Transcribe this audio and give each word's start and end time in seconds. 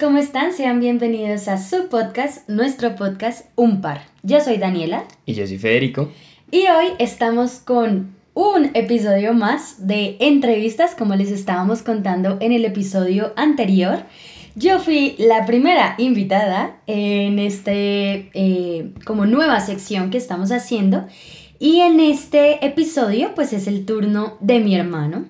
¿cómo 0.00 0.18
están? 0.18 0.52
Sean 0.52 0.78
bienvenidos 0.78 1.48
a 1.48 1.58
su 1.58 1.88
podcast, 1.88 2.48
nuestro 2.48 2.94
podcast 2.94 3.46
Un 3.56 3.80
Par. 3.80 4.02
Yo 4.22 4.40
soy 4.40 4.56
Daniela. 4.58 5.04
Y 5.26 5.34
yo 5.34 5.46
soy 5.46 5.58
Federico. 5.58 6.12
Y 6.52 6.66
hoy 6.68 6.92
estamos 6.98 7.54
con 7.54 8.14
un 8.34 8.70
episodio 8.74 9.32
más 9.34 9.88
de 9.88 10.16
entrevistas, 10.20 10.94
como 10.94 11.16
les 11.16 11.32
estábamos 11.32 11.82
contando 11.82 12.36
en 12.40 12.52
el 12.52 12.64
episodio 12.64 13.32
anterior. 13.34 14.04
Yo 14.54 14.78
fui 14.78 15.16
la 15.18 15.46
primera 15.46 15.96
invitada 15.98 16.76
en 16.86 17.40
este 17.40 18.30
eh, 18.34 18.92
como 19.04 19.26
nueva 19.26 19.58
sección 19.60 20.10
que 20.10 20.18
estamos 20.18 20.52
haciendo 20.52 21.06
y 21.58 21.80
en 21.80 21.98
este 21.98 22.64
episodio 22.64 23.34
pues 23.34 23.52
es 23.52 23.66
el 23.66 23.84
turno 23.84 24.36
de 24.40 24.60
mi 24.60 24.76
hermano, 24.76 25.24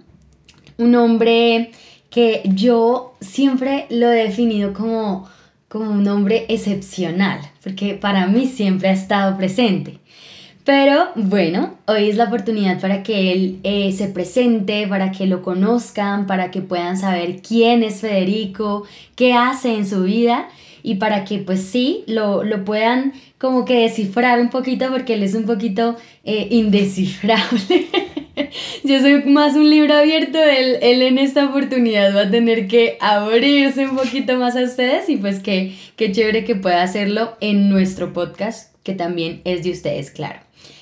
un 0.76 0.94
hombre 0.94 1.70
que 2.10 2.42
yo 2.44 3.14
siempre 3.20 3.86
lo 3.90 4.10
he 4.10 4.24
definido 4.24 4.72
como, 4.72 5.28
como 5.68 5.90
un 5.90 6.06
hombre 6.08 6.46
excepcional, 6.48 7.40
porque 7.62 7.94
para 7.94 8.26
mí 8.26 8.46
siempre 8.46 8.88
ha 8.88 8.92
estado 8.92 9.36
presente. 9.36 9.98
Pero 10.64 11.08
bueno, 11.14 11.78
hoy 11.86 12.10
es 12.10 12.16
la 12.16 12.24
oportunidad 12.24 12.78
para 12.78 13.02
que 13.02 13.32
él 13.32 13.58
eh, 13.62 13.90
se 13.92 14.08
presente, 14.08 14.86
para 14.86 15.12
que 15.12 15.26
lo 15.26 15.40
conozcan, 15.40 16.26
para 16.26 16.50
que 16.50 16.60
puedan 16.60 16.98
saber 16.98 17.40
quién 17.40 17.82
es 17.82 18.02
Federico, 18.02 18.84
qué 19.16 19.32
hace 19.32 19.74
en 19.74 19.86
su 19.86 20.02
vida 20.02 20.50
y 20.82 20.96
para 20.96 21.24
que 21.24 21.38
pues 21.38 21.62
sí, 21.62 22.04
lo, 22.06 22.44
lo 22.44 22.66
puedan 22.66 23.14
como 23.38 23.64
que 23.64 23.82
descifrar 23.82 24.40
un 24.40 24.50
poquito 24.50 24.90
porque 24.90 25.14
él 25.14 25.22
es 25.22 25.34
un 25.34 25.44
poquito 25.44 25.96
eh, 26.24 26.48
indescifrable. 26.50 27.86
Yo 28.84 29.00
soy 29.00 29.24
más 29.24 29.54
un 29.54 29.68
libro 29.68 29.94
abierto, 29.94 30.38
él, 30.38 30.76
él, 30.80 31.02
en 31.02 31.18
esta 31.18 31.46
oportunidad 31.46 32.14
va 32.14 32.22
a 32.22 32.30
tener 32.30 32.68
que 32.68 32.96
abrirse 33.00 33.86
un 33.86 33.96
poquito 33.96 34.36
más 34.36 34.56
a 34.56 34.62
ustedes 34.62 35.08
y 35.08 35.16
pues 35.16 35.40
qué, 35.40 35.74
qué 35.96 36.12
chévere 36.12 36.44
que 36.44 36.54
pueda 36.54 36.82
hacerlo 36.82 37.36
en 37.40 37.68
nuestro 37.68 38.12
podcast, 38.12 38.74
que 38.82 38.94
también 38.94 39.40
es 39.44 39.64
de 39.64 39.70
ustedes, 39.70 40.10
claro. 40.10 40.40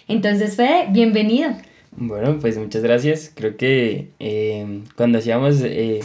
Entonces, 0.09 0.57
Fede, 0.57 0.87
bienvenido. 0.91 1.51
Bueno, 1.93 2.39
pues 2.41 2.59
muchas 2.59 2.83
gracias. 2.83 3.33
Creo 3.35 3.57
que 3.57 4.11
eh, 4.19 4.83
cuando 4.97 5.19
hacíamos 5.19 5.63
eh, 5.63 6.01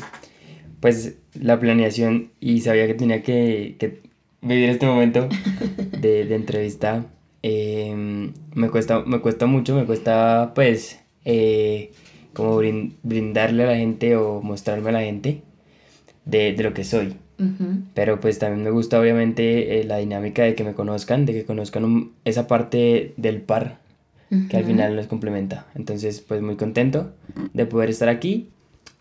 pues 0.79 1.15
la 1.39 1.59
planeación 1.59 2.31
y 2.39 2.61
sabía 2.61 2.87
que 2.87 2.93
tenía 2.93 3.21
que, 3.21 3.75
que 3.77 4.01
vivir 4.41 4.69
este 4.69 4.85
momento 4.85 5.27
de, 5.99 6.25
de 6.25 6.35
entrevista, 6.35 7.05
eh, 7.43 8.31
me, 8.53 8.69
cuesta, 8.69 9.03
me 9.05 9.19
cuesta 9.19 9.45
mucho, 9.45 9.75
me 9.75 9.85
cuesta 9.85 10.51
pues 10.53 10.99
eh, 11.25 11.91
como 12.33 12.59
brindarle 13.03 13.63
a 13.63 13.67
la 13.67 13.75
gente 13.75 14.15
o 14.15 14.41
mostrarme 14.41 14.89
a 14.89 14.93
la 14.93 15.01
gente 15.01 15.41
de, 16.25 16.53
de 16.53 16.63
lo 16.63 16.73
que 16.73 16.83
soy. 16.83 17.15
Pero 17.95 18.19
pues 18.19 18.37
también 18.37 18.63
me 18.63 18.69
gusta 18.69 18.99
obviamente 18.99 19.79
eh, 19.79 19.83
la 19.83 19.97
dinámica 19.97 20.43
de 20.43 20.53
que 20.53 20.63
me 20.63 20.75
conozcan, 20.75 21.25
de 21.25 21.33
que 21.33 21.43
conozcan 21.43 22.11
esa 22.23 22.45
parte 22.45 23.15
del 23.17 23.41
par 23.41 23.79
que 24.47 24.57
al 24.57 24.63
final 24.63 24.95
nos 24.95 25.07
complementa. 25.07 25.65
Entonces 25.73 26.21
pues 26.21 26.39
muy 26.43 26.55
contento 26.55 27.13
de 27.53 27.65
poder 27.65 27.89
estar 27.89 28.09
aquí 28.09 28.49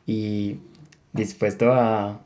y 0.06 0.56
dispuesto 1.12 1.74
a, 1.74 2.22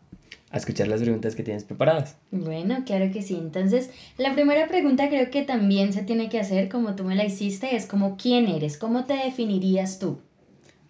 a 0.55 0.58
escuchar 0.58 0.86
las 0.86 1.00
preguntas 1.00 1.34
que 1.34 1.42
tienes 1.42 1.65
preparadas. 1.65 2.16
Bueno, 2.31 2.84
claro 2.87 3.10
que 3.12 3.22
sí. 3.22 3.34
Entonces, 3.34 3.91
la 4.19 4.34
primera 4.34 4.69
pregunta 4.69 5.09
creo 5.09 5.28
que 5.28 5.42
también 5.42 5.92
se 5.92 6.04
tiene 6.04 6.28
que 6.28 6.38
hacer, 6.38 6.69
como 6.69 6.94
tú 6.94 7.03
me 7.03 7.16
la 7.16 7.25
hiciste, 7.25 7.75
es 7.75 7.87
como 7.87 8.16
quién 8.16 8.47
eres, 8.47 8.78
cómo 8.78 9.04
te 9.04 9.15
definirías 9.15 9.98
tú. 9.98 10.20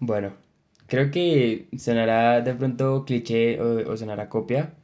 Bueno, 0.00 0.34
creo 0.86 1.10
que 1.10 1.66
sonará 1.78 2.42
de 2.42 2.52
pronto 2.52 3.06
cliché 3.06 3.58
o, 3.58 3.96
sonará 3.96 4.28
copia, 4.28 4.74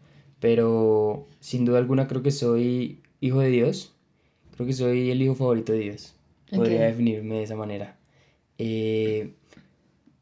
pero 0.40 1.28
sin 1.40 1.66
duda 1.66 1.76
alguna 1.76 2.08
creo 2.08 2.22
que 2.22 2.30
soy 2.30 3.02
hijo 3.20 3.40
de 3.40 3.50
Dios. 3.50 3.94
Creo 4.54 4.66
que 4.66 4.72
soy 4.72 5.10
el 5.10 5.20
hijo 5.20 5.34
favorito 5.34 5.74
de 5.74 5.80
Dios. 5.80 6.14
Podría 6.50 6.86
definirme 6.86 7.36
de 7.36 7.42
esa 7.42 7.54
manera. 7.54 7.98
Eh, 8.56 9.34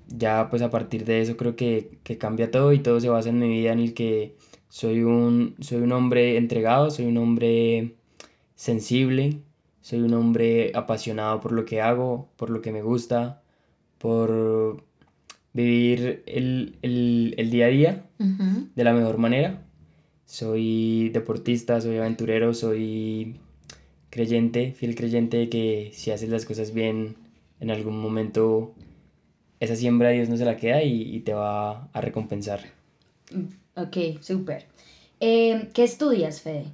ya 0.09 0.49
pues 0.51 0.63
a 0.63 0.71
partir 0.71 1.05
de 1.05 1.21
eso 1.21 1.37
creo 1.37 1.55
que, 1.55 1.99
que 2.03 2.19
cambia 2.19 2.51
todo 2.51 2.73
y 2.73 2.81
todo 2.81 2.99
se 2.99 3.09
basa 3.09 3.29
en 3.29 3.39
mi 3.39 3.49
vida 3.49 3.73
en 3.73 3.79
el 3.79 3.95
que 3.95 4.38
soy 4.69 5.03
un, 5.03 5.57
soy 5.61 5.79
un 5.79 5.93
hombre 5.93 6.37
entregado, 6.37 6.91
soy 6.91 7.07
un 7.07 7.19
hombre 7.19 7.95
sensible, 8.55 9.41
soy 9.81 10.01
un 10.01 10.15
hombre 10.15 10.73
apasionado 10.75 11.41
por 11.41 11.53
lo 11.53 11.65
que 11.65 11.81
hago, 11.81 12.29
por 12.37 12.51
lo 12.51 12.61
que 12.61 12.73
me 12.73 12.83
gusta, 12.83 13.43
por 13.99 14.85
vivir 15.53 16.23
el, 16.27 16.79
día 17.51 17.67
a 17.67 17.69
día 17.69 18.07
de 18.19 18.85
la 18.85 18.93
mejor 18.93 19.19
manera. 19.19 19.65
Soy 20.27 21.09
deportista, 21.11 21.81
soy 21.81 21.97
aventurero, 21.97 22.53
soy 22.53 23.37
creyente, 24.11 24.73
fiel 24.73 24.95
creyente 24.95 25.39
de 25.39 25.49
que 25.49 25.91
si 25.95 26.11
haces 26.11 26.29
las 26.29 26.45
cosas 26.45 26.75
bien, 26.75 27.17
en 27.61 27.71
algún 27.71 27.99
momento 28.01 28.75
esa 29.61 29.75
siembra 29.77 30.11
Dios 30.11 30.29
no 30.29 30.37
se 30.37 30.45
la 30.45 30.57
queda 30.57 30.83
y, 30.83 31.03
y 31.03 31.21
te 31.21 31.33
va 31.33 31.89
a 31.93 32.01
recompensar. 32.01 32.61
Ok, 33.79 34.21
súper. 34.21 34.67
Eh, 35.21 35.69
¿Qué 35.73 35.85
estudias, 35.85 36.41
Fede? 36.41 36.65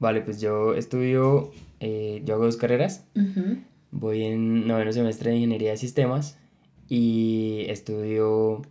Vale, 0.00 0.20
pues 0.20 0.40
yo 0.40 0.74
estudio, 0.74 1.52
eh, 1.78 2.22
yo 2.24 2.34
hago 2.34 2.44
dos 2.44 2.56
carreras. 2.56 3.04
Voy 3.92 4.24
en 4.24 4.66
noveno 4.66 4.92
semestre 4.92 5.30
de 5.30 5.36
Ingeniería 5.36 5.70
de 5.70 5.76
Sistemas 5.76 6.36
y 6.88 7.66
estudio, 7.68 8.62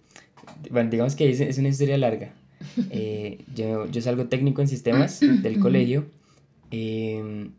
bueno, 0.69 0.90
digamos 0.90 1.16
que 1.16 1.29
es, 1.29 1.57
una 1.57 1.69
historia 1.69 1.97
larga. 1.97 2.34
Eh, 2.91 3.44
yo, 3.53 3.88
yo 3.88 4.01
salgo 4.01 4.28
técnico 4.28 4.62
en 4.62 4.69
sistemas 4.69 5.19
del 5.44 5.59
colegio. 5.59 6.06
Em, 6.72 7.51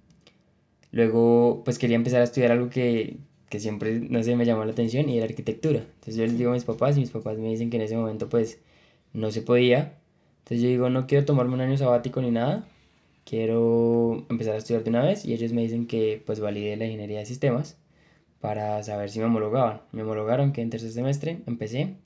luego, 0.92 1.62
pues 1.64 1.78
quería 1.78 1.96
empezar 1.96 2.22
a 2.22 2.24
estudiar 2.24 2.52
algo 2.52 2.70
que, 2.70 3.18
que 3.50 3.60
siempre, 3.60 4.00
no 4.00 4.22
sé, 4.22 4.34
me 4.34 4.46
llamó 4.46 4.64
la 4.64 4.72
atención 4.72 5.08
y 5.08 5.18
era 5.18 5.26
arquitectura. 5.26 5.80
Entonces 5.80 6.16
yo 6.16 6.24
les 6.24 6.38
digo 6.38 6.50
a 6.50 6.54
mis 6.54 6.64
papás 6.64 6.96
y 6.96 7.00
mis 7.00 7.10
papás 7.10 7.38
me 7.38 7.50
dicen 7.50 7.68
que 7.68 7.76
en 7.76 7.82
ese 7.82 7.96
momento, 7.96 8.28
pues, 8.30 8.58
no 9.14 9.30
se 9.30 9.42
podía. 9.42 9.94
Entonces 10.40 10.62
yo 10.62 10.68
digo, 10.68 10.90
no 10.90 11.06
quiero 11.06 11.24
tomarme 11.24 11.54
un 11.54 11.62
año 11.62 11.76
sabático 11.78 12.20
ni 12.20 12.30
nada, 12.30 12.66
quiero 13.24 14.26
empezar 14.28 14.54
a 14.54 14.58
estudiar 14.58 14.84
de 14.84 14.90
una 14.90 15.02
vez 15.02 15.24
y 15.24 15.32
ellos 15.34 15.52
me 15.52 15.62
dicen 15.62 15.86
que 15.86 16.22
pues 16.26 16.40
valide 16.40 16.76
la 16.76 16.84
ingeniería 16.86 17.20
de 17.20 17.26
sistemas 17.26 17.78
para 18.40 18.82
saber 18.82 19.10
si 19.10 19.20
me 19.20 19.26
homologaban. 19.26 19.82
Me 19.92 20.02
homologaron 20.02 20.52
que 20.52 20.62
en 20.62 20.70
tercer 20.70 20.90
semestre 20.92 21.40
empecé 21.46 21.96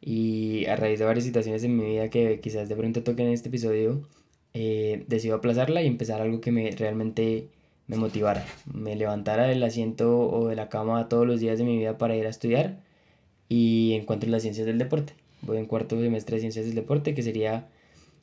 y 0.00 0.66
a 0.66 0.76
raíz 0.76 0.98
de 0.98 1.04
varias 1.04 1.24
situaciones 1.24 1.64
en 1.64 1.76
mi 1.76 1.84
vida 1.84 2.10
que 2.10 2.40
quizás 2.40 2.68
de 2.68 2.76
pronto 2.76 3.02
toquen 3.04 3.28
en 3.28 3.34
este 3.34 3.48
episodio, 3.48 4.08
eh, 4.54 5.04
decido 5.08 5.36
aplazarla 5.36 5.82
y 5.82 5.86
empezar 5.86 6.20
algo 6.22 6.40
que 6.40 6.52
me 6.52 6.70
realmente 6.72 7.48
me 7.86 7.96
motivara, 7.96 8.44
me 8.72 8.96
levantara 8.96 9.44
del 9.46 9.62
asiento 9.62 10.28
o 10.30 10.48
de 10.48 10.56
la 10.56 10.68
cama 10.68 11.08
todos 11.08 11.26
los 11.26 11.40
días 11.40 11.58
de 11.58 11.64
mi 11.64 11.78
vida 11.78 11.98
para 11.98 12.16
ir 12.16 12.26
a 12.26 12.30
estudiar 12.30 12.80
y 13.48 13.94
encuentro 13.94 14.30
las 14.30 14.42
ciencias 14.42 14.66
del 14.66 14.78
deporte 14.78 15.14
voy 15.42 15.58
en 15.58 15.66
cuarto 15.66 16.00
semestre 16.00 16.36
de 16.36 16.40
Ciencias 16.40 16.66
del 16.66 16.74
Deporte, 16.74 17.14
que 17.14 17.22
sería, 17.22 17.68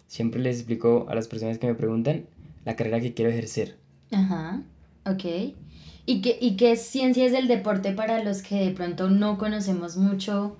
siempre 0.07 0.41
les 0.41 0.57
explico 0.57 1.05
a 1.09 1.15
las 1.15 1.27
personas 1.27 1.57
que 1.57 1.67
me 1.67 1.75
preguntan, 1.75 2.25
la 2.65 2.75
carrera 2.75 2.99
que 2.99 3.13
quiero 3.13 3.31
ejercer. 3.31 3.77
Ajá, 4.11 4.61
ok. 5.05 5.53
¿Y 6.05 6.21
qué, 6.21 6.37
¿Y 6.39 6.55
qué 6.55 6.71
es 6.71 6.81
Ciencias 6.81 7.31
del 7.31 7.47
Deporte 7.47 7.91
para 7.91 8.23
los 8.23 8.41
que 8.41 8.55
de 8.55 8.71
pronto 8.71 9.09
no 9.09 9.37
conocemos 9.37 9.97
mucho? 9.97 10.55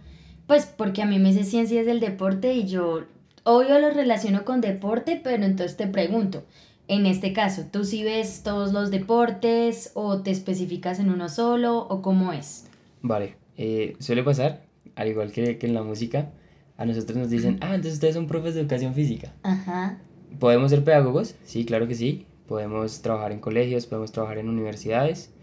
Pues 0.46 0.66
porque 0.66 1.02
a 1.02 1.06
mí 1.06 1.20
me 1.20 1.34
dice 1.34 1.44
Ciencias 1.44 1.86
del 1.86 2.00
Deporte 2.00 2.54
y 2.54 2.68
yo, 2.68 3.04
obvio 3.44 3.80
lo 3.80 3.90
relaciono 3.92 4.44
con 4.44 4.62
deporte, 4.62 5.20
pero 5.24 5.46
entonces 5.46 5.78
te 5.78 5.88
pregunto, 5.88 6.44
en 6.90 7.06
este 7.06 7.34
caso, 7.34 7.64
¿tú 7.72 7.84
sí 7.84 8.04
ves 8.04 8.44
todos 8.44 8.74
los 8.74 8.92
deportes 8.92 9.92
o 9.94 10.22
te 10.22 10.32
especificas 10.32 11.00
en 11.00 11.10
uno 11.10 11.30
solo 11.30 11.80
o 11.80 12.02
cómo 12.02 12.34
es? 12.34 12.68
Vale, 13.02 13.36
eh, 13.58 13.96
suele 14.00 14.24
pasar, 14.24 14.64
al 14.96 15.08
igual 15.08 15.32
que, 15.32 15.58
que 15.58 15.68
en 15.68 15.74
la 15.74 15.84
música, 15.84 16.32
a 16.78 16.86
nosotros 16.86 17.18
nos 17.18 17.30
dicen, 17.30 17.58
ah, 17.62 17.76
entonces 17.76 17.94
ustedes 17.94 18.14
son 18.16 18.28
profes 18.28 18.54
de 18.54 18.62
educación 18.62 18.94
física. 18.94 19.34
Ajá. 19.44 20.00
¿Podemos 20.40 20.70
ser 20.70 20.84
pedagogos? 20.84 21.36
Sí, 21.44 21.66
claro 21.66 21.88
que 21.88 21.96
sí. 21.96 22.26
Podemos 22.48 23.02
trabajar 23.02 23.32
en 23.32 23.40
colegios, 23.40 23.88
podemos 23.88 24.12
trabajar 24.12 24.38
en 24.38 24.48
universidades, 24.48 25.34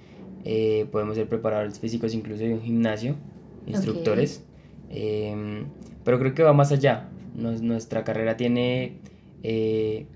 eh, 0.45 0.87
podemos 0.93 1.17
ser 1.17 1.29
preparadores 1.29 1.79
físicos 1.79 2.15
incluso 2.15 2.45
de 2.45 2.55
un 2.55 2.63
gimnasio, 2.63 3.17
instructores. 3.67 4.45
Em, 4.91 5.67
pero 6.05 6.19
creo 6.19 6.35
que 6.35 6.43
va 6.43 6.53
más 6.53 6.73
allá. 6.73 7.11
nuestra 7.35 8.05
carrera 8.05 8.37
tiene 8.37 8.99
eh, 9.43 10.07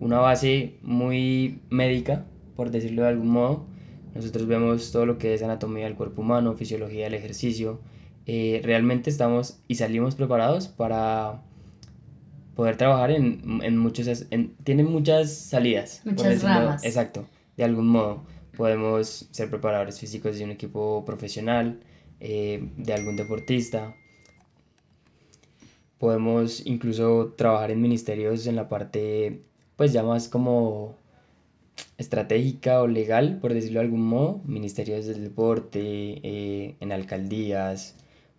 una 0.00 0.18
base 0.18 0.78
muy 0.82 1.60
médica, 1.70 2.26
por 2.56 2.70
decirlo 2.72 3.02
de 3.02 3.08
algún 3.08 3.28
modo. 3.28 3.66
Nosotros 4.16 4.48
vemos 4.48 4.90
todo 4.90 5.06
lo 5.06 5.16
que 5.16 5.34
es 5.34 5.42
anatomía 5.42 5.84
del 5.84 5.94
cuerpo 5.94 6.22
humano, 6.22 6.54
fisiología 6.54 7.04
del 7.04 7.14
ejercicio, 7.14 7.80
eh, 8.26 8.60
realmente 8.64 9.08
estamos 9.08 9.60
y 9.68 9.76
salimos 9.76 10.16
preparados 10.16 10.68
para 10.68 11.42
poder 12.56 12.76
trabajar 12.76 13.10
en, 13.12 13.60
en 13.62 13.78
muchos, 13.78 14.26
en, 14.30 14.56
tiene 14.64 14.82
muchas 14.82 15.32
salidas. 15.32 16.02
Muchas 16.04 16.42
ramas. 16.42 16.84
Exacto, 16.84 17.26
de 17.56 17.64
algún 17.64 17.88
modo. 17.88 18.24
Podemos 18.56 19.28
ser 19.30 19.50
preparadores 19.50 20.00
físicos 20.00 20.38
de 20.38 20.44
un 20.44 20.50
equipo 20.50 21.04
profesional, 21.04 21.80
eh, 22.20 22.70
de 22.76 22.94
algún 22.94 23.16
deportista. 23.16 23.94
podemos 25.98 26.64
incluso 26.66 27.34
trabajar 27.36 27.70
en 27.70 27.80
ministerios 27.80 28.46
en 28.46 28.56
la 28.56 28.68
parte, 28.68 29.42
pues 29.76 29.92
ya 29.92 30.02
más 30.02 30.28
como 30.28 30.96
estratégica 31.98 32.82
o 32.82 32.86
legal, 32.86 33.38
por 33.40 33.54
decirlo 33.54 33.80
de 33.80 33.86
algún 33.86 34.02
modo, 34.02 34.40
ministerios 34.44 35.06
del 35.06 35.22
deporte, 35.22 35.80
eh, 35.82 36.76
en 36.80 36.92
alcaldías, 36.92 37.96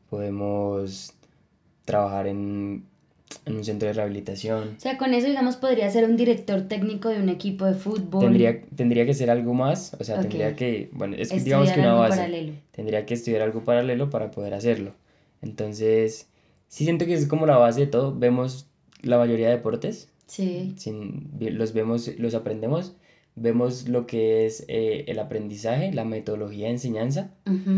podemos 0.09 1.13
trabajar 1.86 2.27
en, 2.27 2.86
un 3.45 3.63
centro 3.63 3.88
de 3.88 3.94
rehabilitación. 3.94 4.75
O 4.77 4.80
sea, 4.80 4.98
con 4.98 5.13
eso, 5.13 5.27
digamos, 5.27 5.57
podría 5.57 5.89
ser 5.89 6.06
un 6.06 6.18
director 6.18 6.62
técnico 6.68 7.09
de 7.09 7.21
un 7.21 7.30
equipo 7.30 7.65
de 7.65 7.74
fútbol. 7.74 8.21
Tendría, 8.21 8.62
tendría 8.75 9.06
que 9.06 9.13
ser 9.13 9.30
algo 9.30 9.54
más, 9.54 9.95
o 10.00 10.04
sea, 10.04 10.21
tendría 10.21 10.56
que, 10.56 10.89
bueno, 10.94 11.15
es 11.18 11.31
que 11.31 11.39
digamos 11.39 11.71
que 11.71 11.80
una 11.80 11.94
base. 11.94 12.18
Paralelo. 12.18 12.54
Tendría 12.71 13.06
que 13.06 13.13
estudiar 13.13 13.42
algo 13.42 13.63
paralelo 13.63 14.09
para 14.09 14.31
poder 14.31 14.54
hacerlo. 14.54 14.94
Entonces, 15.42 16.27
sí 16.68 16.83
siento 16.83 17.06
que 17.06 17.13
es 17.13 17.27
como 17.27 17.45
la 17.45 17.57
base 17.57 17.81
de 17.81 17.88
todo. 17.88 18.18
Vemos 18.18 18.68
la 19.01 19.18
mayoría 19.18 19.48
de 19.48 19.57
deportes. 19.57 20.10
Sí. 20.25 20.74
Sin, 20.77 21.31
los 21.39 21.74
vemos, 21.74 22.10
los 22.18 22.33
aprendemos. 22.33 22.95
Vemos 23.36 23.88
lo 23.88 24.07
que 24.07 24.45
es 24.45 24.65
eh, 24.68 25.06
el 25.07 25.19
aprendizaje, 25.19 25.94
la 25.94 26.06
metodología 26.06 26.65
de 26.65 26.71
enseñanza, 26.71 27.30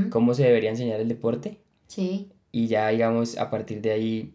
cómo 0.09 0.33
se 0.33 0.43
debería 0.43 0.69
enseñar 0.69 1.01
el 1.01 1.09
deporte. 1.09 1.57
Sí. 1.89 2.31
Y 2.51 2.67
ya, 2.67 2.87
digamos, 2.89 3.37
a 3.37 3.49
partir 3.49 3.81
de 3.81 3.91
ahí, 3.91 4.33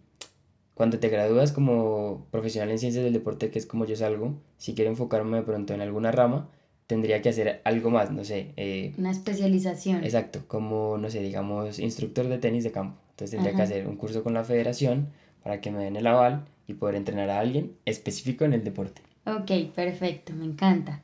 cuando 0.74 0.98
te 0.98 1.08
gradúas 1.08 1.52
como 1.52 2.26
profesional 2.30 2.70
en 2.70 2.78
ciencias 2.78 3.04
del 3.04 3.12
deporte, 3.12 3.50
que 3.50 3.58
es 3.58 3.66
como 3.66 3.86
yo 3.86 3.96
salgo, 3.96 4.34
si 4.58 4.74
quiero 4.74 4.90
enfocarme 4.90 5.38
de 5.38 5.42
pronto 5.44 5.72
en 5.72 5.80
alguna 5.80 6.12
rama, 6.12 6.50
tendría 6.86 7.22
que 7.22 7.30
hacer 7.30 7.60
algo 7.64 7.90
más, 7.90 8.10
no 8.10 8.24
sé. 8.24 8.52
Eh, 8.56 8.92
Una 8.98 9.12
especialización. 9.12 10.04
Exacto, 10.04 10.42
como, 10.46 10.98
no 10.98 11.08
sé, 11.10 11.20
digamos, 11.20 11.78
instructor 11.78 12.28
de 12.28 12.38
tenis 12.38 12.64
de 12.64 12.72
campo. 12.72 13.00
Entonces 13.10 13.30
tendría 13.30 13.54
que 13.54 13.62
hacer 13.62 13.86
un 13.86 13.96
curso 13.96 14.24
con 14.24 14.34
la 14.34 14.44
federación 14.44 15.08
para 15.42 15.60
que 15.60 15.70
me 15.70 15.84
den 15.84 15.96
el 15.96 16.06
aval 16.06 16.44
y 16.66 16.74
poder 16.74 16.96
entrenar 16.96 17.30
a 17.30 17.38
alguien 17.38 17.76
específico 17.84 18.44
en 18.44 18.54
el 18.54 18.64
deporte. 18.64 19.02
Ok, 19.26 19.72
perfecto, 19.74 20.32
me 20.34 20.44
encanta. 20.44 21.03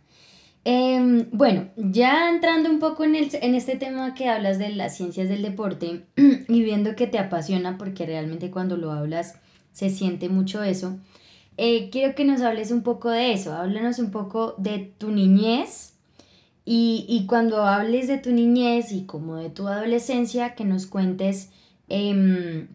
Em, 0.65 1.27
bueno, 1.33 1.69
ya 1.77 2.29
entrando 2.29 2.69
un 2.69 2.79
poco 2.79 3.05
en, 3.05 3.15
el, 3.15 3.31
en 3.33 3.55
este 3.55 3.77
tema 3.77 4.15
que 4.15 4.29
hablas 4.29 4.59
de 4.59 4.71
las 4.71 4.97
ciencias 4.97 5.29
del 5.29 5.43
deporte 5.43 6.05
y 6.17 6.63
viendo 6.63 6.97
que 6.97 7.07
te 7.07 7.19
apasiona, 7.19 7.79
porque 7.79 8.07
realmente 8.07 8.51
cuando 8.51 8.77
lo 8.77 8.93
hablas 8.93 9.37
se 9.73 9.89
siente 9.89 10.29
mucho 10.29 10.63
eso, 10.63 10.99
eh, 11.57 11.89
quiero 11.91 12.15
que 12.15 12.25
nos 12.25 12.43
hables 12.43 12.71
un 12.71 12.83
poco 12.83 13.11
de 13.11 13.33
eso, 13.33 13.55
háblanos 13.55 13.99
un 13.99 14.11
poco 14.11 14.55
de 14.59 14.93
tu 14.99 15.11
niñez 15.11 15.95
y, 16.65 17.07
y 17.09 17.27
cuando 17.27 17.65
hables 17.65 18.09
de 18.09 18.19
tu 18.19 18.31
niñez 18.33 18.93
y 18.93 19.05
como 19.05 19.37
de 19.37 19.51
tu 19.51 19.67
adolescencia, 19.69 20.55
que 20.55 20.65
nos 20.65 20.87
cuentes 20.87 21.51
Em, 21.91 22.69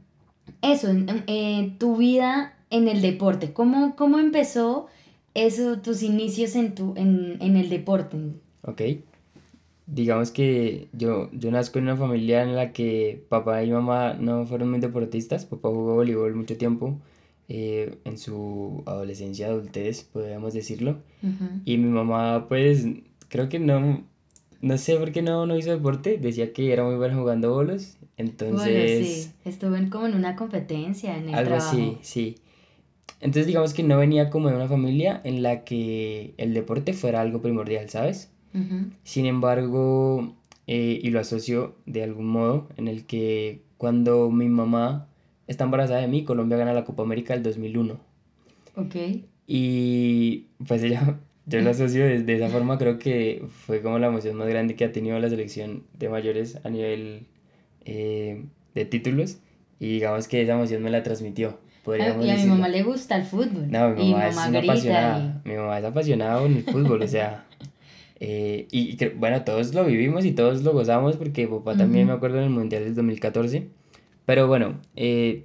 eso, 0.62 0.90
eh, 1.28 1.74
tu 1.80 1.96
vida 1.96 2.54
en 2.70 2.88
el 2.90 3.02
deporte. 3.02 3.54
¿Cómo, 3.54 3.96
cómo 3.96 4.20
empezó 4.20 4.88
eso, 5.36 5.80
tus 5.80 6.02
inicios 6.02 6.56
en, 6.56 6.74
tu, 6.74 6.94
en, 6.96 7.38
en 7.40 7.56
el 7.56 7.70
deporte? 7.70 8.18
Ok. 8.64 8.82
Digamos 9.88 10.32
que 10.32 10.88
yo, 10.94 11.30
yo 11.32 11.52
nazco 11.52 11.78
en 11.78 11.86
una 11.86 11.96
familia 11.96 12.42
en 12.42 12.56
la 12.56 12.74
que 12.74 13.24
papá 13.30 13.64
y 13.64 13.70
mamá 13.70 14.16
no 14.16 14.48
fueron 14.48 14.72
muy 14.72 14.80
deportistas. 14.80 15.46
Papá 15.46 15.70
jugó 15.70 15.96
voleibol 15.96 16.34
mucho 16.34 16.58
tiempo. 16.58 16.98
Eh, 17.48 18.00
en 18.06 18.18
su 18.18 18.82
adolescencia, 18.88 19.48
adultez, 19.48 20.04
podríamos 20.04 20.54
decirlo. 20.54 20.98
Y 21.64 21.78
mi 21.78 21.90
mamá, 21.90 22.48
pues, 22.50 22.88
creo 23.28 23.50
que 23.50 23.60
no, 23.60 24.04
no 24.62 24.78
sé 24.80 24.96
por 24.96 25.12
qué 25.12 25.22
no, 25.22 25.46
no 25.46 25.56
hizo 25.56 25.70
deporte. 25.70 26.18
Decía 26.18 26.54
que 26.54 26.74
era 26.74 26.84
muy 26.84 26.96
bueno 26.96 27.20
jugando 27.20 27.54
bolos 27.54 27.98
entonces... 28.18 29.08
sí, 29.08 29.32
estuvo 29.44 29.76
como 29.90 30.08
en 30.08 30.16
una 30.16 30.36
competencia 30.36 31.18
en 31.18 31.30
el 31.30 31.36
algo 31.36 31.56
así, 31.56 31.98
sí. 32.02 32.38
Entonces 33.20 33.48
digamos 33.48 33.74
que 33.74 33.84
no 33.84 33.98
venía 33.98 34.30
como 34.30 34.50
de 34.50 34.56
una 34.56 34.68
familia 34.68 35.22
en 35.24 35.42
la 35.42 35.64
que 35.64 36.34
el 36.38 36.54
deporte 36.54 36.94
fuera 36.94 37.22
algo 37.22 37.42
primordial, 37.42 37.90
¿sabes? 37.90 38.32
Sin 39.04 39.26
embargo, 39.26 40.34
eh, 40.68 41.00
y 41.04 41.10
lo 41.10 41.20
asocio 41.20 41.76
de 41.86 42.04
algún 42.04 42.28
modo 42.28 42.70
en 42.78 42.88
el 42.88 43.06
que 43.06 43.64
cuando 43.78 44.32
mi 44.32 44.48
mamá 44.48 45.10
está 45.48 45.66
embarazada 45.66 46.00
de 46.00 46.08
mí, 46.08 46.24
Colombia 46.24 46.58
gana 46.58 46.74
la 46.74 46.86
Copa 46.86 47.04
América 47.04 47.34
del 47.34 47.44
2001. 47.44 48.00
Ok. 48.78 48.96
Y 49.46 50.48
pues 50.66 50.84
ella, 50.84 51.20
yo 51.46 51.62
lo 51.62 51.70
asocio 51.70 52.06
de, 52.06 52.24
de 52.24 52.36
esa 52.36 52.48
forma, 52.48 52.78
creo 52.78 52.98
que 52.98 53.46
fue 53.66 53.82
como 53.82 54.00
la 54.00 54.08
emoción 54.08 54.38
más 54.38 54.48
grande 54.48 54.76
que 54.76 54.86
ha 54.86 54.92
tenido 54.92 55.20
la 55.20 55.30
selección 55.30 55.84
de 55.98 56.10
mayores 56.10 56.60
a 56.64 56.70
nivel 56.70 57.28
eh, 57.86 58.46
de 58.74 58.86
títulos 58.86 59.40
y 59.80 59.90
digamos 59.90 60.28
que 60.28 60.42
esa 60.42 60.54
emoción 60.54 60.82
me 60.82 60.90
la 60.90 61.04
transmitió. 61.04 61.60
Y 61.88 62.02
a 62.30 62.38
mi 62.38 62.46
mamá 62.46 62.68
le 62.68 62.84
gusta 62.84 63.16
el 63.16 63.26
fútbol. 63.26 63.70
No, 63.70 63.90
mi 63.90 64.12
mamá, 64.12 64.30
es 64.30 64.38
una 64.48 64.60
apasionada. 64.60 65.42
Mi 65.44 65.56
mamá 65.56 65.80
es 65.80 65.86
apasionada 65.86 66.42
con 66.42 66.56
el 66.56 66.64
fútbol, 66.64 67.02
o 67.02 67.08
sea. 67.08 67.46
Eh, 68.22 68.70
y 68.72 68.98
bueno, 69.18 69.44
todos 69.44 69.74
lo 69.74 69.84
vivimos 69.84 70.24
y 70.24 70.32
todos 70.32 70.64
lo 70.64 70.72
gozamos 70.72 71.18
porque 71.18 71.50
papá 71.50 71.76
también 71.76 72.08
me 72.08 72.14
acuerdo 72.14 72.38
en 72.38 72.46
el 72.46 72.50
Mundial 72.50 72.86
del 72.86 72.96
2014. 72.96 73.68
Pero 74.26 74.48
bueno, 74.48 74.80
eh, 74.96 75.44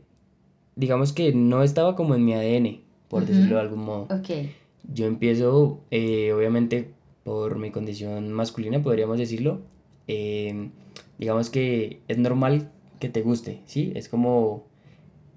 digamos 0.77 1.13
que 1.13 1.35
no 1.35 1.65
estaba 1.65 1.97
como 1.97 2.15
en 2.15 2.25
mi 2.25 2.33
ADN, 2.33 2.79
por 3.09 3.27
decirlo 3.27 3.57
de 3.57 3.61
algún 3.61 3.85
modo. 3.85 4.07
Okay. 4.21 4.55
Yo 4.95 5.07
empiezo, 5.07 5.81
obviamente, 5.91 6.93
por 7.25 7.59
mi 7.59 7.71
condición 7.71 8.33
masculina, 8.33 8.83
podríamos 8.83 9.19
decirlo. 9.19 9.61
Eh, 10.09 10.71
digamos 11.19 11.51
que 11.51 12.01
es 12.09 12.19
normal 12.19 12.71
que 12.99 13.09
te 13.09 13.23
guste, 13.23 13.61
¿sí? 13.67 13.93
Es 13.95 14.09
como, 14.09 14.65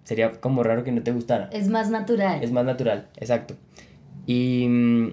sería 0.03 0.31
como 0.39 0.63
raro 0.63 0.83
que 0.83 0.91
no 0.91 1.03
te 1.03 1.11
gustara. 1.11 1.49
Es 1.51 1.69
más 1.69 1.89
natural. 1.89 2.43
Es 2.43 2.51
más 2.51 2.65
natural, 2.65 3.07
exacto. 3.17 3.55
Y 4.25 4.67
mm, 4.67 5.11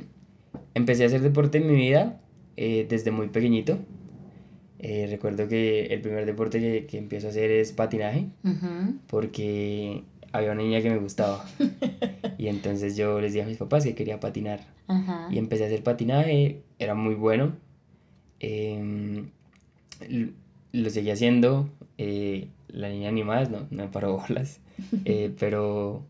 empecé 0.75 1.04
a 1.04 1.06
hacer 1.06 1.20
deporte 1.20 1.58
en 1.58 1.66
mi 1.66 1.76
vida 1.76 2.20
eh, 2.56 2.87
desde 2.88 3.10
muy 3.10 3.28
pequeñito. 3.28 3.78
Eh, 4.78 5.06
recuerdo 5.10 5.46
que 5.46 5.87
el 5.87 6.00
primer 6.00 6.25
deporte 6.25 6.58
que, 6.58 6.87
que 6.87 6.96
empiezo 6.96 7.26
a 7.26 7.31
hacer 7.31 7.50
es 7.50 7.72
patinaje, 7.72 8.28
porque 9.09 10.04
había 10.32 10.52
una 10.52 10.62
niña 10.62 10.80
que 10.80 10.90
me 10.90 10.99
gustaba. 10.99 11.44
y 12.38 12.49
entonces 12.49 12.97
yo 12.97 13.20
les 13.20 13.32
dije 13.32 13.44
a 13.44 13.49
mis 13.49 13.59
papás 13.59 13.85
que 13.85 13.94
quería 13.94 14.20
patinar. 14.20 14.61
Y 15.30 15.38
empecé 15.38 15.64
a 15.64 15.66
hacer 15.66 15.85
patinaje, 15.85 16.62
era 16.78 16.94
muy 16.94 17.14
bueno. 17.14 17.52
Eh, 18.40 19.25
lo 20.73 20.90
seguí 20.90 21.11
haciendo. 21.11 21.68
Eh, 21.99 22.49
la 22.68 22.88
niña 22.88 23.09
animada 23.09 23.44
no, 23.49 23.66
no 23.70 23.85
me 23.85 23.88
paró 23.88 24.16
bolas. 24.16 24.61
Eh, 25.04 25.34
pero 25.38 26.04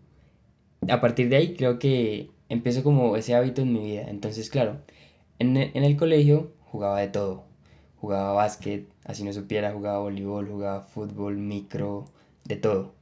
a 0.88 1.00
partir 1.00 1.28
de 1.28 1.36
ahí 1.36 1.54
creo 1.54 1.78
que 1.78 2.30
empezó 2.48 2.82
como 2.82 3.16
ese 3.16 3.34
hábito 3.34 3.62
en 3.62 3.72
mi 3.72 3.84
vida. 3.84 4.06
Entonces, 4.08 4.50
claro, 4.50 4.78
en, 5.38 5.56
en 5.56 5.84
el 5.84 5.96
colegio 5.96 6.52
jugaba 6.70 7.00
de 7.00 7.08
todo. 7.08 7.44
Jugaba 8.00 8.32
básquet, 8.32 8.86
así 9.04 9.24
no 9.24 9.32
supiera, 9.32 9.72
jugaba 9.72 9.98
voleibol, 9.98 10.48
jugaba 10.48 10.80
fútbol, 10.80 11.36
micro, 11.36 12.06
de 12.44 12.56
todo. 12.56 12.94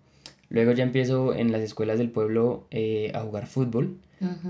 Luego 0.51 0.73
ya 0.73 0.83
empiezo 0.83 1.35
en 1.35 1.53
las 1.53 1.61
escuelas 1.61 1.99
del 1.99 2.11
pueblo 2.11 2.67
eh, 2.71 3.13
a 3.15 3.21
jugar 3.21 3.47
fútbol. 3.47 3.99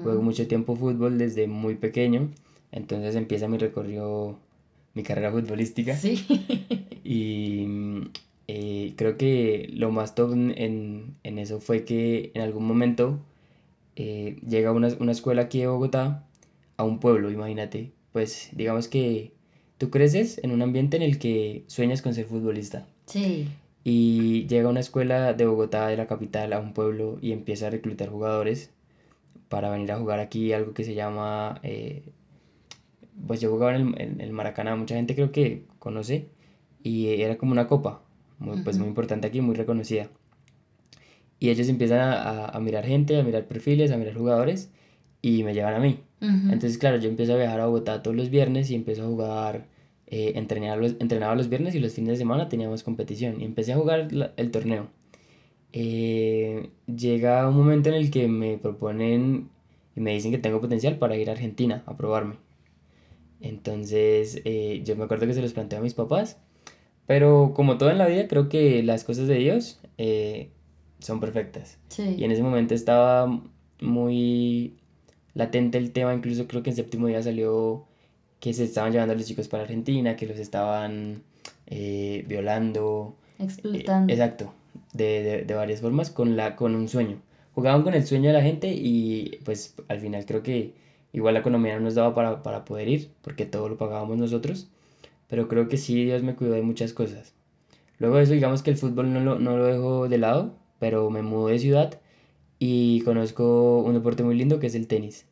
Juego 0.02 0.22
mucho 0.22 0.48
tiempo 0.48 0.76
fútbol 0.76 1.18
desde 1.18 1.46
muy 1.46 1.74
pequeño. 1.74 2.30
Entonces 2.72 3.14
empieza 3.16 3.48
mi 3.48 3.58
recorrido 3.58 4.38
mi 4.94 5.02
carrera 5.02 5.30
futbolística. 5.30 5.96
Sí. 5.96 6.24
Y 7.04 7.66
eh, 8.48 8.94
creo 8.96 9.16
que 9.16 9.68
lo 9.72 9.90
más 9.90 10.14
top 10.14 10.32
en, 10.32 11.16
en, 11.22 11.38
eso 11.38 11.60
fue 11.60 11.84
que 11.84 12.32
en 12.34 12.42
algún 12.42 12.66
momento 12.66 13.20
eh, 13.96 14.38
llega 14.46 14.72
una, 14.72 14.88
una 14.98 15.12
escuela 15.12 15.42
aquí 15.42 15.60
de 15.60 15.68
Bogotá 15.68 16.26
a 16.76 16.84
un 16.84 16.98
pueblo, 16.98 17.30
imagínate. 17.30 17.92
Pues 18.12 18.50
digamos 18.52 18.88
que 18.88 19.32
tú 19.78 19.90
creces 19.90 20.40
en 20.42 20.50
un 20.50 20.62
ambiente 20.62 20.96
en 20.96 21.02
el 21.02 21.18
que 21.18 21.64
sueñas 21.66 22.02
con 22.02 22.14
ser 22.14 22.24
futbolista. 22.26 22.86
Sí. 23.06 23.48
Y 23.84 24.46
llega 24.48 24.68
una 24.68 24.80
escuela 24.80 25.34
de 25.34 25.46
Bogotá, 25.46 25.86
de 25.88 25.96
la 25.96 26.06
capital, 26.06 26.52
a 26.52 26.60
un 26.60 26.74
pueblo 26.74 27.18
y 27.22 27.32
empieza 27.32 27.68
a 27.68 27.70
reclutar 27.70 28.08
jugadores 28.08 28.70
para 29.48 29.70
venir 29.70 29.92
a 29.92 29.98
jugar 29.98 30.20
aquí 30.20 30.52
algo 30.52 30.74
que 30.74 30.84
se 30.84 30.94
llama 30.94 31.60
eh, 31.62 32.02
pues 33.26 33.40
yo 33.40 33.50
jugaba 33.50 33.74
en 33.74 33.94
el, 33.98 34.20
en 34.20 34.32
Maracaná, 34.32 34.76
mucha 34.76 34.94
gente 34.94 35.14
creo 35.14 35.32
que 35.32 35.64
conoce, 35.78 36.28
y 36.82 37.20
era 37.20 37.36
como 37.38 37.52
una 37.52 37.66
copa, 37.68 38.02
muy, 38.38 38.62
pues 38.62 38.78
muy 38.78 38.88
importante 38.88 39.26
aquí, 39.26 39.40
muy 39.40 39.54
reconocida. 39.54 40.08
Y 41.40 41.50
ellos 41.50 41.68
empiezan 41.68 42.00
a, 42.00 42.46
a, 42.46 42.60
mirar 42.60 42.84
gente, 42.84 43.18
a 43.18 43.22
mirar 43.22 43.46
perfiles, 43.46 43.92
a 43.92 43.96
mirar 43.96 44.14
jugadores, 44.14 44.70
y 45.22 45.44
me 45.44 45.54
llevan 45.54 45.74
a 45.74 45.80
mí. 45.80 46.00
Entonces, 46.20 46.78
claro, 46.78 46.96
yo 46.98 47.08
empiezo 47.08 47.34
a 47.34 47.36
viajar 47.36 47.60
a 47.60 47.66
Bogotá 47.66 48.02
todos 48.02 48.16
los 48.16 48.28
viernes 48.28 48.70
y 48.70 48.74
empiezo 48.74 49.04
a 49.04 49.06
jugar, 49.06 49.68
eh, 50.08 50.32
entrenaba, 50.34 50.76
los, 50.76 50.96
entrenaba 50.98 51.36
los 51.36 51.48
viernes 51.48 51.76
y 51.76 51.78
los 51.78 51.94
fines 51.94 52.10
de 52.10 52.16
semana 52.16 52.48
teníamos 52.48 52.82
competición, 52.82 53.40
y 53.40 53.44
empecé 53.44 53.72
a 53.72 53.76
jugar 53.76 54.08
el 54.36 54.50
torneo. 54.50 54.88
Eh, 55.72 56.70
llega 56.86 57.46
un 57.48 57.56
momento 57.56 57.88
en 57.90 57.94
el 57.96 58.10
que 58.10 58.26
me 58.26 58.58
proponen 58.58 59.50
y 59.94 60.00
me 60.00 60.12
dicen 60.12 60.30
que 60.32 60.38
tengo 60.38 60.60
potencial 60.60 60.98
para 60.98 61.16
ir 61.16 61.28
a 61.28 61.32
Argentina 61.32 61.82
a 61.86 61.96
probarme. 61.96 62.36
Entonces, 63.40 64.40
eh, 64.44 64.82
yo 64.84 64.96
me 64.96 65.04
acuerdo 65.04 65.26
que 65.26 65.34
se 65.34 65.42
los 65.42 65.52
planteé 65.52 65.78
a 65.78 65.82
mis 65.82 65.94
papás, 65.94 66.38
pero 67.08 67.52
como 67.54 67.78
todo 67.78 67.90
en 67.90 67.96
la 67.96 68.06
vida, 68.06 68.28
creo 68.28 68.50
que 68.50 68.82
las 68.82 69.02
cosas 69.02 69.28
de 69.28 69.36
Dios, 69.36 69.80
eh, 69.96 70.50
son 70.98 71.20
perfectas. 71.20 71.78
Y 71.96 72.22
en 72.22 72.30
ese 72.30 72.42
momento 72.42 72.74
estaba 72.74 73.40
muy 73.80 74.74
latente 75.32 75.78
el 75.78 75.90
tema, 75.92 76.12
incluso 76.12 76.46
creo 76.46 76.62
que 76.62 76.68
en 76.68 76.76
séptimo 76.76 77.06
día 77.06 77.22
salió 77.22 77.86
que 78.40 78.52
se 78.52 78.64
estaban 78.64 78.92
llevando 78.92 79.14
a 79.14 79.16
los 79.16 79.24
chicos 79.24 79.48
para 79.48 79.62
Argentina, 79.62 80.16
que 80.16 80.26
los 80.26 80.38
estaban 80.38 81.22
eh, 81.66 82.26
violando. 82.28 83.16
Explotando. 83.38 84.12
exacto, 84.12 84.52
de, 84.92 85.46
varias 85.56 85.80
formas, 85.80 86.10
con, 86.10 86.36
la, 86.36 86.56
con 86.56 86.74
un 86.74 86.88
sueño. 86.88 87.22
Jugaban 87.54 87.84
con 87.84 87.94
el 87.94 88.06
sueño 88.06 88.28
de 88.28 88.34
la 88.34 88.42
gente 88.42 88.68
y 88.70 89.38
pues 89.46 89.74
al 89.88 90.00
final 90.00 90.26
creo 90.26 90.42
que 90.42 90.74
igual 91.14 91.32
la 91.32 91.40
economía 91.40 91.74
no 91.76 91.80
nos 91.80 91.94
daba 91.94 92.14
para, 92.14 92.42
para 92.42 92.66
poder 92.66 92.86
ir, 92.88 93.10
porque 93.22 93.46
todo 93.46 93.70
lo 93.70 93.78
pagábamos 93.78 94.18
nosotros, 94.18 94.68
pero 95.28 95.48
creo 95.48 95.68
que 95.68 95.76
sí, 95.76 96.04
Dios 96.04 96.22
me 96.22 96.34
cuidó 96.34 96.52
de 96.54 96.62
muchas 96.62 96.92
cosas. 96.92 97.34
Luego 97.98 98.16
de 98.16 98.24
eso, 98.24 98.32
digamos 98.32 98.62
que 98.62 98.70
el 98.70 98.76
fútbol 98.76 99.12
no 99.12 99.20
lo, 99.20 99.38
no 99.38 99.56
lo 99.56 99.64
dejo 99.64 100.08
de 100.08 100.18
lado, 100.18 100.54
pero 100.78 101.10
me 101.10 101.22
mudé 101.22 101.54
de 101.54 101.58
ciudad 101.58 102.00
y 102.58 103.02
conozco 103.02 103.80
un 103.82 103.94
deporte 103.94 104.22
muy 104.22 104.34
lindo 104.36 104.58
que 104.58 104.66
es 104.66 104.74
el 104.74 104.86
tenis. 104.86 105.26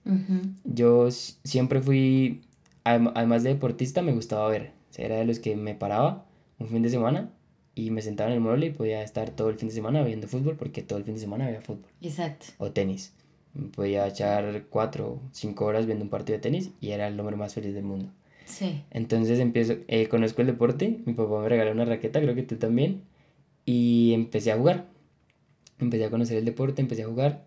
Yo 0.64 1.10
siempre 1.10 1.80
fui, 1.80 2.42
además 2.84 3.42
de 3.42 3.50
deportista, 3.50 4.02
me 4.02 4.12
gustaba 4.12 4.48
ver. 4.48 4.72
Era 4.96 5.16
de 5.16 5.26
los 5.26 5.40
que 5.40 5.56
me 5.56 5.74
paraba 5.74 6.24
un 6.58 6.68
fin 6.68 6.82
de 6.82 6.88
semana 6.88 7.30
y 7.74 7.90
me 7.90 8.00
sentaba 8.00 8.30
en 8.30 8.36
el 8.36 8.40
mueble 8.40 8.66
y 8.66 8.70
podía 8.70 9.02
estar 9.02 9.30
todo 9.30 9.50
el 9.50 9.56
fin 9.56 9.68
de 9.68 9.74
semana 9.74 10.02
viendo 10.02 10.26
fútbol 10.28 10.56
porque 10.56 10.82
todo 10.82 10.98
el 10.98 11.04
fin 11.04 11.14
de 11.14 11.20
semana 11.20 11.46
había 11.46 11.60
fútbol. 11.60 11.90
Exacto. 12.00 12.46
O 12.58 12.70
tenis. 12.70 13.12
Podía 13.74 14.06
echar 14.06 14.64
cuatro 14.70 15.06
o 15.06 15.20
cinco 15.32 15.66
horas 15.66 15.86
viendo 15.86 16.04
un 16.04 16.10
partido 16.10 16.38
de 16.38 16.42
tenis 16.42 16.70
y 16.80 16.90
era 16.90 17.08
el 17.08 17.18
hombre 17.18 17.36
más 17.36 17.54
feliz 17.54 17.74
del 17.74 17.84
mundo. 17.84 18.08
Sí. 18.46 18.82
Entonces 18.90 19.38
empiezo, 19.40 19.74
eh, 19.88 20.08
conozco 20.08 20.40
el 20.40 20.46
deporte, 20.46 21.00
mi 21.04 21.12
papá 21.12 21.42
me 21.42 21.48
regaló 21.48 21.72
una 21.72 21.84
raqueta, 21.84 22.20
creo 22.20 22.34
que 22.34 22.44
tú 22.44 22.56
también, 22.56 23.02
y 23.66 24.12
empecé 24.14 24.52
a 24.52 24.56
jugar. 24.56 24.86
Empecé 25.78 26.06
a 26.06 26.10
conocer 26.10 26.38
el 26.38 26.46
deporte, 26.46 26.80
empecé 26.80 27.02
a 27.02 27.08
jugar 27.08 27.44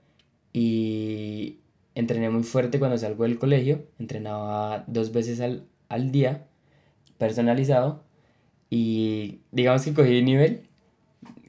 y 0.53 1.57
entrené 1.95 2.29
muy 2.29 2.43
fuerte 2.43 2.77
cuando 2.77 2.97
salgo 2.97 3.23
del 3.23 3.39
colegio, 3.39 3.85
entrenaba 3.97 4.83
dos 4.87 5.11
veces 5.11 5.41
al, 5.41 5.65
al 5.87 6.11
día, 6.11 6.45
personalizado, 7.17 8.03
y 8.69 9.39
digamos 9.51 9.83
que 9.83 9.93
cogí 9.93 10.21
nivel, 10.21 10.61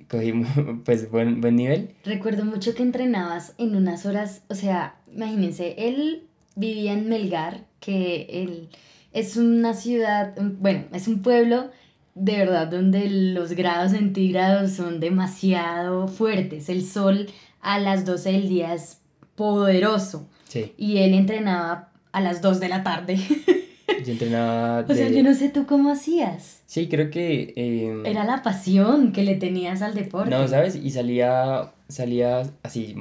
cogí 0.08 0.32
pues 0.84 1.10
buen, 1.10 1.40
buen 1.40 1.56
nivel. 1.56 1.94
Recuerdo 2.04 2.44
mucho 2.44 2.74
que 2.74 2.82
entrenabas 2.82 3.54
en 3.58 3.76
unas 3.76 4.06
horas, 4.06 4.42
o 4.48 4.54
sea, 4.54 4.96
imagínense, 5.12 5.74
él 5.76 6.24
vivía 6.56 6.92
en 6.92 7.08
Melgar, 7.08 7.66
que 7.80 8.26
él 8.30 8.68
es 9.12 9.36
una 9.36 9.74
ciudad, 9.74 10.34
bueno, 10.58 10.84
es 10.92 11.08
un 11.08 11.22
pueblo 11.22 11.70
de 12.14 12.36
verdad 12.36 12.68
donde 12.68 13.08
los 13.08 13.52
grados 13.52 13.92
centígrados 13.92 14.72
son 14.72 15.00
demasiado 15.00 16.08
fuertes. 16.08 16.68
El 16.68 16.84
sol 16.84 17.28
a 17.60 17.78
las 17.78 18.04
12 18.04 18.32
del 18.32 18.48
día 18.48 18.74
es 18.74 18.98
poderoso. 19.34 20.28
Sí. 20.48 20.74
Y 20.76 20.98
él 20.98 21.14
entrenaba 21.14 21.90
a 22.12 22.20
las 22.20 22.42
2 22.42 22.60
de 22.60 22.68
la 22.68 22.82
tarde. 22.82 23.16
Yo 24.04 24.12
entrenaba. 24.12 24.84
O 24.88 24.94
sea, 24.94 25.08
yo 25.08 25.22
no 25.22 25.34
sé 25.34 25.48
tú 25.48 25.66
cómo 25.66 25.90
hacías. 25.90 26.62
Sí, 26.64 26.88
creo 26.88 27.10
que. 27.10 27.52
Em, 27.56 28.06
Era 28.06 28.24
la 28.24 28.42
pasión 28.42 29.12
que 29.12 29.22
le 29.24 29.34
tenías 29.34 29.82
al 29.82 29.94
deporte. 29.94 30.30
No, 30.30 30.46
¿sabes? 30.48 30.76
Y 30.76 30.90
salía, 30.90 31.72
salía 31.88 32.42
así, 32.62 32.94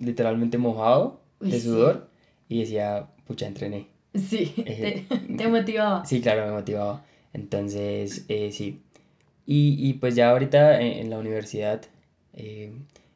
literalmente 0.00 0.56
mojado 0.56 1.20
de 1.40 1.60
sudor. 1.60 2.08
Y 2.48 2.60
decía, 2.60 3.08
pucha, 3.26 3.46
entrené. 3.46 3.88
Sí, 4.18 4.54
eh, 4.58 5.06
te, 5.36 5.48
motivaba. 5.48 6.04
Sí, 6.04 6.20
claro, 6.20 6.46
me 6.46 6.52
motivaba. 6.52 7.04
Entonces, 7.32 8.24
eh, 8.28 8.50
sí. 8.52 8.80
Y, 9.46 9.76
y, 9.78 9.94
pues 9.94 10.14
ya 10.16 10.30
ahorita 10.30 10.80
en, 10.80 11.08
la 11.10 11.18
universidad 11.18 11.82
eh, 12.32 12.72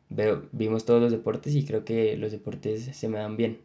veo, 0.09 0.45
vimos 0.53 0.85
todos 0.85 1.01
los 1.01 1.11
deportes 1.11 1.55
y 1.55 1.65
creo 1.65 1.85
que 1.85 2.17
los 2.17 2.31
deportes 2.31 2.85
se 2.97 3.09
me 3.09 3.19
dan 3.19 3.37
bien. 3.37 3.59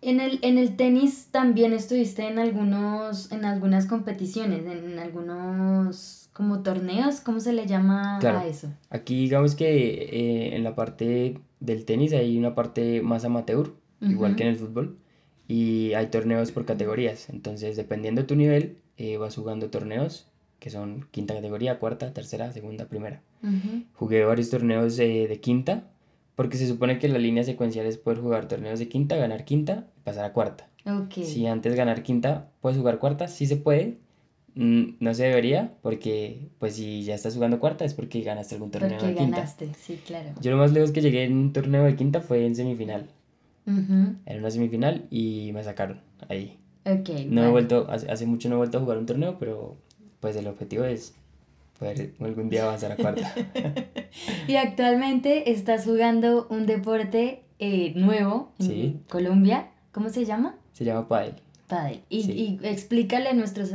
En 0.00 0.20
el, 0.20 0.38
en 0.42 0.58
el 0.58 0.76
tenis 0.76 1.28
también 1.32 1.72
estuviste 1.72 2.28
en 2.28 2.38
algunos, 2.38 3.32
en 3.32 3.44
algunas 3.44 3.86
competiciones, 3.86 4.64
en, 4.64 4.98
algunos 4.98 6.30
como 6.32 6.62
torneos, 6.62 7.20
¿cómo 7.20 7.40
se 7.40 7.52
le 7.52 7.66
llama 7.66 8.18
a 8.18 8.46
eso? 8.46 8.68
Aquí 8.90 9.22
digamos 9.22 9.56
que 9.56 9.66
eh, 9.66 10.56
en 10.56 10.62
la 10.62 10.76
parte 10.76 11.40
del 11.58 11.84
tenis 11.84 12.12
hay 12.12 12.38
una 12.38 12.54
parte 12.54 13.02
más 13.02 13.24
amateur, 13.24 13.74
igual 14.00 14.36
que 14.36 14.44
en 14.44 14.50
el 14.50 14.56
fútbol, 14.56 14.98
y 15.48 15.94
hay 15.94 16.06
torneos 16.06 16.52
por 16.52 16.64
categorías, 16.64 17.28
entonces 17.30 17.76
dependiendo 17.76 18.20
de 18.20 18.28
tu 18.28 18.36
nivel 18.36 18.76
eh, 18.96 19.16
vas 19.16 19.34
jugando 19.34 19.70
torneos 19.70 20.26
que 20.60 20.70
son 20.70 21.06
quinta 21.10 21.34
categoría, 21.34 21.78
cuarta, 21.78 22.12
tercera, 22.12 22.52
segunda, 22.52 22.86
primera. 22.86 23.22
Jugué 23.94 24.24
varios 24.24 24.50
torneos 24.50 24.96
de 24.96 25.38
quinta, 25.40 25.84
porque 26.34 26.56
se 26.56 26.66
supone 26.66 26.98
que 26.98 27.08
la 27.08 27.18
línea 27.18 27.42
secuencial 27.44 27.86
es 27.86 27.96
poder 27.96 28.20
jugar 28.20 28.46
torneos 28.48 28.78
de 28.78 28.88
quinta, 28.88 29.16
ganar 29.16 29.44
quinta 29.44 29.86
y 29.96 30.00
pasar 30.02 30.24
a 30.24 30.32
cuarta. 30.32 30.68
Okay. 30.84 31.24
Si 31.24 31.46
antes 31.46 31.74
ganar 31.74 32.02
quinta 32.02 32.48
puedes 32.60 32.78
jugar 32.78 32.98
cuarta, 32.98 33.28
sí 33.28 33.46
se 33.46 33.56
puede. 33.56 33.98
Mm, 34.54 34.94
no 35.00 35.14
se 35.14 35.24
debería, 35.24 35.74
porque 35.82 36.48
pues 36.58 36.74
si 36.74 37.02
ya 37.02 37.14
estás 37.14 37.34
jugando 37.34 37.60
cuarta 37.60 37.84
es 37.84 37.94
porque 37.94 38.22
ganaste 38.22 38.54
algún 38.54 38.70
torneo 38.70 39.00
de 39.00 39.14
quinta. 39.14 39.36
ganaste, 39.36 39.70
sí, 39.78 40.00
claro. 40.04 40.30
Yo 40.40 40.50
lo 40.50 40.56
más 40.56 40.72
lejos 40.72 40.92
que 40.92 41.00
llegué 41.00 41.24
en 41.24 41.36
un 41.36 41.52
torneo 41.52 41.84
de 41.84 41.96
quinta 41.96 42.20
fue 42.20 42.46
en 42.46 42.56
semifinal. 42.56 43.08
Era 44.26 44.38
una 44.38 44.50
semifinal 44.50 45.06
y 45.10 45.50
me 45.52 45.62
sacaron 45.62 46.00
ahí. 46.28 46.58
Okay, 46.84 47.26
no 47.26 47.44
he 47.44 47.50
vuelto, 47.50 47.86
hace, 47.90 48.10
hace 48.10 48.26
mucho 48.26 48.48
no 48.48 48.54
he 48.54 48.58
vuelto 48.58 48.78
a 48.78 48.80
jugar 48.80 48.98
un 48.98 49.06
torneo, 49.06 49.38
pero 49.38 49.76
pues 50.20 50.36
el 50.36 50.46
objetivo 50.46 50.84
es 50.84 51.14
poder 51.78 52.14
algún 52.20 52.48
día 52.48 52.64
avanzar 52.64 52.92
a 52.92 52.96
cuarta. 52.96 53.34
y 54.48 54.56
actualmente 54.56 55.50
estás 55.50 55.84
jugando 55.84 56.46
un 56.50 56.66
deporte 56.66 57.42
eh, 57.58 57.92
nuevo 57.94 58.52
en 58.58 59.00
Colombia. 59.08 59.68
¿Cómo 59.92 60.08
se 60.10 60.24
llama? 60.24 60.56
Se 60.72 60.84
llama 60.84 61.08
pádel. 61.08 61.34
Pádel. 61.66 62.02
Y, 62.08 62.30
y, 62.30 62.60
explícale 62.62 63.28
a 63.28 63.34
nuestros 63.34 63.72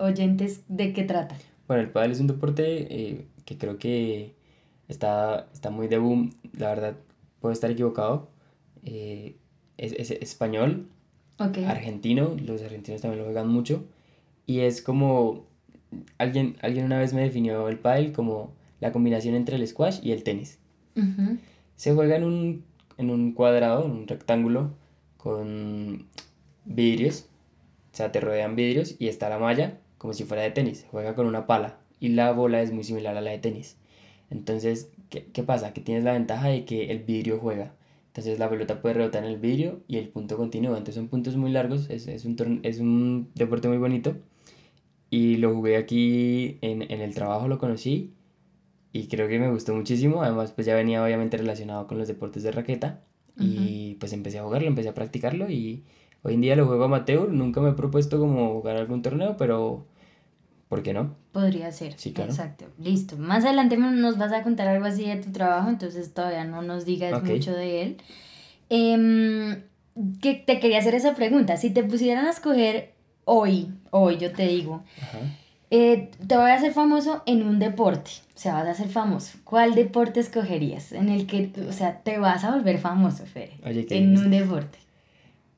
oyentes 0.00 0.62
de 0.68 0.92
qué 0.92 1.04
trata. 1.04 1.36
Bueno, 1.68 1.82
el 1.82 1.90
pádel 1.90 2.12
es 2.12 2.20
un 2.20 2.26
deporte 2.26 2.64
eh, 2.90 3.26
que 3.44 3.58
creo 3.58 3.78
que 3.78 4.34
está, 4.88 5.48
está 5.52 5.70
muy 5.70 5.88
de 5.88 5.98
boom. 5.98 6.34
La 6.56 6.68
verdad, 6.68 6.96
puedo 7.40 7.52
estar 7.52 7.70
equivocado. 7.70 8.28
Eh, 8.84 9.36
es, 9.78 9.92
es, 9.92 10.10
español, 10.10 10.88
argentino. 11.38 12.36
Los 12.44 12.62
argentinos 12.62 13.00
también 13.00 13.20
lo 13.20 13.24
juegan 13.24 13.48
mucho. 13.48 13.84
Y 14.46 14.60
es 14.60 14.82
como 14.82 15.44
alguien, 16.18 16.56
alguien 16.62 16.86
una 16.86 16.98
vez 16.98 17.12
me 17.12 17.22
definió 17.22 17.68
el 17.68 17.78
pádel 17.78 18.12
como 18.12 18.52
la 18.80 18.92
combinación 18.92 19.34
entre 19.34 19.56
el 19.56 19.66
squash 19.66 20.00
y 20.02 20.12
el 20.12 20.24
tenis. 20.24 20.58
Se 21.76 21.94
juega 21.94 22.16
en 22.16 22.24
un, 22.24 22.64
en 22.98 23.10
un 23.10 23.32
cuadrado, 23.32 23.84
en 23.84 23.92
un 23.92 24.08
rectángulo, 24.08 24.74
con 25.16 26.06
vidrios, 26.64 27.26
o 27.92 27.96
sea, 27.96 28.12
te 28.12 28.20
rodean 28.20 28.56
vidrios 28.56 28.96
y 28.98 29.08
está 29.08 29.28
la 29.28 29.38
malla 29.38 29.78
como 29.98 30.12
si 30.12 30.24
fuera 30.24 30.42
de 30.42 30.50
tenis. 30.50 30.86
Juega 30.90 31.14
con 31.14 31.26
una 31.26 31.46
pala 31.46 31.78
y 32.00 32.08
la 32.08 32.32
bola 32.32 32.60
es 32.60 32.72
muy 32.72 32.84
similar 32.84 33.16
a 33.16 33.20
la 33.20 33.30
de 33.30 33.38
tenis. 33.38 33.76
Entonces, 34.30 34.90
¿qué, 35.10 35.26
qué 35.32 35.42
pasa? 35.42 35.72
Que 35.72 35.80
tienes 35.80 36.04
la 36.04 36.12
ventaja 36.12 36.48
de 36.48 36.64
que 36.64 36.90
el 36.90 37.00
vidrio 37.00 37.38
juega. 37.38 37.72
Entonces 38.12 38.38
la 38.38 38.50
pelota 38.50 38.82
puede 38.82 38.96
rebotar 38.96 39.24
en 39.24 39.30
el 39.30 39.38
vidrio 39.38 39.80
y 39.88 39.96
el 39.96 40.08
punto 40.08 40.36
continúa. 40.36 40.76
Entonces 40.76 40.96
son 40.96 41.08
puntos 41.08 41.34
muy 41.36 41.50
largos, 41.50 41.88
es, 41.88 42.06
es, 42.08 42.26
un, 42.26 42.60
es 42.62 42.78
un 42.78 43.30
deporte 43.34 43.68
muy 43.68 43.78
bonito 43.78 44.16
y 45.08 45.36
lo 45.36 45.54
jugué 45.54 45.78
aquí 45.78 46.58
en, 46.60 46.82
en, 46.82 47.00
el 47.00 47.14
trabajo, 47.14 47.48
lo 47.48 47.58
conocí 47.58 48.12
y 48.92 49.08
creo 49.08 49.28
que 49.28 49.38
me 49.38 49.50
gustó 49.50 49.74
muchísimo. 49.74 50.22
Además, 50.22 50.52
pues 50.52 50.66
ya 50.66 50.74
venía 50.74 51.02
obviamente 51.02 51.38
relacionado 51.38 51.86
con 51.86 51.96
los 51.96 52.06
deportes 52.06 52.42
de 52.42 52.52
raqueta 52.52 53.02
y 53.38 53.94
pues 53.94 54.12
empecé 54.12 54.40
a 54.40 54.42
jugarlo, 54.42 54.68
empecé 54.68 54.90
a 54.90 54.94
practicarlo 54.94 55.50
y 55.50 55.84
hoy 56.22 56.34
en 56.34 56.42
día 56.42 56.54
lo 56.54 56.66
juego 56.66 56.84
amateur. 56.84 57.32
Nunca 57.32 57.62
me 57.62 57.70
he 57.70 57.72
propuesto 57.72 58.18
como 58.18 58.52
jugar 58.52 58.76
algún 58.76 59.00
torneo, 59.00 59.38
pero 59.38 59.86
¿por 60.72 60.82
qué 60.82 60.94
no? 60.94 61.14
Podría 61.32 61.70
ser. 61.70 61.92
Sí, 61.98 62.14
claro. 62.14 62.30
Exacto. 62.30 62.64
Listo. 62.78 63.18
Más 63.18 63.44
adelante 63.44 63.76
nos 63.76 64.16
vas 64.16 64.32
a 64.32 64.42
contar 64.42 64.68
algo 64.68 64.86
así 64.86 65.04
de 65.04 65.16
tu 65.16 65.30
trabajo, 65.30 65.68
entonces 65.68 66.14
todavía 66.14 66.44
no 66.44 66.62
nos 66.62 66.86
digas 66.86 67.22
mucho 67.22 67.52
de 67.52 67.82
él. 67.82 67.96
Eh, 68.70 69.62
que 70.22 70.32
te 70.32 70.60
quería 70.60 70.78
hacer 70.78 70.94
esa 70.94 71.14
pregunta. 71.14 71.58
Si 71.58 71.68
te 71.68 71.84
pusieran 71.84 72.24
a 72.24 72.30
escoger 72.30 72.94
hoy, 73.26 73.68
hoy 73.90 74.16
yo 74.16 74.32
te 74.32 74.46
digo, 74.46 74.82
eh, 75.70 76.10
te 76.26 76.38
voy 76.38 76.50
a 76.50 76.54
hacer 76.54 76.72
famoso 76.72 77.22
en 77.26 77.42
un 77.42 77.58
deporte, 77.58 78.10
o 78.34 78.38
sea, 78.38 78.54
vas 78.54 78.68
a 78.68 78.74
ser 78.74 78.88
famoso. 78.88 79.40
¿Cuál 79.44 79.74
deporte 79.74 80.20
escogerías? 80.20 80.92
En 80.92 81.10
el 81.10 81.26
que, 81.26 81.50
o 81.68 81.72
sea, 81.72 81.98
te 81.98 82.16
vas 82.16 82.44
a 82.44 82.56
volver 82.56 82.78
famoso, 82.78 83.26
Fede, 83.26 83.58
en 83.62 84.16
un 84.16 84.30
deporte. 84.30 84.78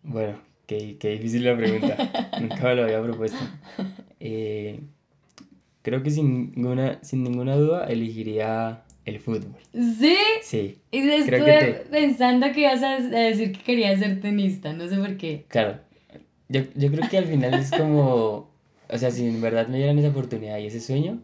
Bueno, 0.03 0.41
qué, 0.67 0.97
qué, 0.99 1.11
difícil 1.11 1.45
la 1.45 1.57
pregunta, 1.57 1.97
nunca 2.41 2.65
me 2.65 2.75
lo 2.75 2.83
había 2.83 3.01
propuesto. 3.01 3.39
Eh, 4.19 4.81
creo 5.85 6.03
que 6.03 6.11
sin 6.11 6.53
ninguna, 6.53 6.99
sin 7.03 7.23
ninguna 7.23 7.55
duda 7.57 7.87
elegiría 7.87 8.83
el 9.05 9.21
fútbol. 9.21 9.55
¿Sí? 9.73 10.17
Sí. 10.43 10.79
Y 10.91 11.09
estuve 11.11 11.85
pensando 11.91 12.51
que 12.53 12.61
ibas 12.61 12.83
a 12.83 12.99
decir 12.99 13.53
que 13.53 13.63
querías 13.63 14.01
ser 14.01 14.21
tenista, 14.21 14.73
no 14.73 14.89
sé 14.89 14.97
por 14.97 15.17
qué. 15.19 15.45
Claro, 15.49 15.79
yo, 16.49 16.63
yo 16.75 16.91
creo 16.91 17.09
que 17.09 17.19
al 17.19 17.27
final 17.27 17.53
es 17.55 17.71
como, 17.71 18.51
o 18.89 18.99
sea, 18.99 19.11
si 19.11 19.27
en 19.27 19.43
verdad 19.43 19.69
me 19.69 19.77
dieran 19.77 19.99
esa 19.99 20.09
oportunidad 20.09 20.59
y 20.59 20.67
ese 20.67 20.81
sueño, 20.81 21.21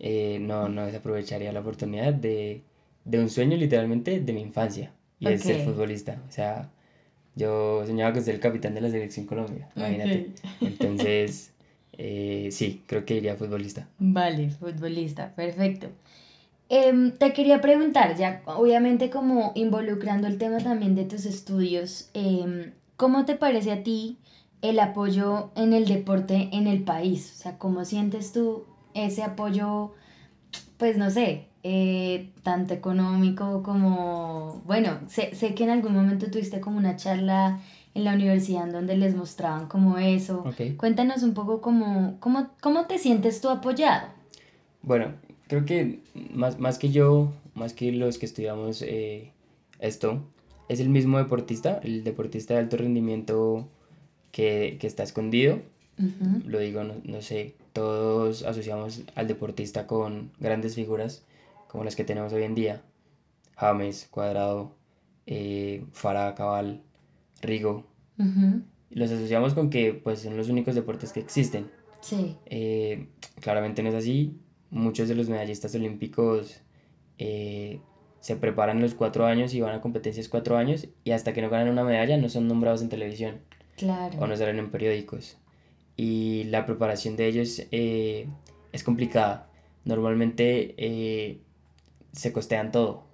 eh, 0.00 0.38
no, 0.40 0.68
no 0.68 0.86
desaprovecharía 0.86 1.52
la 1.52 1.60
oportunidad 1.60 2.12
de, 2.12 2.62
de 3.04 3.18
un 3.20 3.30
sueño 3.30 3.56
literalmente 3.56 4.18
de 4.18 4.32
mi 4.32 4.40
infancia 4.40 4.92
y 5.20 5.28
es 5.28 5.42
ser 5.42 5.64
futbolista. 5.64 6.20
O 6.28 6.32
sea, 6.32 6.68
yo 7.36 7.84
soñaba 7.86 8.12
con 8.12 8.24
ser 8.24 8.34
el 8.34 8.40
capitán 8.40 8.74
de 8.74 8.80
la 8.80 8.90
selección 8.90 9.26
Colombia, 9.26 9.68
imagínate. 9.76 10.30
Entonces, 10.60 11.49
eh, 12.02 12.48
sí, 12.50 12.82
creo 12.86 13.04
que 13.04 13.16
iría 13.16 13.36
futbolista. 13.36 13.86
Vale, 13.98 14.48
futbolista, 14.48 15.34
perfecto. 15.34 15.88
Em, 16.70 17.10
te 17.12 17.34
quería 17.34 17.60
preguntar, 17.60 18.16
ya 18.16 18.42
obviamente 18.46 19.10
como 19.10 19.52
involucrando 19.54 20.26
el 20.26 20.38
tema 20.38 20.58
también 20.58 20.94
de 20.94 21.04
tus 21.04 21.26
estudios, 21.26 22.08
em, 22.14 22.72
¿cómo 22.96 23.26
te 23.26 23.34
parece 23.34 23.72
a 23.72 23.82
ti 23.82 24.16
el 24.62 24.78
apoyo 24.78 25.50
en 25.56 25.74
el 25.74 25.86
deporte 25.86 26.48
en 26.52 26.68
el 26.68 26.84
país? 26.84 27.32
O 27.34 27.42
sea, 27.42 27.58
¿cómo 27.58 27.84
sientes 27.84 28.32
tú 28.32 28.64
ese 28.94 29.22
apoyo, 29.22 29.92
pues 30.78 30.96
no 30.96 31.10
sé, 31.10 31.48
eh, 31.64 32.30
tanto 32.42 32.72
económico 32.72 33.62
como, 33.62 34.62
bueno, 34.64 35.00
sé, 35.08 35.34
sé, 35.34 35.54
que 35.54 35.64
en 35.64 35.70
algún 35.70 35.94
momento 35.94 36.30
tuviste 36.30 36.60
como 36.60 36.78
una 36.78 36.96
charla 36.96 37.60
en 37.94 38.04
la 38.04 38.14
universidad 38.14 38.66
en 38.66 38.72
donde 38.72 38.96
les 38.96 39.14
mostraban 39.14 39.66
como 39.68 39.98
eso. 39.98 40.44
Cuéntanos 40.76 41.22
un 41.22 41.34
poco 41.34 41.60
cómo, 41.60 42.16
cómo, 42.20 42.50
cómo 42.60 42.86
te 42.86 42.98
sientes 42.98 43.40
tú 43.40 43.48
apoyado. 43.48 44.08
Bueno, 44.82 45.14
creo 45.48 45.64
que 45.64 46.00
más, 46.32 46.58
más 46.58 46.78
que 46.78 46.90
yo, 46.90 47.32
más 47.54 47.72
que 47.74 47.92
los 47.92 48.18
que 48.18 48.26
estudiamos 48.26 48.82
eh, 48.82 49.32
esto, 49.80 50.22
es 50.68 50.80
el 50.80 50.88
mismo 50.88 51.18
deportista, 51.18 51.80
el 51.82 52.04
deportista 52.04 52.54
de 52.54 52.60
alto 52.60 52.76
rendimiento 52.76 53.68
que, 54.30 54.78
está 54.82 55.02
escondido. 55.02 55.60
Lo 56.46 56.58
digo, 56.60 56.82
no, 56.82 57.20
sé, 57.20 57.56
todos 57.74 58.42
asociamos 58.44 59.02
al 59.16 59.26
deportista 59.26 59.86
con 59.86 60.30
grandes 60.38 60.74
figuras 60.74 61.24
como 61.68 61.84
las 61.84 61.94
que 61.94 62.04
tenemos 62.04 62.32
hoy 62.32 62.44
en 62.44 62.54
día. 62.54 62.82
James, 63.56 64.08
Cuadrado, 64.10 64.74
eh, 65.26 65.84
Farah, 65.92 66.34
Cabal, 66.34 66.82
Rigo. 67.40 67.86
Los 68.90 69.10
asociamos 69.10 69.54
con 69.54 69.70
que 69.70 69.94
pues, 69.94 70.20
son 70.20 70.36
los 70.36 70.48
únicos 70.48 70.74
deportes 70.74 71.12
que 71.12 71.20
existen. 71.20 71.70
Sí. 72.00 72.36
Eh, 72.46 73.08
claramente 73.40 73.82
no 73.82 73.90
es 73.90 73.94
así 73.94 74.38
muchos 74.70 75.08
de 75.08 75.14
los 75.14 75.28
medallistas 75.28 75.74
olímpicos 75.74 76.62
eh, 77.18 77.80
se 78.20 78.36
preparan 78.36 78.80
los 78.80 78.94
cuatro 78.94 79.26
años 79.26 79.52
y 79.54 79.60
van 79.60 79.74
a 79.74 79.80
competencias 79.80 80.28
cuatro 80.28 80.56
años 80.56 80.88
y 81.04 81.10
hasta 81.10 81.32
que 81.32 81.42
no 81.42 81.50
ganan 81.50 81.70
una 81.70 81.84
medalla 81.84 82.16
no 82.16 82.28
son 82.28 82.48
nombrados 82.48 82.82
en 82.82 82.88
televisión. 82.88 83.40
Claro. 83.76 84.18
O 84.18 84.26
no 84.26 84.36
salen 84.36 84.58
en 84.58 84.70
periódicos. 84.70 85.38
Y 85.96 86.44
la 86.44 86.66
preparación 86.66 87.16
de 87.16 87.26
ellos 87.26 87.62
eh, 87.72 88.28
es 88.72 88.84
complicada. 88.84 89.50
Normalmente 89.84 90.74
eh, 90.76 91.40
se 92.12 92.32
costean 92.32 92.72
todo. 92.72 93.04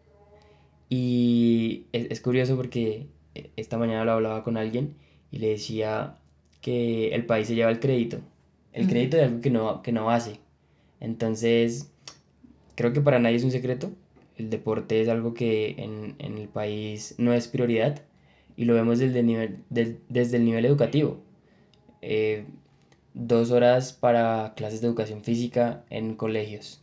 Y 0.88 1.86
es, 1.92 2.20
curioso 2.20 2.56
porque 2.56 3.08
esta 3.56 3.78
mañana 3.78 4.04
lo 4.04 4.12
hablaba 4.12 4.44
con 4.44 4.56
alguien 4.56 4.94
y 5.30 5.38
le 5.38 5.48
decía 5.48 6.16
que 6.60 7.14
el 7.14 7.26
país 7.26 7.48
se 7.48 7.54
lleva 7.54 7.70
el 7.70 7.80
crédito. 7.80 8.18
El 8.72 8.88
crédito 8.88 9.16
de 9.16 9.24
algo 9.24 9.40
que 9.40 9.50
no, 9.50 9.82
que 9.82 9.92
no 9.92 10.10
hace 10.10 10.38
entonces, 11.00 11.92
creo 12.74 12.92
que 12.92 13.00
para 13.00 13.18
nadie 13.18 13.36
es 13.36 13.44
un 13.44 13.50
secreto. 13.50 13.90
El 14.36 14.50
deporte 14.50 15.00
es 15.00 15.08
algo 15.08 15.34
que 15.34 15.76
en, 15.78 16.16
el 16.18 16.48
país 16.48 17.14
no 17.18 17.32
es 17.32 17.48
prioridad 17.48 18.02
y 18.56 18.64
lo 18.64 18.74
vemos 18.74 18.98
desde 18.98 19.20
el 19.20 19.26
nivel, 19.26 19.64
desde 19.70 20.36
el 20.36 20.44
nivel 20.44 20.64
educativo. 20.64 21.18
Eh, 22.02 22.44
dos 23.14 23.50
horas 23.50 23.92
para 23.92 24.54
clases 24.56 24.80
de 24.80 24.88
educación 24.88 25.22
física 25.22 25.84
en 25.90 26.14
colegios. 26.16 26.82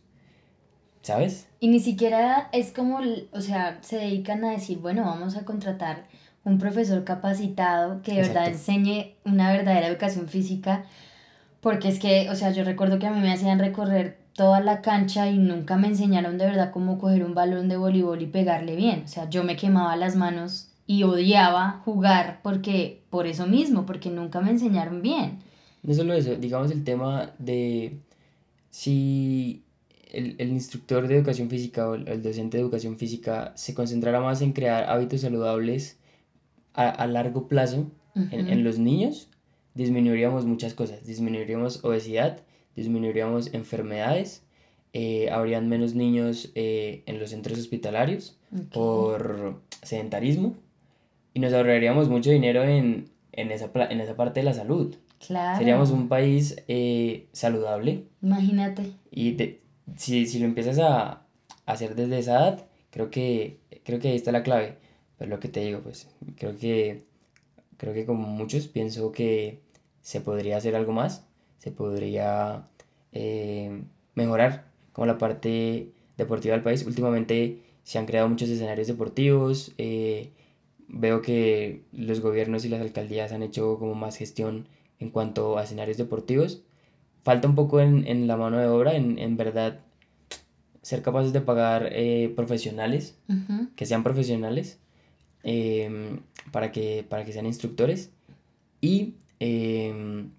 ¿Sabes? 1.02 1.48
Y 1.60 1.68
ni 1.68 1.80
siquiera 1.80 2.48
es 2.52 2.72
como, 2.72 2.98
o 3.30 3.40
sea, 3.42 3.78
se 3.82 3.98
dedican 3.98 4.42
a 4.44 4.52
decir, 4.52 4.78
bueno, 4.78 5.02
vamos 5.04 5.36
a 5.36 5.44
contratar 5.44 6.06
un 6.44 6.58
profesor 6.58 7.04
capacitado 7.04 8.02
que 8.02 8.12
de 8.12 8.22
verdad 8.22 8.48
enseñe 8.48 9.14
una 9.24 9.50
verdadera 9.50 9.88
educación 9.88 10.28
física 10.28 10.84
porque 11.64 11.88
es 11.88 11.98
que, 11.98 12.28
o 12.30 12.34
sea, 12.34 12.50
yo 12.50 12.62
recuerdo 12.62 12.98
que 12.98 13.06
a 13.06 13.10
mí 13.10 13.20
me 13.20 13.32
hacían 13.32 13.58
recorrer 13.58 14.18
toda 14.34 14.60
la 14.60 14.82
cancha 14.82 15.30
y 15.30 15.38
nunca 15.38 15.78
me 15.78 15.88
enseñaron 15.88 16.36
de 16.36 16.44
verdad 16.44 16.72
cómo 16.72 16.98
coger 16.98 17.24
un 17.24 17.34
balón 17.34 17.70
de 17.70 17.78
voleibol 17.78 18.20
y 18.20 18.26
pegarle 18.26 18.76
bien. 18.76 19.04
O 19.06 19.08
sea, 19.08 19.30
yo 19.30 19.44
me 19.44 19.56
quemaba 19.56 19.96
las 19.96 20.14
manos 20.14 20.68
y 20.86 21.04
odiaba 21.04 21.80
jugar 21.84 22.40
porque 22.42 23.00
por 23.08 23.26
eso 23.26 23.46
mismo, 23.46 23.86
porque 23.86 24.10
nunca 24.10 24.42
me 24.42 24.50
enseñaron 24.50 25.00
bien. 25.00 25.38
No 25.82 25.94
solo 25.94 26.12
eso, 26.12 26.34
digamos 26.36 26.70
el 26.70 26.84
tema 26.84 27.30
de 27.38 27.98
si 28.68 29.64
el, 30.12 30.36
instructor 30.40 31.08
de 31.08 31.16
educación 31.16 31.48
física 31.48 31.88
o 31.88 31.94
el, 31.94 32.22
docente 32.22 32.58
de 32.58 32.62
educación 32.62 32.98
física 32.98 33.52
se 33.56 33.72
concentrara 33.72 34.20
más 34.20 34.42
en 34.42 34.52
crear 34.52 34.84
hábitos 34.84 35.22
saludables 35.22 35.98
a, 36.74 37.06
largo 37.06 37.48
plazo 37.48 37.90
en, 38.14 38.48
en, 38.48 38.64
los 38.64 38.78
niños, 38.78 39.28
disminuiríamos 39.74 40.44
muchas 40.44 40.74
cosas. 40.74 41.06
Disminuiríamos 41.06 41.84
obesidad, 41.84 42.40
disminuiríamos 42.76 43.54
enfermedades, 43.54 44.44
eh, 44.96 45.28
habrían 45.28 45.68
menos 45.68 45.96
niños 45.96 46.52
eh, 46.54 47.02
en 47.06 47.18
los 47.18 47.30
centros 47.30 47.58
hospitalarios 47.58 48.38
por 48.70 49.60
sedentarismo 49.82 50.54
y 51.34 51.40
nos 51.40 51.52
ahorraríamos 51.52 52.08
mucho 52.08 52.30
dinero 52.30 52.62
en, 52.62 53.10
esa, 53.32 53.72
en 53.90 54.00
esa 54.00 54.14
parte 54.14 54.38
de 54.38 54.44
la 54.44 54.54
salud. 54.54 54.94
Claro. 55.26 55.58
Seríamos 55.58 55.90
un 55.90 56.08
país 56.08 56.62
eh, 56.68 57.26
saludable. 57.32 58.04
Imagínate. 58.22 58.92
Y 59.10 59.36
si, 59.96 60.26
si, 60.26 60.38
lo 60.38 60.44
empiezas 60.44 60.78
a, 60.78 61.26
hacer 61.66 61.96
desde 61.96 62.20
esa 62.20 62.32
edad, 62.34 62.66
creo 62.90 63.10
que, 63.10 63.58
creo 63.82 63.98
que 63.98 64.10
ahí 64.10 64.16
está 64.16 64.30
la 64.30 64.44
clave. 64.44 64.76
Pero 65.18 65.30
lo 65.30 65.40
que 65.40 65.48
te 65.48 65.60
digo, 65.60 65.80
pues 65.80 66.08
creo 66.36 66.56
que, 66.56 67.04
creo 67.76 67.94
que 67.94 68.06
como 68.06 68.26
muchos 68.26 68.68
pienso 68.68 69.12
que 69.12 69.60
se 70.02 70.20
podría 70.20 70.56
hacer 70.56 70.76
algo 70.76 70.92
más, 70.92 71.26
se 71.58 71.70
podría 71.70 72.68
eh, 73.12 73.82
mejorar 74.14 74.66
como 74.92 75.06
la 75.06 75.18
parte 75.18 75.92
deportiva 76.16 76.54
del 76.54 76.62
país. 76.62 76.84
Últimamente 76.86 77.62
se 77.84 77.98
han 77.98 78.06
creado 78.06 78.28
muchos 78.28 78.48
escenarios 78.48 78.86
deportivos, 78.86 79.72
eh, 79.78 80.32
veo 80.88 81.22
que 81.22 81.82
los 81.92 82.20
gobiernos 82.20 82.64
y 82.64 82.68
las 82.68 82.80
alcaldías 82.80 83.32
han 83.32 83.42
hecho 83.42 83.78
como 83.78 83.94
más 83.94 84.16
gestión 84.16 84.66
en 84.98 85.10
cuanto 85.10 85.58
a 85.58 85.64
escenarios 85.64 85.96
deportivos. 85.96 86.62
Falta 87.22 87.48
un 87.48 87.54
poco 87.54 87.80
en, 87.80 88.26
la 88.26 88.36
mano 88.36 88.58
de 88.58 88.66
obra, 88.66 88.94
en, 88.94 89.36
verdad 89.36 89.80
ser 90.82 91.00
capaces 91.00 91.32
de 91.32 91.40
pagar 91.40 91.88
eh, 91.92 92.30
profesionales, 92.36 93.18
que 93.76 93.86
sean 93.86 94.02
profesionales, 94.02 94.78
para, 96.50 96.72
que, 96.72 97.04
para 97.08 97.24
que 97.24 97.32
sean 97.32 97.46
instructores 97.46 98.10
y 98.80 99.14
Em, 99.46 100.30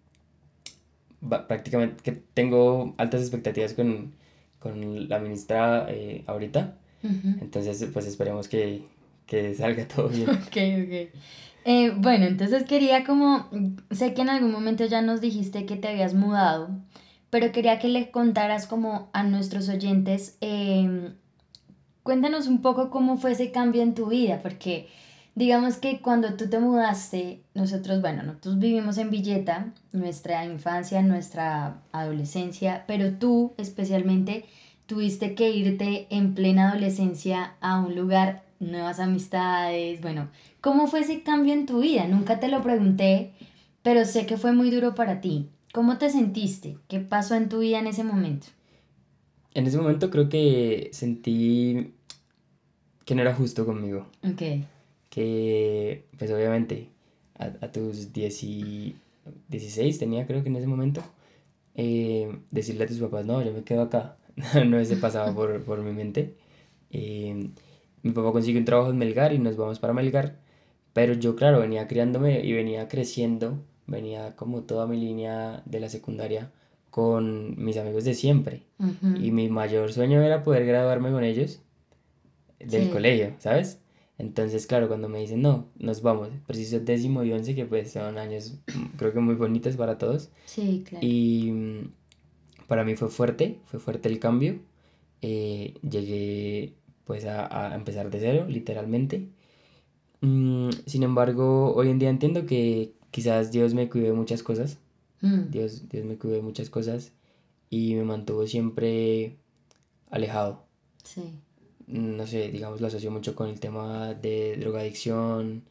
prácticamente 1.48 2.02
que 2.02 2.12
tengo 2.12 2.96
altas 2.98 3.22
expectativas 3.22 3.74
con, 3.74 4.14
con 4.60 5.10
la 5.10 5.20
ministra 5.20 5.86
eh, 5.90 6.24
ahorita. 6.28 6.78
Entonces, 7.04 7.88
pues 7.94 8.08
esperemos 8.08 8.48
que, 8.48 8.82
que, 9.28 9.54
salga 9.54 9.88
todo 9.88 10.10
bien. 10.10 10.28
ok, 10.30 10.38
ok. 10.48 11.22
Eh, 11.66 11.92
bueno, 11.96 12.26
entonces 12.26 12.64
quería 12.64 13.04
como, 13.04 13.48
sé 13.92 14.16
que 14.16 14.24
en 14.24 14.30
algún 14.30 14.52
momento 14.52 14.86
ya 14.86 15.04
nos 15.04 15.22
dijiste 15.22 15.68
que 15.68 15.76
te 15.76 15.90
habías 15.90 16.16
mudado, 16.16 16.70
pero 17.30 17.52
quería 17.52 17.78
que 17.78 17.90
le 17.90 18.10
contaras 18.10 18.66
como 18.66 19.12
a 19.14 19.24
nuestros 19.24 19.70
oyentes, 19.70 20.38
em, 20.42 21.14
cuéntanos 22.06 22.48
un 22.48 22.62
poco 22.62 22.90
cómo 22.90 23.18
fue 23.18 23.34
ese 23.34 23.52
cambio 23.52 23.82
en 23.82 23.96
tu 23.96 24.06
vida, 24.08 24.40
porque 24.42 24.88
Digamos 25.36 25.76
que 25.76 26.00
cuando 26.00 26.36
tú 26.36 26.48
te 26.48 26.60
mudaste, 26.60 27.42
nosotros, 27.54 28.00
bueno, 28.00 28.24
nosotros 28.24 28.58
vivimos 28.58 28.98
en 28.98 29.10
Villeta, 29.10 29.74
nuestra 29.92 30.46
infancia, 30.46 31.02
nuestra 31.02 31.82
adolescencia, 31.92 32.86
pero 32.88 33.16
tú 33.16 33.52
especialmente 33.58 34.46
tuviste 34.86 35.36
que 35.36 35.50
irte 35.50 36.08
en 36.10 36.36
plena 36.36 36.70
adolescencia 36.70 37.56
a 37.60 37.82
un 37.82 37.98
lugar, 37.98 38.46
nuevas 38.62 39.02
amistades, 39.02 40.00
bueno, 40.00 40.30
¿cómo 40.62 40.88
fue 40.88 41.02
ese 41.02 41.22
cambio 41.22 41.54
en 41.54 41.66
tu 41.66 41.82
vida? 41.82 42.08
Nunca 42.08 42.40
te 42.40 42.48
lo 42.48 42.64
pregunté, 42.64 43.34
pero 43.82 44.06
sé 44.06 44.26
que 44.26 44.38
fue 44.38 44.54
muy 44.54 44.72
duro 44.72 44.96
para 44.96 45.20
ti. 45.20 45.50
¿Cómo 45.74 45.98
te 45.98 46.10
sentiste? 46.10 46.78
¿Qué 46.88 47.02
pasó 47.02 47.36
en 47.36 47.50
tu 47.50 47.60
vida 47.60 47.80
en 47.80 47.88
ese 47.88 48.06
momento? 48.06 48.48
En 49.54 49.68
ese 49.68 49.78
momento 49.78 50.10
creo 50.10 50.30
que 50.30 50.90
sentí 50.94 51.95
que 53.06 53.16
no 53.16 53.22
era 53.22 53.34
justo 53.34 53.66
conmigo. 53.66 54.08
Ok 54.24 54.42
que 55.16 56.04
pues 56.18 56.30
obviamente 56.30 56.90
a, 57.40 57.46
a 57.62 57.72
tus 57.72 58.12
16 58.12 58.94
tenía 59.98 60.28
creo 60.28 60.44
que 60.44 60.50
en 60.50 60.58
ese 60.58 60.68
momento, 60.68 61.02
eh, 61.74 62.38
decirle 62.52 62.84
a 62.84 62.88
tus 62.88 63.00
papás, 63.00 63.26
no, 63.26 63.42
yo 63.42 63.54
me 63.54 63.64
quedo 63.64 63.84
acá, 63.84 64.18
no 64.66 64.84
se 64.84 64.98
pasaba 64.98 65.34
por, 65.34 65.64
por 65.64 65.80
mi 65.82 65.94
mente. 65.94 66.36
Eh, 66.92 67.50
mi 68.04 68.12
papá 68.12 68.34
consigue 68.34 68.60
un 68.60 68.66
trabajo 68.66 68.90
en 68.92 68.98
Melgar 68.98 69.32
y 69.32 69.40
nos 69.40 69.56
vamos 69.56 69.80
para 69.80 69.94
Melgar, 69.94 70.36
pero 70.92 71.14
yo 71.14 71.38
claro, 71.38 71.62
venía 71.62 71.88
criándome 71.88 72.42
y 72.46 72.52
venía 72.52 72.90
creciendo, 72.90 73.58
venía 73.88 74.36
como 74.36 74.64
toda 74.64 74.86
mi 74.86 75.00
línea 75.00 75.64
de 75.66 75.80
la 75.80 75.88
secundaria 75.88 76.52
con 76.92 77.56
mis 77.64 77.78
amigos 77.78 78.04
de 78.04 78.16
siempre 78.16 78.64
y 79.22 79.32
mi 79.32 79.50
mayor 79.50 79.94
sueño 79.94 80.22
era 80.22 80.44
poder 80.44 80.66
graduarme 80.66 81.12
con 81.12 81.24
ellos 81.24 81.62
del 82.60 82.90
colegio, 82.90 83.36
¿sabes? 83.40 83.80
Entonces, 84.18 84.66
claro, 84.66 84.88
cuando 84.88 85.10
me 85.10 85.20
dicen, 85.20 85.42
no, 85.42 85.68
nos 85.78 86.02
vamos, 86.02 86.30
preciso 86.48 86.80
décimo 86.80 87.24
y 87.24 87.34
once, 87.34 87.54
que 87.54 87.66
pues 87.66 87.92
son 87.92 88.18
años, 88.18 88.60
mm, 88.74 88.98
creo 88.98 89.14
que 89.14 89.20
muy 89.20 89.36
bonitos 89.36 89.76
para 89.76 89.98
todos. 89.98 90.30
Sí, 90.46 90.84
claro. 90.88 91.06
Y 91.06 91.52
mm, 91.52 91.92
para 92.68 92.84
mí 92.86 92.96
fue 92.96 93.10
fuerte, 93.10 93.60
fue 93.66 93.80
fuerte 93.80 94.08
el 94.08 94.20
cambio. 94.20 94.60
Eh, 95.22 95.74
llegué 95.82 96.76
pues 97.04 97.26
a, 97.26 97.74
a, 97.74 97.76
empezar 97.76 98.10
de 98.10 98.20
cero, 98.20 98.46
literalmente. 98.48 99.28
Mm, 100.22 100.70
sin 100.86 101.04
embargo, 101.04 101.74
hoy 101.76 101.90
en 101.90 102.00
día 102.00 102.10
entiendo 102.10 102.46
que 102.46 102.94
quizás 103.12 103.52
Dios 103.52 103.74
me 103.74 103.90
cuidó 103.90 104.08
de 104.08 104.14
muchas 104.14 104.44
cosas. 104.44 104.80
Dios, 105.50 105.90
Dios 105.90 106.06
me 106.06 106.18
cuidó 106.18 106.36
de 106.36 106.44
muchas 106.44 106.70
cosas 106.70 107.12
y 107.72 107.96
me 107.96 108.04
mantuvo 108.04 108.46
siempre 108.46 109.38
alejado. 110.12 110.68
Sí 111.04 111.34
no 111.88 112.26
sé, 112.28 112.50
digamos, 112.50 112.82
lo 112.82 112.88
asocio 112.88 113.12
mucho 113.12 113.36
con 113.36 113.50
el 113.50 113.60
tema 113.60 114.14
de 114.14 114.58
drogadicción, 114.58 115.64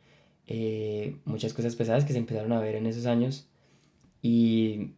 eh, 0.47 1.17
muchas 1.25 1.55
cosas 1.55 1.77
pesadas 1.77 2.05
que 2.05 2.13
se 2.13 2.19
empezaron 2.19 2.53
a 2.53 2.61
ver 2.61 2.77
en 2.77 2.87
esos 2.87 3.07
años 3.07 3.47
y 4.23 4.91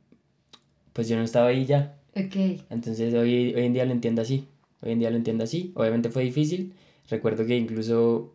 pues 0.92 1.08
yo 1.08 1.16
no 1.16 1.22
estaba 1.22 1.48
ahí 1.48 1.66
ya. 1.66 1.98
Ok. 2.14 2.62
Entonces 2.70 3.14
hoy, 3.14 3.54
hoy 3.54 3.64
en 3.64 3.72
día 3.72 3.84
lo 3.84 3.92
entiendo 3.92 4.22
así, 4.22 4.48
hoy 4.82 4.92
en 4.92 4.98
día 4.98 5.10
lo 5.10 5.16
entiendo 5.16 5.44
así, 5.44 5.72
obviamente 5.74 6.10
fue 6.10 6.24
difícil, 6.24 6.74
recuerdo 7.08 7.46
que 7.46 7.56
incluso 7.56 8.34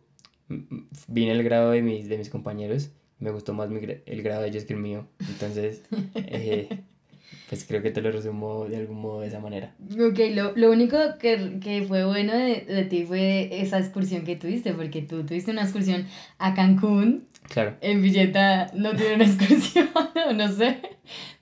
vine 1.08 1.32
el 1.32 1.42
grado 1.42 1.70
de 1.72 1.82
mis, 1.82 2.08
de 2.08 2.18
mis 2.18 2.30
compañeros, 2.30 2.90
me 3.18 3.30
gustó 3.30 3.54
más 3.54 3.70
el 3.70 4.22
grado 4.22 4.42
de 4.42 4.48
ellos 4.48 4.64
que 4.64 4.74
el 4.74 4.80
mío, 4.80 5.06
entonces... 5.28 5.82
Eh, 6.14 6.68
pues 7.52 7.66
creo 7.66 7.82
que 7.82 7.90
te 7.90 8.00
lo 8.00 8.10
resumo 8.10 8.64
de 8.64 8.78
algún 8.78 9.02
modo 9.02 9.20
de 9.20 9.26
esa 9.26 9.38
manera. 9.38 9.74
Ok, 9.92 10.18
lo, 10.32 10.56
lo 10.56 10.70
único 10.70 10.96
que, 11.18 11.58
que, 11.60 11.82
fue 11.82 12.06
bueno 12.06 12.32
de, 12.32 12.64
de, 12.66 12.84
ti 12.84 13.04
fue 13.04 13.60
esa 13.60 13.78
excursión 13.78 14.24
que 14.24 14.36
tuviste, 14.36 14.72
porque 14.72 15.02
tú 15.02 15.26
tuviste 15.26 15.50
una 15.50 15.60
excursión 15.60 16.06
a 16.38 16.54
Cancún. 16.54 17.26
Claro. 17.50 17.76
En 17.82 18.00
Villeta 18.00 18.68
no 18.72 18.92
una 18.92 19.24
excursión, 19.26 19.90
no, 20.14 20.32
no 20.32 20.50
sé, 20.50 20.78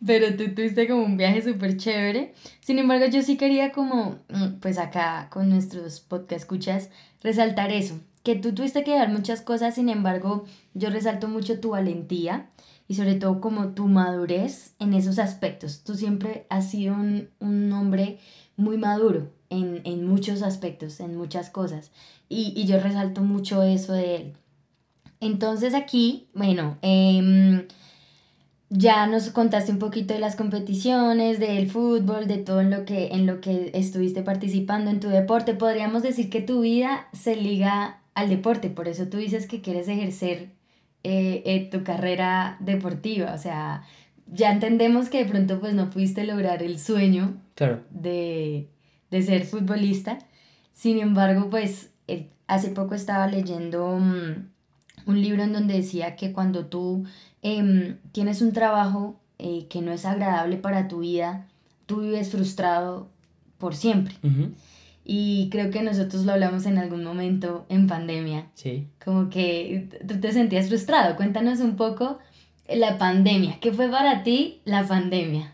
pero 0.04 0.34
tú 0.34 0.52
tuviste 0.52 0.88
como 0.88 1.04
un 1.04 1.16
viaje 1.16 1.42
súper 1.42 1.76
chévere. 1.76 2.34
Sin 2.58 2.80
embargo, 2.80 3.06
yo 3.06 3.22
sí 3.22 3.36
quería 3.36 3.70
como, 3.70 4.18
mm, 4.30 4.58
pues 4.60 4.78
acá 4.78 5.28
con 5.30 5.48
nuestros 5.48 6.00
podcast 6.00 6.42
escuchas, 6.42 6.90
resaltar 7.22 7.70
eso, 7.70 8.00
que 8.24 8.34
tú 8.34 8.52
tuviste 8.52 8.82
que 8.82 8.96
dar 8.96 9.10
muchas 9.10 9.42
cosas, 9.42 9.76
sin 9.76 9.88
embargo, 9.88 10.44
yo 10.74 10.90
resalto 10.90 11.28
mucho 11.28 11.60
tu 11.60 11.70
valentía 11.70 12.48
y 12.90 12.94
sobre 12.94 13.14
todo 13.14 13.40
como 13.40 13.68
tu 13.68 13.86
madurez 13.86 14.74
en 14.80 14.94
esos 14.94 15.20
aspectos. 15.20 15.84
Tú 15.84 15.94
siempre 15.94 16.44
has 16.50 16.72
sido 16.72 16.96
un, 16.96 17.28
un 17.38 17.72
hombre 17.72 18.18
muy 18.56 18.78
maduro 18.78 19.30
en, 19.48 19.80
en, 19.84 20.04
muchos 20.04 20.42
aspectos, 20.42 20.98
en 20.98 21.16
muchas 21.16 21.50
cosas. 21.50 21.92
Y, 22.28 22.52
y, 22.56 22.66
yo 22.66 22.80
resalto 22.80 23.22
mucho 23.22 23.62
eso 23.62 23.92
de 23.92 24.16
él. 24.16 24.32
Entonces 25.20 25.72
aquí, 25.72 26.26
bueno, 26.34 26.78
eh, 26.82 27.64
ya 28.70 29.06
nos 29.06 29.30
contaste 29.30 29.70
un 29.70 29.78
poquito 29.78 30.12
de 30.12 30.18
las 30.18 30.34
competiciones, 30.34 31.38
del 31.38 31.70
fútbol, 31.70 32.26
de 32.26 32.38
todo 32.38 32.64
lo, 32.64 32.84
que, 32.84 33.10
en 33.12 33.24
lo 33.24 33.40
que 33.40 33.70
estuviste 33.72 34.22
participando 34.22 34.90
en 34.90 34.98
tu 34.98 35.06
deporte. 35.06 35.54
Podríamos 35.54 36.02
decir 36.02 36.28
que 36.28 36.40
tu 36.40 36.62
vida 36.62 37.06
se 37.12 37.36
liga 37.36 38.00
al 38.14 38.28
deporte, 38.30 38.68
por 38.68 38.88
eso 38.88 39.06
tú 39.06 39.18
dices 39.18 39.46
que 39.46 39.60
quieres 39.60 39.86
ejercer 39.86 40.58
eh, 41.04 41.68
tu 41.70 41.84
carrera 41.84 42.56
deportiva. 42.60 43.34
O 43.34 43.38
sea, 43.38 43.82
ya 44.26 44.52
entendemos 44.52 45.08
que 45.08 45.24
de 45.24 45.30
pronto 45.30 45.60
pues 45.60 45.74
no 45.74 45.90
pudiste 45.90 46.24
lograr 46.24 46.62
el 46.62 46.78
sueño 46.78 47.34
de, 47.90 48.68
de, 49.10 49.22
ser 49.22 49.44
futbolista. 49.44 50.18
Sin 50.72 50.98
embargo, 50.98 51.50
pues 51.50 51.90
hace 52.50 52.70
poco 52.70 52.94
estaba 52.94 53.28
leyendo 53.28 53.96
mm, 53.96 54.48
un 55.06 55.22
libro 55.22 55.44
en 55.44 55.52
donde 55.52 55.74
decía 55.74 56.16
que 56.16 56.32
cuando 56.32 56.66
tú 56.66 57.04
em, 57.42 57.98
tienes 58.12 58.42
un 58.42 58.52
trabajo 58.52 59.20
eh, 59.38 59.66
que 59.70 59.80
no 59.82 59.92
es 59.92 60.04
agradable 60.04 60.56
para 60.56 60.88
tu 60.88 60.98
vida, 60.98 61.46
tú 61.86 62.00
vives 62.00 62.30
frustrado 62.30 63.08
por 63.58 63.76
siempre. 63.76 64.14
Y 65.12 65.48
creo 65.50 65.72
que 65.72 65.82
nosotros 65.82 66.24
lo 66.24 66.34
hablamos 66.34 66.66
en 66.66 66.78
algún 66.78 67.02
momento 67.02 67.66
en 67.68 67.88
pandemia. 67.88 68.46
Sí. 68.54 68.86
Como 69.04 69.28
que 69.28 69.88
tú 70.06 70.20
te 70.20 70.30
sentías 70.30 70.68
frustrado. 70.68 71.16
Cuéntanos 71.16 71.58
un 71.58 71.74
poco 71.74 72.20
la 72.68 72.96
pandemia. 72.96 73.58
¿Qué 73.60 73.72
fue 73.72 73.90
para 73.90 74.22
ti 74.22 74.60
la 74.64 74.86
pandemia? 74.86 75.52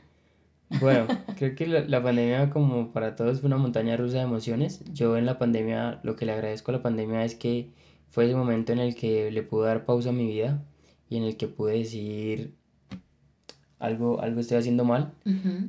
Bueno, 0.78 1.06
creo 1.38 1.54
que 1.54 1.66
la, 1.66 1.80
la, 1.86 2.02
pandemia 2.02 2.50
como 2.50 2.92
para 2.92 3.16
todos 3.16 3.40
fue 3.40 3.46
una 3.46 3.56
montaña 3.56 3.96
rusa 3.96 4.18
de 4.18 4.24
emociones. 4.24 4.84
Yo 4.92 5.16
en 5.16 5.24
la 5.24 5.38
pandemia, 5.38 6.00
lo 6.02 6.16
que 6.16 6.26
le 6.26 6.32
agradezco 6.32 6.70
a 6.70 6.74
la 6.74 6.82
pandemia 6.82 7.24
es 7.24 7.34
que 7.34 7.70
fue 8.10 8.26
ese 8.26 8.34
momento 8.34 8.74
en 8.74 8.78
el 8.78 8.94
que 8.94 9.30
le 9.30 9.42
pude 9.42 9.68
dar 9.68 9.86
pausa 9.86 10.10
a 10.10 10.12
mi 10.12 10.26
vida 10.26 10.62
y 11.08 11.16
en 11.16 11.22
el 11.22 11.38
que 11.38 11.48
pude 11.48 11.78
decir 11.78 12.52
algo, 13.78 14.20
algo 14.20 14.38
estoy 14.38 14.58
haciendo 14.58 14.84
mal. 14.84 15.14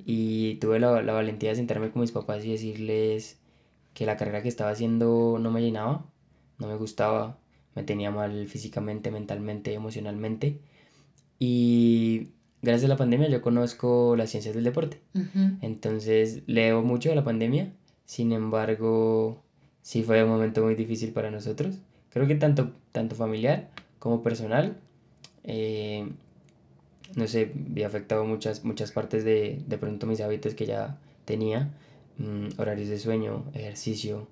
Y 0.05 0.55
tuve 0.55 0.77
la, 0.81 1.01
la 1.01 1.13
valentía 1.13 1.51
de 1.51 1.55
sentarme 1.55 1.89
con 1.89 2.01
mis 2.01 2.11
papás 2.11 2.43
y 2.43 2.51
decirles 2.51 3.39
que 3.97 4.05
la 4.05 4.15
carrera 4.15 4.43
que 4.43 4.47
estaba 4.47 4.69
haciendo 4.69 5.39
no 5.41 5.49
me 5.49 5.59
llenaba, 5.59 6.05
no 6.59 6.67
me 6.67 6.75
gustaba, 6.75 7.39
me 7.73 7.81
tenía 7.81 8.11
mal 8.11 8.47
físicamente, 8.47 9.09
mentalmente, 9.09 9.73
emocionalmente. 9.73 10.59
Y 11.39 12.27
gracias 12.61 12.85
a 12.85 12.89
la 12.89 12.97
pandemia 12.97 13.27
yo 13.27 13.41
conozco 13.41 14.15
las 14.15 14.29
ciencias 14.29 14.53
del 14.53 14.65
deporte. 14.65 15.01
Entonces 15.63 16.43
leo 16.45 16.83
mucho 16.83 17.09
de 17.09 17.15
la 17.15 17.23
pandemia, 17.23 17.73
sin 18.05 18.33
embargo, 18.33 19.43
sí 19.81 20.03
fue 20.03 20.23
un 20.23 20.29
momento 20.29 20.63
muy 20.63 20.75
difícil 20.75 21.11
para 21.11 21.31
nosotros. 21.31 21.79
Creo 22.11 22.27
que 22.27 22.35
tanto, 22.35 22.73
tanto 22.91 23.15
familiar 23.15 23.71
como 23.97 24.21
personal, 24.21 24.77
eh, 25.43 26.07
no 27.15 27.25
sé, 27.25 27.51
había 27.71 27.87
afectado 27.87 28.25
muchas, 28.25 28.63
muchas 28.63 28.91
partes 28.91 29.23
de, 29.23 29.63
de 29.65 29.77
pronto 29.79 30.05
mis 30.05 30.21
hábitos 30.21 30.53
que 30.53 30.67
ya 30.67 30.99
tenía 31.25 31.71
Mm, 32.17 32.59
horarios 32.59 32.89
de 32.89 32.97
sueño, 32.97 33.45
ejercicio, 33.53 34.27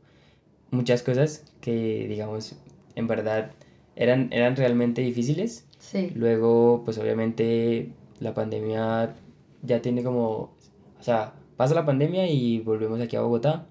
muchas 0.71 1.03
cosas 1.03 1.45
que, 1.61 2.07
digamos, 2.07 2.55
en 2.95 3.07
verdad 3.07 3.51
eran, 3.95 4.29
eran 4.31 4.55
realmente 4.55 5.01
difíciles. 5.01 5.65
Sí. 5.79 6.11
Luego, 6.15 6.81
pues 6.83 6.97
obviamente 6.97 7.91
la 8.19 8.33
pandemia 8.33 9.15
ya 9.61 9.81
tiene 9.81 10.03
como, 10.03 10.55
o 10.99 11.03
sea, 11.03 11.33
pasa 11.57 11.75
la 11.75 11.85
pandemia 11.85 12.27
y 12.27 12.59
volvemos 12.59 12.99
aquí 13.01 13.15
a 13.15 13.21
Bogotá 13.21 13.67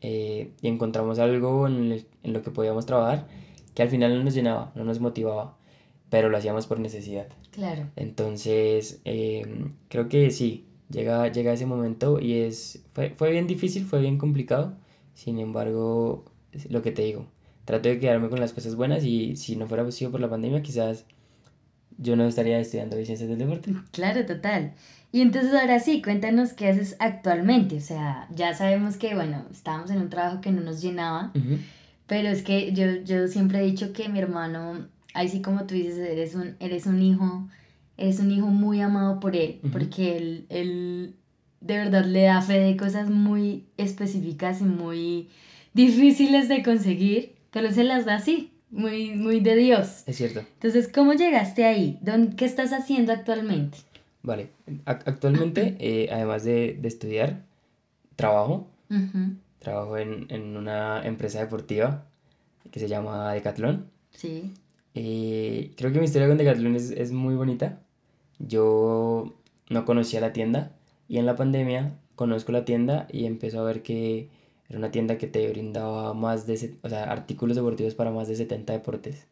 eh, 0.00 0.52
y 0.60 0.68
encontramos 0.68 1.18
algo 1.18 1.66
en, 1.66 2.04
en, 2.22 2.32
lo 2.32 2.42
que 2.42 2.50
podíamos 2.50 2.86
trabajar 2.86 3.26
que 3.74 3.82
al 3.82 3.88
final 3.88 4.16
no 4.16 4.24
nos 4.24 4.34
llenaba, 4.34 4.72
no 4.74 4.84
nos 4.84 5.00
motivaba, 5.00 5.56
pero 6.08 6.28
lo 6.28 6.38
hacíamos 6.38 6.66
por 6.66 6.80
necesidad. 6.80 7.28
Claro. 7.50 7.90
Entonces, 7.96 9.00
eh, 9.04 9.70
creo 9.88 10.08
que 10.08 10.30
sí, 10.30 10.66
llega, 10.90 11.28
llega 11.28 11.52
ese 11.52 11.66
momento 11.66 12.20
y 12.20 12.34
es, 12.34 12.82
fue, 12.92 13.10
fue 13.16 13.30
bien 13.30 13.46
difícil, 13.46 13.84
fue 13.84 14.00
bien 14.00 14.18
complicado, 14.18 14.74
sin 15.14 15.38
embargo, 15.38 16.24
lo 16.68 16.82
que 16.82 16.92
te 16.92 17.02
digo, 17.02 17.26
trato 17.64 17.88
de 17.88 17.98
quedarme 17.98 18.28
con 18.28 18.40
las 18.40 18.52
cosas 18.52 18.76
buenas 18.76 19.04
y 19.04 19.36
si 19.36 19.56
no 19.56 19.66
fuera 19.66 19.84
posible 19.84 20.12
por 20.12 20.20
la 20.20 20.30
pandemia, 20.30 20.62
quizás 20.62 21.04
yo 21.98 22.16
no 22.16 22.24
estaría 22.26 22.58
estudiando 22.58 22.96
ciencias 22.96 23.28
del 23.28 23.38
deporte. 23.38 23.72
Claro, 23.92 24.24
total. 24.26 24.74
Y 25.12 25.22
entonces 25.22 25.54
ahora 25.54 25.80
sí, 25.80 26.02
cuéntanos 26.02 26.52
qué 26.52 26.68
haces 26.68 26.96
actualmente. 26.98 27.76
O 27.76 27.80
sea, 27.80 28.28
ya 28.34 28.54
sabemos 28.54 28.96
que, 28.96 29.14
bueno, 29.14 29.46
estábamos 29.50 29.90
en 29.90 29.98
un 29.98 30.10
trabajo 30.10 30.40
que 30.40 30.52
no 30.52 30.60
nos 30.60 30.82
llenaba, 30.82 31.32
pero 32.06 32.28
es 32.28 32.42
que 32.42 32.72
yo, 32.72 33.02
yo 33.04 33.26
siempre 33.28 33.60
he 33.60 33.62
dicho 33.62 33.92
que 33.92 34.08
mi 34.08 34.18
hermano, 34.18 34.86
ahí 35.14 35.28
sí 35.28 35.40
como 35.40 35.64
tú 35.64 35.74
dices, 35.74 35.98
eres 35.98 36.34
un, 36.34 36.56
eres 36.60 36.86
un 36.86 37.00
hijo 37.00 37.48
es 37.96 38.20
un 38.20 38.30
hijo 38.30 38.46
muy 38.46 38.80
amado 38.80 39.20
por 39.20 39.36
él, 39.36 39.60
porque 39.72 40.16
él, 40.16 40.46
él 40.48 41.14
de 41.60 41.78
verdad 41.78 42.04
le 42.04 42.22
da 42.22 42.42
fe 42.42 42.60
de 42.60 42.76
cosas 42.76 43.10
muy 43.10 43.64
específicas 43.76 44.60
y 44.60 44.64
muy 44.64 45.28
difíciles 45.72 46.48
de 46.48 46.62
conseguir, 46.62 47.34
pero 47.50 47.72
se 47.72 47.84
las 47.84 48.04
da 48.04 48.16
así, 48.16 48.52
muy, 48.70 49.12
muy 49.12 49.40
de 49.40 49.56
Dios. 49.56 50.02
Es 50.06 50.16
cierto. 50.16 50.40
Entonces, 50.40 50.88
¿cómo 50.92 51.14
llegaste 51.14 51.64
ahí? 51.64 51.98
¿Qué 52.36 52.44
estás 52.44 52.72
haciendo 52.72 53.12
actualmente? 53.12 53.78
Vale, 54.22 54.50
actualmente, 54.84 55.76
eh, 55.78 56.08
además 56.12 56.44
de, 56.44 56.76
de, 56.80 56.88
estudiar, 56.88 57.44
trabajo. 58.16 58.68
Trabajo 59.58 59.96
en, 59.98 60.26
en, 60.30 60.56
una 60.56 61.04
empresa 61.04 61.40
deportiva 61.40 62.06
que 62.70 62.78
se 62.78 62.88
llama 62.88 63.32
Decathlon. 63.32 63.86
Sí. 64.10 64.52
Eh, 64.94 65.72
creo 65.76 65.92
que 65.92 65.98
mi 65.98 66.04
historia 66.04 66.28
con 66.28 66.38
Decathlon 66.38 66.76
es, 66.76 66.90
es 66.90 67.12
muy 67.12 67.34
bonita 67.34 67.80
yo 68.38 69.34
no 69.70 69.84
conocía 69.84 70.20
la 70.20 70.32
tienda 70.32 70.72
y 71.08 71.18
en 71.18 71.26
la 71.26 71.36
pandemia 71.36 71.98
conozco 72.14 72.52
la 72.52 72.64
tienda 72.64 73.06
y 73.12 73.26
empezó 73.26 73.60
a 73.60 73.64
ver 73.64 73.82
que 73.82 74.28
era 74.68 74.78
una 74.78 74.90
tienda 74.90 75.18
que 75.18 75.26
te 75.26 75.48
brindaba 75.48 76.12
más 76.14 76.46
de, 76.46 76.76
o 76.82 76.88
sea, 76.88 77.04
artículos 77.04 77.56
deportivos 77.56 77.94
para 77.94 78.10
más 78.10 78.26
de 78.28 78.36
70 78.36 78.72
deportes. 78.72 79.26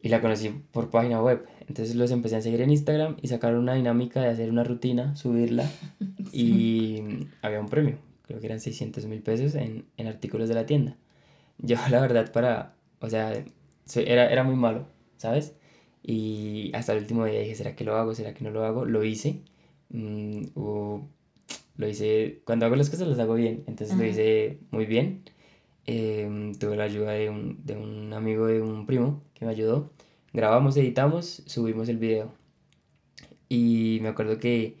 Y 0.00 0.10
la 0.10 0.20
conocí 0.20 0.50
por 0.70 0.90
página 0.90 1.20
web. 1.20 1.46
Entonces 1.66 1.96
los 1.96 2.10
empecé 2.10 2.36
a 2.36 2.40
seguir 2.40 2.60
en 2.60 2.70
Instagram 2.70 3.16
y 3.20 3.28
sacaron 3.28 3.60
una 3.60 3.74
dinámica 3.74 4.20
de 4.20 4.28
hacer 4.28 4.50
una 4.50 4.64
rutina, 4.64 5.16
subirla 5.16 5.68
y 6.32 7.26
había 7.42 7.60
un 7.60 7.68
premio. 7.68 7.96
Creo 8.26 8.38
que 8.40 8.46
eran 8.46 8.60
600 8.60 9.06
mil 9.06 9.22
pesos 9.22 9.54
en, 9.54 9.86
en 9.96 10.06
artículos 10.06 10.48
de 10.48 10.54
la 10.54 10.66
tienda. 10.66 10.96
yo 11.58 11.76
la 11.90 12.00
verdad 12.00 12.30
para, 12.30 12.74
o 13.00 13.08
sea, 13.08 13.32
era, 13.96 14.30
era 14.30 14.44
muy 14.44 14.56
malo, 14.56 14.86
¿sabes? 15.16 15.54
Y 16.08 16.70
hasta 16.74 16.94
el 16.94 17.00
último 17.00 17.26
día 17.26 17.40
dije, 17.40 17.54
¿será 17.54 17.76
que 17.76 17.84
lo 17.84 17.94
hago? 17.94 18.14
¿Será 18.14 18.32
que 18.32 18.42
no 18.42 18.50
lo 18.50 18.64
hago? 18.64 18.86
Lo 18.86 19.04
hice. 19.04 19.42
Mm, 19.90 20.44
lo 21.76 21.88
hice, 21.88 22.40
cuando 22.46 22.64
hago 22.64 22.76
las 22.76 22.88
cosas 22.88 23.08
las 23.08 23.18
hago 23.18 23.34
bien, 23.34 23.64
entonces 23.66 23.94
lo 23.96 24.04
hice 24.06 24.58
muy 24.70 24.86
bien. 24.86 25.22
Em, 25.86 26.54
tuve 26.54 26.76
la 26.76 26.84
ayuda 26.84 27.12
de 27.12 27.28
un, 27.30 27.64
de 27.66 27.76
un 27.76 28.12
amigo 28.14 28.46
de 28.46 28.62
un 28.62 28.86
primo 28.86 29.22
que 29.34 29.44
me 29.44 29.50
ayudó. 29.52 29.92
Grabamos, 30.32 30.76
editamos, 30.78 31.42
subimos 31.46 31.90
el 31.90 31.98
video. 31.98 32.32
Y 33.50 33.98
me 34.02 34.08
acuerdo 34.08 34.38
que 34.38 34.76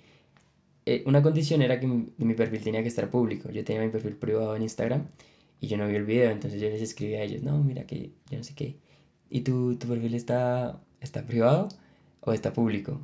eh, 0.86 1.02
una 1.06 1.22
condición 1.22 1.62
era 1.62 1.78
que 1.80 1.86
mi, 1.86 2.06
mi, 2.18 2.34
perfil 2.34 2.62
tenía 2.62 2.82
que 2.82 2.88
estar 2.88 3.10
público. 3.10 3.50
Yo 3.50 3.64
tenía 3.64 3.82
mi 3.82 3.90
perfil 3.90 4.16
privado 4.16 4.56
en 4.56 4.62
Instagram 4.62 5.08
y 5.60 5.68
yo 5.68 5.76
no 5.76 5.86
vi 5.88 5.96
el 5.96 6.04
video, 6.06 6.30
entonces 6.30 6.60
yo 6.60 6.68
les 6.70 6.82
escribí 6.82 7.14
a 7.16 7.22
ellos, 7.22 7.42
no, 7.42 7.62
mira 7.62 7.86
que 7.86 8.12
yo 8.30 8.38
no 8.38 8.44
sé 8.44 8.54
qué. 8.54 8.76
¿Y 9.30 9.42
tu, 9.42 9.76
tu 9.76 9.88
perfil 9.88 10.14
está, 10.14 10.80
está 11.00 11.22
privado 11.22 11.68
o 12.20 12.32
está 12.32 12.52
público? 12.52 13.00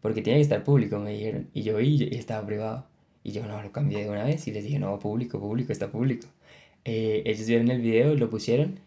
Porque 0.00 0.22
tiene 0.22 0.38
que 0.38 0.42
estar 0.42 0.64
público, 0.64 0.98
me 0.98 1.12
dijeron. 1.12 1.48
Y 1.52 1.62
yo 1.62 1.76
vi 1.76 2.08
y 2.10 2.16
estaba 2.16 2.46
privado. 2.46 2.86
Y 3.22 3.32
yo 3.32 3.46
no, 3.46 3.62
lo 3.62 3.72
cambié 3.72 4.04
de 4.04 4.10
una 4.10 4.24
vez 4.24 4.46
y 4.48 4.52
les 4.52 4.64
dije, 4.64 4.78
no, 4.78 4.98
público, 4.98 5.38
público, 5.38 5.72
está 5.72 5.90
público. 5.90 6.26
Eh, 6.84 7.22
ellos 7.26 7.46
vieron 7.46 7.70
el 7.70 7.82
video, 7.82 8.14
lo 8.14 8.30
pusieron 8.30 8.80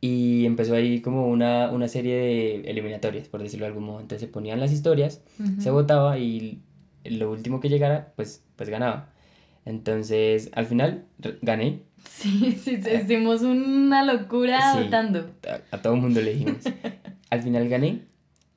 y 0.00 0.46
empezó 0.46 0.74
ahí 0.74 1.00
como 1.02 1.28
una, 1.28 1.70
una 1.70 1.86
serie 1.88 2.14
de 2.14 2.70
eliminatorias, 2.70 3.28
por 3.28 3.42
decirlo 3.42 3.66
de 3.66 3.68
algún 3.68 3.84
modo. 3.84 4.00
Entonces 4.00 4.26
se 4.26 4.32
ponían 4.32 4.60
las 4.60 4.72
historias, 4.72 5.22
se 5.58 5.70
votaba 5.70 6.18
y 6.18 6.62
lo 7.04 7.30
último 7.30 7.60
que 7.60 7.68
llegara, 7.68 8.12
pues, 8.16 8.42
pues 8.56 8.70
ganaba. 8.70 9.10
Entonces, 9.66 10.50
al 10.54 10.66
final, 10.66 11.04
gané. 11.42 11.82
Sí, 12.08 12.52
sí, 12.52 12.80
hicimos 12.94 13.42
una 13.42 14.02
locura 14.04 14.74
votando. 14.74 15.30
A, 15.46 15.76
a, 15.76 15.82
todo 15.82 15.94
el 15.94 16.00
mundo 16.00 16.22
le 16.22 16.32
dijimos. 16.32 16.64
Al 17.30 17.42
final 17.42 17.68
gané 17.68 18.02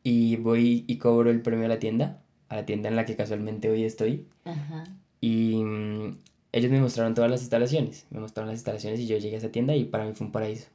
y 0.04 0.36
voy 0.38 0.84
y 0.88 0.98
cobro 0.98 1.30
el 1.30 1.42
premio 1.42 1.66
a 1.66 1.70
la 1.70 1.80
tienda, 1.80 2.22
a 2.50 2.58
la 2.58 2.66
tienda 2.66 2.90
en 2.90 2.96
la 2.96 3.06
que 3.06 3.16
casualmente 3.16 3.70
hoy 3.70 3.84
estoy. 3.84 4.28
Ajá. 4.44 4.84
Y 5.22 5.64
mm, 5.64 6.18
ellos 6.52 6.72
me 6.72 6.82
mostraron 6.82 7.14
todas 7.14 7.32
las 7.32 7.42
instalaciones, 7.42 8.06
me 8.10 8.20
mostraron 8.20 8.50
las 8.50 8.58
instalaciones 8.58 9.00
y 9.00 9.08
yo 9.08 9.18
llegué 9.18 9.36
a 9.36 9.40
esa 9.40 9.52
tienda 9.52 9.76
y 9.76 9.86
para 9.86 10.06
mí 10.06 10.14
fue 10.14 10.28
un 10.28 10.32
paraíso. 10.32 10.68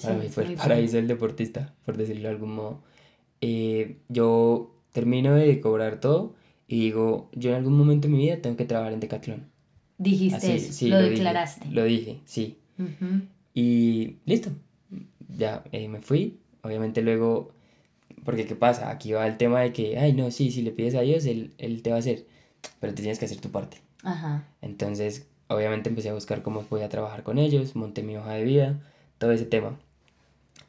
Para 0.00 0.14
mí 0.14 0.28
fue 0.28 0.44
el 0.44 0.54
paraíso 0.56 0.96
del 0.96 1.08
deportista, 1.08 1.74
por 1.84 1.96
decirlo 1.96 2.22
de 2.22 2.28
algún 2.28 2.54
modo. 2.54 2.82
Eh, 3.40 3.98
yo 4.08 4.74
termino 4.92 5.34
de 5.34 5.60
cobrar 5.60 6.00
todo 6.00 6.34
y 6.68 6.80
digo, 6.80 7.30
yo 7.32 7.50
en 7.50 7.56
algún 7.56 7.76
momento 7.76 8.08
de 8.08 8.14
mi 8.14 8.20
vida 8.20 8.38
tengo 8.38 8.56
que 8.56 8.64
trabajar 8.64 8.92
en 8.92 9.00
Decathlon. 9.00 9.46
Dijiste 9.98 10.54
eso, 10.54 10.86
lo, 10.88 10.98
declaraste. 10.98 11.68
lo 11.70 11.84
dije, 11.84 12.20
sí. 12.24 12.58
Y 13.54 14.16
listo, 14.24 14.50
ya 15.36 15.62
eh, 15.72 15.88
me 15.88 16.00
fui. 16.00 16.38
Obviamente 16.62 17.02
luego, 17.02 17.52
porque 18.24 18.46
¿qué 18.46 18.54
pasa? 18.54 18.90
Aquí 18.90 19.12
va 19.12 19.26
el 19.26 19.36
tema 19.36 19.60
de 19.60 19.72
que, 19.72 19.98
ay, 19.98 20.12
no, 20.12 20.30
sí, 20.30 20.50
si 20.50 20.62
le 20.62 20.70
pides 20.70 20.94
a 20.94 21.00
Dios, 21.00 21.26
él, 21.26 21.54
él 21.58 21.82
te 21.82 21.90
va 21.90 21.96
a 21.96 21.98
hacer, 21.98 22.24
pero 22.80 22.94
te 22.94 23.02
tienes 23.02 23.18
que 23.18 23.24
hacer 23.24 23.40
tu 23.40 23.50
parte. 23.50 23.78
Ajá. 24.02 24.46
Entonces, 24.60 25.26
obviamente 25.48 25.88
empecé 25.88 26.10
a 26.10 26.14
buscar 26.14 26.42
cómo 26.42 26.62
podía 26.62 26.88
trabajar 26.88 27.22
con 27.22 27.38
ellos, 27.38 27.76
monté 27.76 28.02
mi 28.02 28.16
hoja 28.16 28.32
de 28.32 28.44
vida, 28.44 28.80
todo 29.18 29.32
ese 29.32 29.46
tema. 29.46 29.78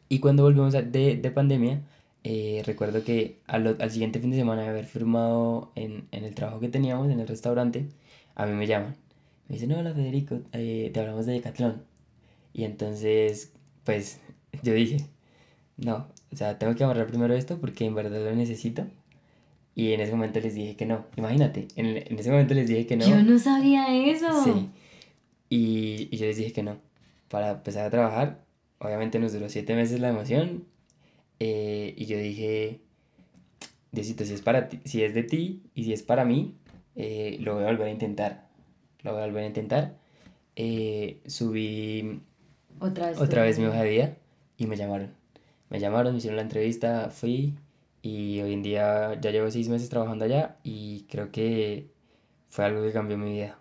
Y 0.10 0.20
cuando 0.20 0.44
volvemos 0.44 0.74
de, 0.74 0.82
de 1.18 1.32
pandemia, 1.32 1.82
eh, 2.24 2.64
recuerdo 2.66 3.04
que 3.04 3.40
al, 3.48 3.76
al, 3.80 3.92
siguiente 3.92 4.20
fin 4.20 4.32
de 4.32 4.38
semana 4.38 4.62
de 4.62 4.70
haber 4.70 4.86
firmado 4.86 5.72
en, 5.76 6.08
en, 6.12 6.24
el 6.24 6.36
trabajo 6.36 6.60
que 6.60 6.70
teníamos 6.70 7.10
en 7.12 7.20
el 7.20 7.28
restaurante, 7.28 7.88
a 8.36 8.46
mí 8.46 8.54
me 8.54 8.68
llaman. 8.68 8.96
Me 9.48 9.56
dicen, 9.56 9.72
hola 9.74 9.94
Federico, 9.94 10.40
eh, 10.54 10.90
te 10.94 11.00
hablamos 11.00 11.26
de 11.26 11.34
Decathlon. 11.34 11.84
Y 12.54 12.64
entonces, 12.64 13.52
pues 13.84 14.20
yo 14.64 14.74
dije, 14.74 15.06
no, 15.78 16.08
o 16.32 16.36
sea, 16.36 16.58
tengo 16.60 16.76
que 16.76 16.84
amarrar 16.84 17.08
primero 17.08 17.34
esto 17.34 17.60
porque 17.60 17.86
en 17.86 17.96
verdad 17.96 18.24
lo 18.24 18.36
necesito. 18.36 18.86
Y 19.76 19.94
en 19.94 20.02
ese 20.02 20.12
momento 20.12 20.40
les 20.40 20.54
dije 20.54 20.76
que 20.76 20.86
no. 20.86 21.06
Imagínate, 21.18 21.68
en, 21.76 21.88
en 21.98 22.20
ese 22.20 22.30
momento 22.30 22.54
les 22.54 22.68
dije 22.68 22.86
que 22.86 22.96
no. 22.96 23.08
Yo 23.08 23.24
no 23.24 23.40
sabía 23.40 23.88
eso. 24.12 24.44
Sí. 24.44 24.70
Y, 25.50 26.10
y 26.12 26.18
yo 26.18 26.28
les 26.28 26.38
dije 26.38 26.54
que 26.54 26.64
no. 26.64 26.78
Para 27.28 27.52
empezar 27.52 27.88
a 27.88 27.90
trabajar, 27.90 28.44
obviamente 28.78 29.18
nos 29.18 29.34
duró 29.34 29.50
siete 29.50 29.76
meses 29.76 30.00
la 30.00 30.10
emoción. 30.10 30.66
Eh, 31.40 31.96
y 31.98 32.06
yo 32.06 32.18
dije, 32.20 32.82
Diosito, 33.92 34.26
si 34.26 34.34
es, 34.34 34.42
para 34.42 34.70
ti, 34.70 34.80
si 34.86 35.04
es 35.04 35.14
de 35.14 35.24
ti 35.24 35.64
y 35.74 35.86
si 35.86 35.94
es 35.94 36.04
para 36.04 36.24
mí, 36.24 36.56
eh, 36.96 37.38
lo 37.40 37.56
voy 37.56 37.64
a 37.64 37.68
volver 37.68 37.88
a 37.88 37.92
intentar. 37.92 38.48
Lo 39.02 39.14
voy 39.14 39.24
a 39.24 39.26
volver 39.26 39.44
a 39.44 39.48
intentar. 39.48 39.98
Eh, 40.56 41.20
subí 41.26 42.22
otra 42.80 43.10
vez, 43.10 43.20
otra 43.20 43.42
vez 43.42 43.58
mi 43.58 43.66
hoja 43.66 43.82
de 43.82 43.90
vida 43.90 44.18
y 44.58 44.68
me 44.68 44.78
llamaron. 44.78 45.12
Me 45.74 45.80
llamaron, 45.80 46.14
me 46.14 46.20
hicieron 46.20 46.36
la 46.36 46.44
entrevista, 46.44 47.10
fui 47.10 47.56
y 48.04 48.40
hoy 48.42 48.54
en 48.54 48.62
día 48.62 49.20
ya 49.20 49.32
llevo 49.32 49.50
seis 49.50 49.70
meses 49.70 49.90
trabajando 49.90 50.24
allá 50.24 50.58
y 50.62 51.08
creo 51.10 51.32
que 51.32 51.90
fue 52.48 52.64
algo 52.64 52.84
que 52.84 52.92
cambió 52.92 53.18
mi 53.18 53.32
vida 53.32 53.58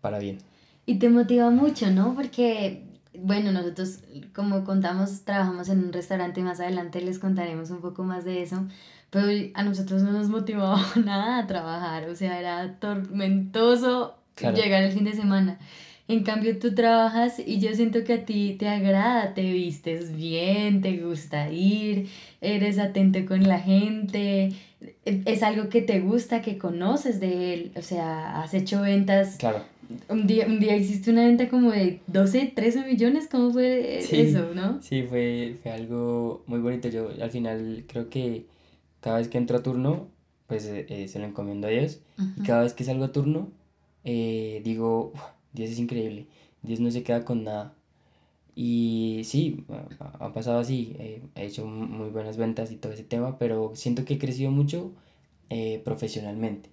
para 0.00 0.20
bien. 0.20 0.38
Y 0.86 1.00
te 1.00 1.10
motiva 1.10 1.50
mucho, 1.50 1.90
¿no? 1.90 2.14
Porque, 2.14 2.84
bueno, 3.18 3.50
nosotros, 3.50 4.04
como 4.32 4.62
contamos, 4.62 5.24
trabajamos 5.24 5.68
en 5.68 5.80
un 5.80 5.92
restaurante 5.92 6.38
y 6.38 6.44
más 6.44 6.60
adelante 6.60 7.00
les 7.00 7.18
contaremos 7.18 7.70
un 7.70 7.80
poco 7.80 8.04
más 8.04 8.24
de 8.24 8.42
eso. 8.42 8.64
Pero 9.10 9.50
a 9.54 9.64
nosotros 9.64 10.04
no 10.04 10.12
nos 10.12 10.28
motivaba 10.28 10.80
nada 11.04 11.38
a 11.38 11.48
trabajar, 11.48 12.08
o 12.08 12.14
sea, 12.14 12.38
era 12.38 12.78
tormentoso 12.78 14.14
llegar 14.40 14.84
el 14.84 14.92
fin 14.92 15.02
de 15.02 15.14
semana. 15.14 15.58
En 16.08 16.22
cambio, 16.22 16.58
tú 16.58 16.74
trabajas 16.74 17.40
y 17.44 17.58
yo 17.58 17.74
siento 17.74 18.04
que 18.04 18.14
a 18.14 18.24
ti 18.24 18.56
te 18.58 18.68
agrada, 18.68 19.34
te 19.34 19.52
vistes 19.52 20.14
bien, 20.14 20.80
te 20.80 20.98
gusta 20.98 21.50
ir, 21.50 22.08
eres 22.40 22.78
atento 22.78 23.26
con 23.26 23.42
la 23.42 23.58
gente, 23.58 24.52
es 25.04 25.42
algo 25.42 25.68
que 25.68 25.82
te 25.82 26.00
gusta, 26.00 26.42
que 26.42 26.58
conoces 26.58 27.18
de 27.18 27.54
él, 27.54 27.72
o 27.76 27.82
sea, 27.82 28.40
has 28.40 28.54
hecho 28.54 28.82
ventas. 28.82 29.36
Claro. 29.36 29.64
Un 30.08 30.26
día, 30.26 30.46
un 30.46 30.58
día 30.60 30.76
hiciste 30.76 31.10
una 31.10 31.26
venta 31.26 31.48
como 31.48 31.70
de 31.70 32.00
12, 32.08 32.52
13 32.54 32.84
millones, 32.86 33.28
¿cómo 33.30 33.52
fue 33.52 33.98
eso, 33.98 34.52
no? 34.54 34.82
Sí, 34.82 35.04
fue, 35.04 35.56
fue 35.62 35.72
algo 35.72 36.42
muy 36.46 36.58
bonito. 36.58 36.88
Yo 36.88 37.10
al 37.20 37.30
final 37.30 37.84
creo 37.86 38.08
que 38.10 38.46
cada 39.00 39.18
vez 39.18 39.28
que 39.28 39.38
entro 39.38 39.56
a 39.56 39.62
turno, 39.62 40.08
pues 40.48 40.66
eh, 40.66 40.86
eh, 40.88 41.08
se 41.08 41.18
lo 41.18 41.26
encomiendo 41.26 41.68
a 41.68 41.70
Dios. 41.70 42.00
Y 42.36 42.42
cada 42.42 42.62
vez 42.62 42.74
que 42.74 42.82
salgo 42.82 43.04
a 43.04 43.12
turno, 43.12 43.50
eh, 44.02 44.60
digo, 44.64 45.12
Dios 45.56 45.70
es 45.70 45.78
increíble, 45.80 46.26
Dios 46.62 46.80
no 46.80 46.90
se 46.90 47.02
queda 47.02 47.24
con 47.24 47.44
nada. 47.44 47.74
Y 48.54 49.22
sí, 49.24 49.64
ha 49.98 50.32
pasado 50.32 50.60
así, 50.60 50.96
eh, 50.98 51.22
he 51.34 51.46
hecho 51.46 51.66
muy 51.66 52.08
buenas 52.10 52.36
ventas 52.36 52.70
y 52.72 52.76
todo 52.76 52.92
ese 52.92 53.04
tema, 53.04 53.38
pero 53.38 53.72
siento 53.74 54.04
que 54.04 54.14
he 54.14 54.18
crecido 54.18 54.50
mucho 54.50 54.92
eh, 55.50 55.82
profesionalmente. 55.84 56.70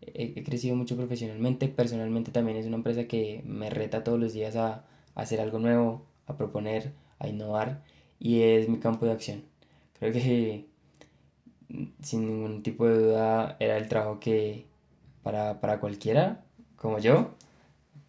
he, 0.00 0.42
crecido 0.42 0.76
mucho 0.76 0.96
profesionalmente, 0.96 1.68
personalmente 1.68 2.32
también 2.32 2.56
es 2.56 2.66
una 2.66 2.76
empresa 2.76 3.04
que 3.06 3.42
me 3.46 3.70
reta 3.70 4.04
todos 4.04 4.18
los 4.18 4.32
días 4.32 4.56
a, 4.56 4.86
a 5.14 5.20
hacer 5.22 5.40
algo 5.40 5.58
nuevo, 5.58 6.06
a 6.26 6.36
proponer, 6.36 6.92
a 7.18 7.28
innovar 7.28 7.82
y 8.18 8.42
es 8.42 8.68
mi 8.68 8.78
campo 8.78 9.06
de 9.06 9.12
acción. 9.12 9.42
Creo 9.98 10.12
que 10.12 10.66
mm, 11.68 11.84
sin 12.02 12.26
ningún 12.26 12.62
tipo 12.62 12.86
de 12.86 12.98
duda 12.98 13.56
era 13.60 13.76
el 13.76 13.88
trabajo 13.88 14.20
que 14.20 14.66
para, 15.22 15.60
para 15.60 15.80
cualquiera 15.80 16.44
como 16.76 16.98
yo 16.98 17.34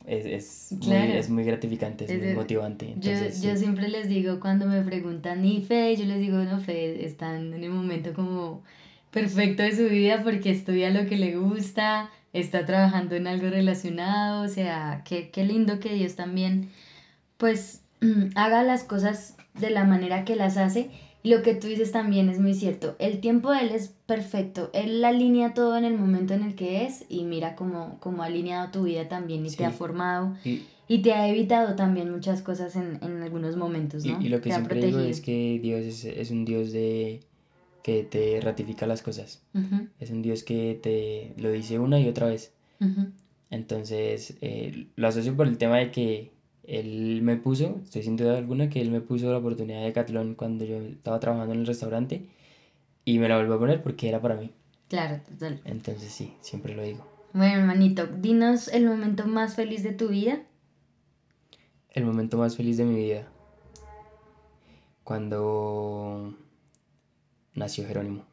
es, 0.06 0.26
es, 0.26 0.78
muy, 0.80 0.96
es 0.96 1.30
muy 1.30 1.44
gratificante, 1.44 2.06
es, 2.06 2.22
muy 2.22 2.34
motivante. 2.34 2.94
yo, 3.00 3.12
yo 3.12 3.56
siempre 3.56 3.88
les 3.88 4.10
digo 4.10 4.40
cuando 4.40 4.66
me 4.66 4.82
preguntan, 4.82 5.46
¿y 5.46 5.62
Fe? 5.62 5.96
Yo 5.96 6.06
les 6.06 6.20
digo, 6.20 6.38
no, 6.38 6.60
Fe, 6.60 7.06
están 7.06 7.54
en 7.54 7.70
un 7.70 7.78
momento 7.78 8.14
como 8.14 8.64
perfecto 9.12 9.64
de 9.64 9.76
su 9.76 9.88
vida 9.88 10.22
porque 10.24 10.52
estudia 10.52 10.90
lo 10.90 11.06
que 11.08 11.18
le 11.18 11.38
gusta, 11.38 12.10
está 12.34 12.66
trabajando 12.66 13.16
en 13.16 13.28
algo 13.28 13.50
relacionado, 13.50 14.44
o 14.44 14.48
sea, 14.50 15.04
qué, 15.06 15.30
qué 15.30 15.46
lindo 15.46 15.80
que 15.80 15.94
Dios 15.94 16.16
también, 16.16 16.70
pues, 17.38 17.82
haga 18.36 18.64
las 18.64 18.84
cosas 18.84 19.38
de 19.54 19.70
la 19.70 19.86
manera 19.86 20.26
que 20.26 20.36
las 20.36 20.58
hace 20.58 20.90
lo 21.24 21.42
que 21.42 21.56
tú 21.56 21.68
dices 21.68 21.92
también 21.92 22.30
es 22.30 22.40
muy 22.40 22.54
cierto. 22.54 22.96
El 23.00 23.20
tiempo 23.20 23.52
de 23.52 23.62
él 23.62 23.70
es 23.70 23.94
perfecto. 24.06 24.70
Él 24.74 25.04
alinea 25.06 25.54
todo 25.54 25.78
en 25.78 25.86
el 25.86 25.98
momento 25.98 26.34
en 26.34 26.44
el 26.44 26.56
que 26.56 26.86
es 26.86 27.06
y 27.10 27.24
mira 27.24 27.56
cómo, 27.56 27.98
cómo 28.02 28.24
ha 28.24 28.26
alineado 28.26 28.72
tu 28.72 28.84
vida 28.84 29.08
también 29.08 29.46
y 29.46 29.50
te 29.50 29.66
ha 29.66 29.72
formado 29.72 30.36
y, 30.88 31.02
te 31.02 31.14
ha 31.14 31.28
evitado 31.30 31.76
también 31.76 32.12
muchas 32.12 32.42
cosas 32.42 32.76
en, 32.76 33.00
en 33.02 33.24
algunos 33.24 33.56
momentos, 33.56 34.06
¿no? 34.06 34.22
Y, 34.22 34.30
lo 34.30 34.42
que 34.42 34.52
siempre 34.52 34.86
digo 34.86 35.00
es 35.00 35.22
que 35.22 35.60
Dios 35.62 35.82
es, 35.86 36.06
es, 36.06 36.30
un 36.30 36.46
Dios 36.46 36.72
de 36.72 37.22
que 37.84 38.04
te 38.04 38.40
ratifica 38.42 38.86
las 38.86 39.02
cosas. 39.02 39.42
Es 40.00 40.12
un 40.12 40.22
Dios 40.22 40.44
que 40.44 40.80
te 40.82 41.34
lo 41.42 41.52
dice 41.52 41.80
una 41.80 42.00
y 42.00 42.08
otra 42.08 42.28
vez. 42.28 42.54
Entonces, 43.50 44.36
eh, 44.42 44.88
lo 44.96 45.08
asocio 45.08 45.36
por 45.36 45.48
el 45.48 45.58
tema 45.58 45.78
de 45.78 45.92
que 45.92 46.32
él 46.64 47.22
me 47.22 47.36
puso, 47.38 47.80
estoy 47.84 48.04
sin 48.04 48.16
duda 48.16 48.38
alguna, 48.38 48.70
que 48.70 48.82
él 48.82 48.90
me 48.92 49.02
puso 49.02 49.32
la 49.32 49.38
oportunidad 49.38 49.84
de 49.84 49.94
Catlón 49.94 50.36
cuando 50.36 50.66
yo 50.66 50.78
estaba 50.78 51.20
trabajando 51.20 51.54
en 51.54 51.62
el 51.62 51.68
restaurante 51.68 52.26
y 53.06 53.20
me 53.20 53.28
la 53.28 53.38
volvió 53.38 53.56
a 53.56 53.60
poner 53.60 53.84
porque 53.84 54.10
era 54.10 54.22
para 54.22 54.36
mí. 54.36 54.52
Claro, 54.88 55.22
total. 55.30 55.60
Entonces 55.66 56.12
sí, 56.12 56.34
siempre 56.42 56.76
lo 56.76 56.84
digo. 56.84 57.06
Bueno, 57.34 57.62
hermanito, 57.62 58.08
dinos 58.08 58.68
el 58.68 58.86
momento 58.86 59.26
más 59.26 59.56
feliz 59.56 59.84
de 59.84 59.92
tu 59.92 60.10
vida. 60.10 60.44
El 61.90 62.06
momento 62.06 62.38
más 62.38 62.56
feliz 62.56 62.78
de 62.78 62.86
mi 62.86 62.96
vida. 62.96 63.28
cuando 65.04 66.34
nació 67.56 67.86
Jerónimo. 67.86 68.24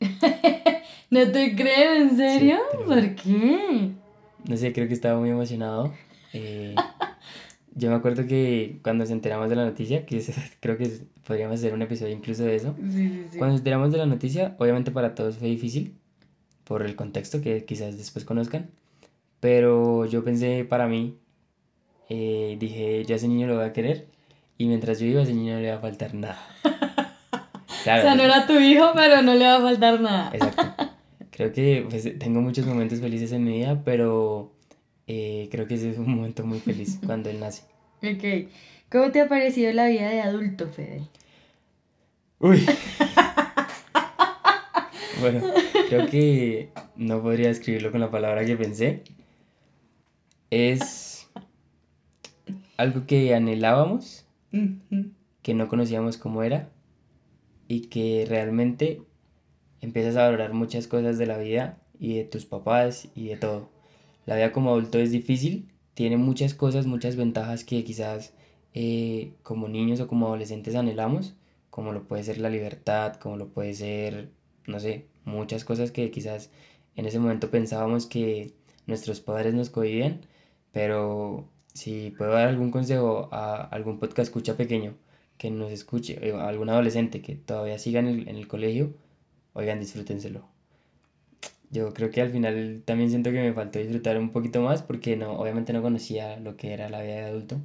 no 1.10 1.32
te 1.32 1.56
creo, 1.56 1.94
¿en 1.94 2.16
serio? 2.16 2.58
¿Por 2.86 3.14
qué? 3.16 3.92
No 4.48 4.56
sé, 4.56 4.72
creo 4.72 4.86
que 4.86 4.94
estaba 4.94 5.18
muy 5.18 5.30
emocionado. 5.30 5.92
Eh, 6.32 6.74
yo 7.74 7.90
me 7.90 7.96
acuerdo 7.96 8.26
que 8.26 8.80
cuando 8.82 9.04
nos 9.04 9.10
enteramos 9.10 9.48
de 9.48 9.56
la 9.56 9.64
noticia, 9.64 10.06
que 10.06 10.22
creo 10.60 10.76
que 10.76 10.90
podríamos 11.26 11.58
hacer 11.58 11.74
un 11.74 11.82
episodio 11.82 12.14
incluso 12.14 12.44
de 12.44 12.56
eso. 12.56 12.74
Sí, 12.76 12.92
sí, 12.92 13.26
sí. 13.32 13.38
Cuando 13.38 13.52
nos 13.54 13.60
enteramos 13.60 13.92
de 13.92 13.98
la 13.98 14.06
noticia, 14.06 14.56
obviamente 14.58 14.90
para 14.90 15.14
todos 15.14 15.36
fue 15.36 15.48
difícil, 15.48 15.94
por 16.64 16.82
el 16.82 16.96
contexto 16.96 17.40
que 17.40 17.64
quizás 17.64 17.96
después 17.98 18.24
conozcan. 18.24 18.70
Pero 19.40 20.06
yo 20.06 20.22
pensé 20.22 20.64
para 20.64 20.86
mí, 20.86 21.16
eh, 22.08 22.56
dije, 22.60 23.04
yo 23.04 23.14
a 23.14 23.16
ese 23.16 23.28
niño 23.28 23.46
lo 23.46 23.56
voy 23.56 23.64
a 23.64 23.72
querer. 23.72 24.06
Y 24.58 24.66
mientras 24.66 25.00
yo 25.00 25.06
iba, 25.06 25.20
a 25.20 25.22
ese 25.22 25.32
niño 25.32 25.54
no 25.54 25.60
le 25.60 25.70
va 25.70 25.78
a 25.78 25.80
faltar 25.80 26.14
nada. 26.14 26.38
o 26.64 27.82
sea, 27.82 28.14
no 28.14 28.22
era 28.22 28.46
tu 28.46 28.52
hijo, 28.58 28.92
pero 28.94 29.22
no 29.22 29.34
le 29.34 29.46
va 29.46 29.56
a 29.56 29.60
faltar 29.60 30.00
nada. 30.00 30.30
Exacto. 30.34 30.84
Creo 31.30 31.52
que 31.52 31.86
pues, 31.88 32.18
tengo 32.18 32.42
muchos 32.42 32.66
momentos 32.66 33.00
felices 33.00 33.32
en 33.32 33.44
mi 33.44 33.52
vida, 33.52 33.80
pero 33.82 34.52
eh, 35.12 35.48
creo 35.50 35.66
que 35.66 35.74
ese 35.74 35.90
es 35.90 35.98
un 35.98 36.08
momento 36.08 36.46
muy 36.46 36.60
feliz 36.60 37.00
cuando 37.04 37.30
él 37.30 37.40
nace. 37.40 37.64
Ok. 37.96 38.48
¿Cómo 38.88 39.10
te 39.10 39.20
ha 39.20 39.28
parecido 39.28 39.72
la 39.72 39.88
vida 39.88 40.08
de 40.08 40.20
adulto, 40.20 40.68
Fede? 40.68 41.02
Uy. 42.38 42.64
bueno, 45.20 45.42
creo 45.88 46.08
que 46.08 46.70
no 46.94 47.20
podría 47.22 47.50
escribirlo 47.50 47.90
con 47.90 48.00
la 48.00 48.12
palabra 48.12 48.44
que 48.44 48.56
pensé. 48.56 49.02
Es 50.50 51.28
algo 52.76 53.04
que 53.06 53.34
anhelábamos, 53.34 54.26
que 55.42 55.54
no 55.54 55.66
conocíamos 55.66 56.18
cómo 56.18 56.44
era 56.44 56.70
y 57.66 57.88
que 57.88 58.26
realmente 58.28 59.02
empiezas 59.80 60.16
a 60.16 60.22
valorar 60.22 60.52
muchas 60.52 60.86
cosas 60.86 61.18
de 61.18 61.26
la 61.26 61.38
vida 61.38 61.78
y 61.98 62.16
de 62.16 62.24
tus 62.24 62.46
papás 62.46 63.08
y 63.16 63.26
de 63.26 63.36
todo. 63.36 63.79
La 64.26 64.36
vida 64.36 64.52
como 64.52 64.70
adulto 64.70 64.98
es 64.98 65.10
difícil, 65.10 65.68
tiene 65.94 66.16
muchas 66.16 66.54
cosas, 66.54 66.86
muchas 66.86 67.16
ventajas 67.16 67.64
que 67.64 67.84
quizás 67.84 68.32
eh, 68.74 69.32
como 69.42 69.68
niños 69.68 70.00
o 70.00 70.08
como 70.08 70.26
adolescentes 70.26 70.74
anhelamos, 70.74 71.34
como 71.70 71.92
lo 71.92 72.06
puede 72.06 72.24
ser 72.24 72.38
la 72.38 72.50
libertad, 72.50 73.16
como 73.16 73.36
lo 73.36 73.48
puede 73.48 73.74
ser, 73.74 74.30
no 74.66 74.80
sé, 74.80 75.06
muchas 75.24 75.64
cosas 75.64 75.90
que 75.90 76.10
quizás 76.10 76.50
en 76.96 77.06
ese 77.06 77.18
momento 77.18 77.50
pensábamos 77.50 78.06
que 78.06 78.52
nuestros 78.86 79.20
padres 79.20 79.54
nos 79.54 79.70
cohibían, 79.70 80.20
pero 80.72 81.48
si 81.74 82.10
puedo 82.12 82.32
dar 82.32 82.48
algún 82.48 82.70
consejo 82.70 83.28
a 83.32 83.56
algún 83.56 83.98
podcast 83.98 84.28
escucha 84.28 84.56
pequeño 84.56 84.96
que 85.38 85.50
nos 85.50 85.72
escuche, 85.72 86.18
a 86.34 86.48
algún 86.48 86.68
adolescente 86.70 87.22
que 87.22 87.36
todavía 87.36 87.78
siga 87.78 88.00
en 88.00 88.08
el, 88.08 88.28
en 88.28 88.36
el 88.36 88.48
colegio, 88.48 88.94
oigan, 89.54 89.80
disfrútenselo. 89.80 90.49
Yo 91.70 91.94
creo 91.94 92.10
que 92.10 92.20
al 92.20 92.30
final 92.30 92.82
también 92.84 93.10
siento 93.10 93.30
que 93.30 93.40
me 93.40 93.52
faltó 93.52 93.78
disfrutar 93.78 94.18
un 94.18 94.30
poquito 94.30 94.60
más 94.60 94.82
porque 94.82 95.16
no, 95.16 95.32
obviamente 95.32 95.72
no 95.72 95.82
conocía 95.82 96.36
lo 96.38 96.56
que 96.56 96.72
era 96.72 96.88
la 96.88 97.02
vida 97.02 97.14
de 97.14 97.24
adulto. 97.24 97.60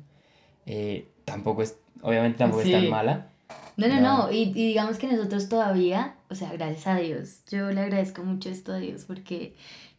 Eh, 0.66 1.08
tampoco 1.26 1.64
es, 1.64 1.78
obviamente 2.02 2.38
tampoco 2.38 2.62
es 2.62 2.72
tan 2.72 2.90
mala. 2.90 3.30
No, 3.78 3.88
no, 3.88 4.00
no, 4.00 4.32
Y, 4.32 4.54
y, 4.56 4.68
digamos 4.68 4.98
que 4.98 5.08
nosotros 5.08 5.50
todavía, 5.50 6.16
o 6.30 6.36
sea, 6.36 6.52
gracias 6.54 6.88
a 6.88 6.96
Dios, 6.98 7.42
yo 7.52 7.72
le 7.72 7.82
agradezco 7.82 8.24
mucho 8.24 8.50
esto 8.50 8.74
a 8.74 8.78
Dios 8.78 9.04
porque 9.06 9.54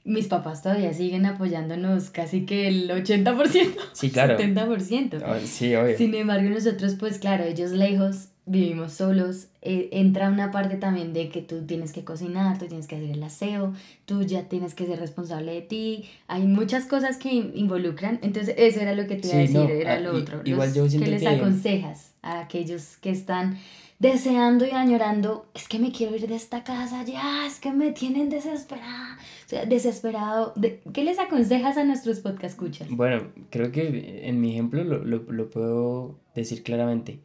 mis 0.06 0.28
papás 0.28 0.62
todavía 0.62 0.94
siguen 0.94 1.26
apoyándonos 1.26 2.10
casi 2.10 2.46
que 2.46 2.68
el 2.68 2.88
80%. 2.88 3.74
Sí, 3.92 4.10
claro. 4.10 4.38
70%. 4.38 5.20
Ah, 5.24 5.38
sí, 5.44 5.74
obvio. 5.74 5.98
Sin 5.98 6.14
embargo, 6.14 6.48
nosotros, 6.48 6.94
pues 6.98 7.18
claro, 7.18 7.44
ellos 7.44 7.72
lejos, 7.72 8.28
vivimos 8.46 8.92
solos, 8.92 9.48
eh, 9.60 9.88
entra 9.90 10.30
una 10.30 10.52
parte 10.52 10.76
también 10.76 11.12
de 11.12 11.28
que 11.28 11.42
tú 11.42 11.66
tienes 11.66 11.92
que 11.92 12.04
cocinar, 12.04 12.58
tú 12.58 12.66
tienes 12.66 12.86
que 12.86 12.94
hacer 12.94 13.10
el 13.10 13.22
aseo, 13.22 13.74
tú 14.04 14.22
ya 14.22 14.44
tienes 14.44 14.74
que 14.74 14.86
ser 14.86 15.00
responsable 15.00 15.52
de 15.52 15.62
ti, 15.62 16.04
hay 16.28 16.46
muchas 16.46 16.86
cosas 16.86 17.16
que 17.16 17.28
involucran, 17.28 18.20
entonces 18.22 18.54
eso 18.56 18.80
era 18.80 18.94
lo 18.94 19.08
que 19.08 19.16
te 19.16 19.26
iba 19.26 19.36
a 19.36 19.40
decir, 19.40 19.70
era 19.70 19.94
ah, 19.94 20.00
lo 20.00 20.16
otro. 20.16 20.42
Igual 20.44 20.72
yo 20.72 20.88
siento 20.88 21.06
¿Qué 21.06 21.10
les 21.10 21.26
aconsejas 21.26 22.12
a 22.22 22.40
aquellos 22.40 22.96
que 22.98 23.10
están 23.10 23.58
deseando 23.98 24.64
y 24.64 24.70
añorando, 24.70 25.46
es 25.54 25.66
que 25.66 25.80
me 25.80 25.90
quiero 25.90 26.14
ir 26.14 26.28
de 26.28 26.36
esta 26.36 26.62
casa 26.62 27.02
ya, 27.02 27.46
es 27.46 27.58
que 27.58 27.72
me 27.72 27.90
tienen 27.90 28.28
desesperada, 28.28 29.18
o 29.46 29.48
sea, 29.48 29.66
desesperado. 29.66 30.54
¿Qué 30.92 31.02
les 31.02 31.18
aconsejas 31.18 31.78
a 31.78 31.84
nuestros 31.84 32.20
podcast 32.20 32.54
escuchas? 32.54 32.88
Bueno, 32.90 33.24
creo 33.50 33.72
que 33.72 34.20
en 34.28 34.40
mi 34.40 34.52
ejemplo 34.52 34.84
lo, 34.84 35.04
lo, 35.04 35.24
lo 35.32 35.50
puedo 35.50 36.14
decir 36.34 36.62
claramente. 36.62 37.18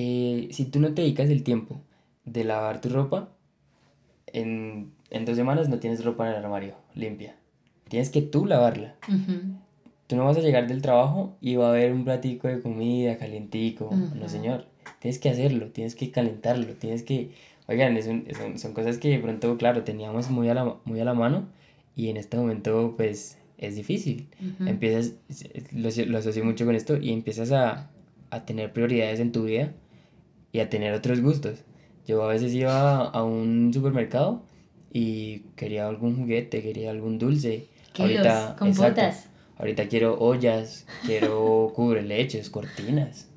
Eh, 0.00 0.48
si 0.52 0.66
tú 0.66 0.78
no 0.78 0.94
te 0.94 1.02
dedicas 1.02 1.28
el 1.28 1.42
tiempo 1.42 1.80
de 2.24 2.44
lavar 2.44 2.80
tu 2.80 2.88
ropa, 2.88 3.30
en, 4.26 4.92
en, 5.10 5.24
dos 5.24 5.34
semanas 5.34 5.68
no 5.68 5.80
tienes 5.80 6.04
ropa 6.04 6.24
en 6.28 6.36
el 6.36 6.44
armario 6.44 6.76
limpia. 6.94 7.34
Tienes 7.88 8.08
que 8.08 8.22
tú 8.22 8.46
lavarla. 8.46 8.94
Tú 10.06 10.14
no 10.14 10.24
vas 10.24 10.36
a 10.36 10.40
llegar 10.40 10.68
del 10.68 10.82
trabajo 10.82 11.36
y 11.40 11.56
va 11.56 11.66
a 11.66 11.70
haber 11.70 11.92
un 11.92 12.04
platico 12.04 12.46
de 12.46 12.60
comida 12.60 13.18
calientico. 13.18 13.90
No, 14.14 14.28
señor 14.28 14.66
tienes 15.00 15.18
que 15.18 15.30
hacerlo, 15.30 15.66
tienes 15.68 15.94
que 15.94 16.10
calentarlo, 16.10 16.74
tienes 16.74 17.02
que... 17.02 17.30
Oigan, 17.66 18.00
son, 18.02 18.24
son, 18.56 18.72
cosas 18.72 18.98
que 18.98 19.10
de 19.10 19.18
pronto, 19.18 19.58
claro, 19.58 19.82
teníamos 19.82 20.30
muy 20.30 20.48
a, 20.48 20.54
la, 20.54 20.76
muy 20.84 21.00
a 21.00 21.04
la 21.04 21.12
mano 21.12 21.48
y 21.96 22.08
en 22.08 22.16
este 22.16 22.36
momento 22.36 22.94
pues 22.96 23.36
es 23.58 23.74
difícil. 23.74 24.28
Empiezas, 24.64 25.14
lo, 25.72 25.90
lo, 26.06 26.18
asocio 26.18 26.44
mucho 26.44 26.64
con 26.64 26.74
esto 26.74 26.96
y 26.96 27.12
empiezas 27.12 27.52
a, 27.52 27.90
a, 28.30 28.46
tener 28.46 28.72
prioridades 28.72 29.20
en 29.20 29.32
tu 29.32 29.44
vida 29.44 29.74
y 30.52 30.60
a 30.60 30.68
tener 30.68 30.94
otros 30.94 31.20
gustos. 31.20 31.64
Yo 32.06 32.22
a 32.22 32.28
veces 32.28 32.54
iba 32.54 33.04
a 33.04 33.22
un 33.22 33.70
supermercado 33.72 34.42
y 34.92 35.40
quería 35.56 35.86
algún 35.88 36.16
juguete, 36.16 36.62
quería 36.62 36.90
algún 36.90 37.18
dulce. 37.18 37.68
Ahorita, 37.98 38.56
compotas. 38.58 39.28
ahorita 39.58 39.88
quiero 39.88 40.18
ollas, 40.18 40.86
quiero 41.04 41.72
cubre 41.74 42.02
leches, 42.02 42.48
cortinas. 42.48 43.28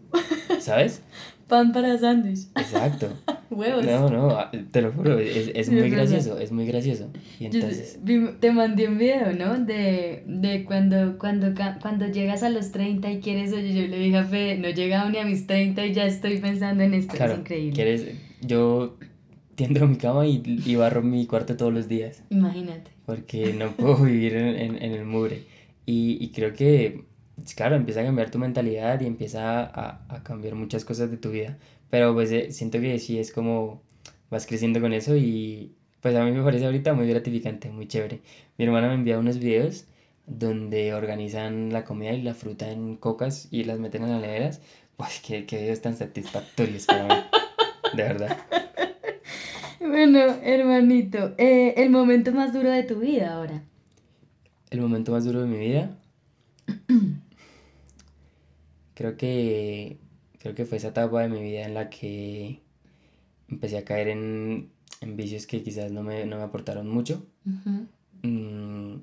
¿Sabes? 0.60 1.02
Pan 1.48 1.72
para 1.74 1.98
sándwich. 1.98 2.48
Exacto. 2.56 3.10
Huevos. 3.52 3.86
No, 3.86 4.10
no, 4.10 4.30
ah, 4.32 4.50
te 4.72 4.82
lo 4.82 4.92
juro, 4.94 5.20
es, 5.20 5.52
es 5.54 5.70
muy 5.70 5.90
gracioso, 5.90 6.40
es 6.40 6.52
muy 6.52 6.66
gracioso. 6.66 7.10
Y 7.40 7.46
entonces... 7.46 8.00
te 8.40 8.52
mandé 8.52 8.88
un 8.88 8.98
video, 8.98 9.34
¿no? 9.34 9.60
De, 9.60 10.24
de 10.26 10.64
cuando, 10.64 11.18
cuando, 11.18 11.54
cuando 11.82 12.08
llegas 12.08 12.44
a 12.44 12.50
los 12.50 12.72
30 12.72 13.12
y 13.12 13.20
quieres, 13.20 13.52
oye, 13.52 13.74
yo 13.74 13.88
le 13.88 14.00
dije 14.00 14.18
a 14.18 14.24
Fede, 14.24 14.58
no 14.58 14.68
he 14.68 14.74
llegado 14.74 15.10
ni 15.10 15.18
a 15.18 15.26
mis 15.26 15.48
30 15.48 15.86
y 15.86 15.94
ya 15.94 16.06
estoy 16.06 16.38
pensando 16.38 16.84
en 16.84 16.94
esto, 16.94 17.22
es 17.22 17.38
increíble. 17.38 17.74
Quieres, 17.74 18.06
yo 18.42 18.98
tiendo 19.56 19.86
mi 19.86 19.98
cama 19.98 20.26
y, 20.26 20.42
y, 20.66 20.76
barro 20.76 21.02
mi 21.02 21.28
cuarto 21.28 21.58
todos 21.58 21.74
los 21.74 21.88
días. 21.88 22.24
Imagínate. 22.30 22.92
Porque 23.06 23.54
no 23.54 23.72
puedo 23.72 23.98
vivir 23.98 24.36
en, 24.36 24.56
en, 24.56 24.82
en 24.82 24.92
el 24.94 25.06
mugre. 25.06 25.44
Y, 25.86 26.18
y 26.24 26.30
creo 26.30 26.54
que 26.54 27.04
claro, 27.56 27.76
empieza 27.76 28.02
a 28.02 28.06
cambiar 28.06 28.30
tu 28.30 28.40
mentalidad 28.40 29.02
y 29.02 29.06
empieza 29.06 29.64
a, 29.64 30.06
a 30.10 30.24
cambiar 30.24 30.56
muchas 30.56 30.86
cosas 30.86 31.12
de 31.12 31.18
tu 31.18 31.32
vida. 31.32 31.58
Pero 31.92 32.14
pues 32.16 32.32
eh, 32.32 32.52
siento 32.52 32.80
que 32.80 32.98
sí 32.98 33.20
es 33.20 33.32
como 33.32 33.84
vas 34.32 34.48
creciendo 34.48 34.82
con 34.82 34.94
eso 34.94 35.16
y 35.16 35.76
pues 36.02 36.16
a 36.16 36.24
mí 36.24 36.32
me 36.32 36.44
parece 36.44 36.66
ahorita 36.66 36.94
muy 36.94 37.08
gratificante, 37.08 37.70
muy 37.70 37.88
chévere. 37.88 38.22
Mi 38.58 38.66
hermana 38.66 38.88
me 38.88 38.96
envía 38.96 39.20
unos 39.20 39.38
videos 39.38 39.86
donde 40.26 40.94
organizan 40.94 41.72
la 41.72 41.84
comida 41.84 42.14
y 42.14 42.24
la 42.24 42.34
fruta 42.34 42.72
en 42.72 42.96
cocas 42.96 43.48
y 43.52 43.66
las 43.66 43.78
meten 43.78 44.04
en 44.04 44.12
las 44.12 44.22
neveras. 44.22 44.62
Pues 44.98 45.20
qué, 45.26 45.48
qué 45.48 45.58
videos 45.58 45.82
tan 45.82 45.98
satisfactorios 45.98 46.86
para 46.86 47.08
mí. 47.08 47.14
De 47.96 48.04
verdad. 48.04 48.38
Bueno, 49.80 50.20
hermanito, 50.44 51.34
eh, 51.40 51.74
el 51.78 51.90
momento 51.90 52.32
más 52.34 52.54
duro 52.54 52.70
de 52.70 52.84
tu 52.84 53.00
vida 53.00 53.34
ahora. 53.34 53.64
El 54.70 54.80
momento 54.80 55.12
más 55.12 55.26
duro 55.26 55.42
de 55.42 55.48
mi 55.48 55.58
vida. 55.58 55.98
creo 58.94 59.18
que 59.18 59.98
creo 60.42 60.56
que 60.56 60.66
fue 60.66 60.78
esa 60.78 60.90
etapa 60.90 61.22
de 61.22 61.30
mi 61.30 61.42
vida 61.42 61.64
en 61.66 61.76
la 61.76 61.90
que 61.90 62.62
empecé 63.48 63.78
a 63.78 63.86
caer 63.86 64.08
en, 64.08 64.72
en 65.02 65.16
vicios 65.16 65.46
que 65.46 65.62
quizás 65.62 65.92
no 65.92 66.02
me, 66.02 66.26
no 66.26 66.38
me 66.38 66.44
aportaron 66.44 66.90
mucho. 66.90 67.26
Mm, 68.24 68.96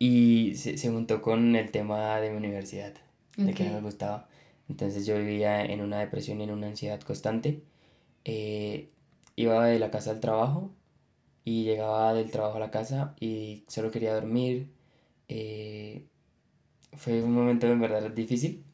y 0.00 0.54
se, 0.56 0.78
se, 0.78 0.90
juntó 0.90 1.22
con 1.22 1.54
el 1.54 1.70
tema 1.70 2.18
de 2.20 2.30
mi 2.30 2.36
universidad, 2.36 2.94
de 3.36 3.54
que 3.54 3.64
no 3.64 3.74
me 3.74 3.80
gustaba. 3.80 4.28
Entonces 4.68 5.06
yo 5.06 5.16
vivía 5.16 5.64
en 5.64 5.80
una 5.80 6.00
depresión 6.00 6.40
y 6.40 6.44
en 6.44 6.50
una 6.50 6.66
ansiedad 6.68 7.00
constante. 7.00 7.62
Eh, 8.24 8.90
iba 9.36 9.64
de 9.66 9.78
la 9.78 9.90
casa 9.90 10.10
al 10.10 10.20
trabajo 10.20 10.72
y 11.44 11.64
llegaba 11.64 12.14
del 12.14 12.30
trabajo 12.30 12.56
a 12.56 12.60
la 12.60 12.70
casa 12.70 13.14
y 13.20 13.64
solo 13.68 13.90
quería 13.90 14.14
dormir. 14.14 14.70
Eh, 15.28 16.04
fue 16.96 17.22
un 17.22 17.32
momento 17.32 17.66
en 17.68 17.80
verdad 17.80 18.10
difícil. 18.10 18.64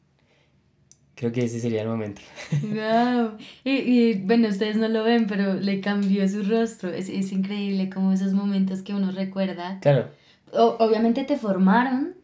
Creo 1.15 1.31
que 1.31 1.45
ese 1.45 1.59
sería 1.59 1.81
el 1.81 1.87
momento. 1.87 2.21
Wow. 2.61 3.37
Y, 3.63 3.71
y, 3.71 4.13
bueno, 4.15 4.49
ustedes 4.49 4.75
no 4.75 4.89
lo 4.89 5.03
ven, 5.03 5.27
pero 5.27 5.53
le 5.53 5.79
cambió 5.79 6.27
su 6.27 6.43
rostro. 6.43 6.89
Es, 6.89 7.07
es 7.07 7.31
increíble 7.31 7.89
como 7.89 8.11
esos 8.11 8.33
momentos 8.33 8.81
que 8.81 8.93
uno 8.93 9.11
recuerda. 9.11 9.79
Claro. 9.79 10.09
O, 10.51 10.75
obviamente 10.79 11.23
te 11.23 11.37
formaron, 11.37 12.15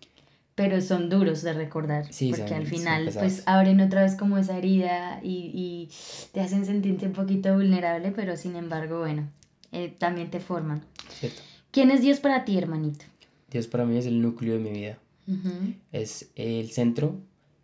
pero 0.56 0.82
son 0.82 1.10
duros 1.10 1.42
de 1.42 1.54
recordar, 1.54 2.06
porque 2.06 2.54
al 2.54 2.68
final 2.68 3.10
pues 3.14 3.44
abren 3.46 3.80
otra 3.80 4.04
vez 4.04 4.16
como 4.16 4.38
esa 4.38 4.58
herida 4.58 5.20
y, 5.24 5.52
y, 5.54 5.90
te 6.34 6.42
hacen 6.42 6.66
sentirte 6.66 7.06
un 7.06 7.14
poquito 7.14 7.54
vulnerable, 7.54 8.12
pero 8.12 8.36
sin 8.36 8.56
embargo, 8.56 9.00
bueno, 9.00 9.28
eh, 9.72 9.94
también 9.98 10.30
te 10.30 10.40
forman. 10.40 10.84
Cierto. 11.10 11.42
¿Quién 11.72 11.90
es 11.90 12.02
Dios 12.02 12.20
para 12.20 12.44
ti, 12.44 12.58
hermanito? 12.58 13.06
Dios 13.50 13.68
para 13.68 13.86
mí 13.86 13.98
es 13.98 14.06
el 14.06 14.22
núcleo 14.22 14.54
de 14.54 14.60
mi 14.60 14.72
vida. 14.72 14.98
Es 15.94 16.30
el 16.36 16.72
centro 16.72 17.16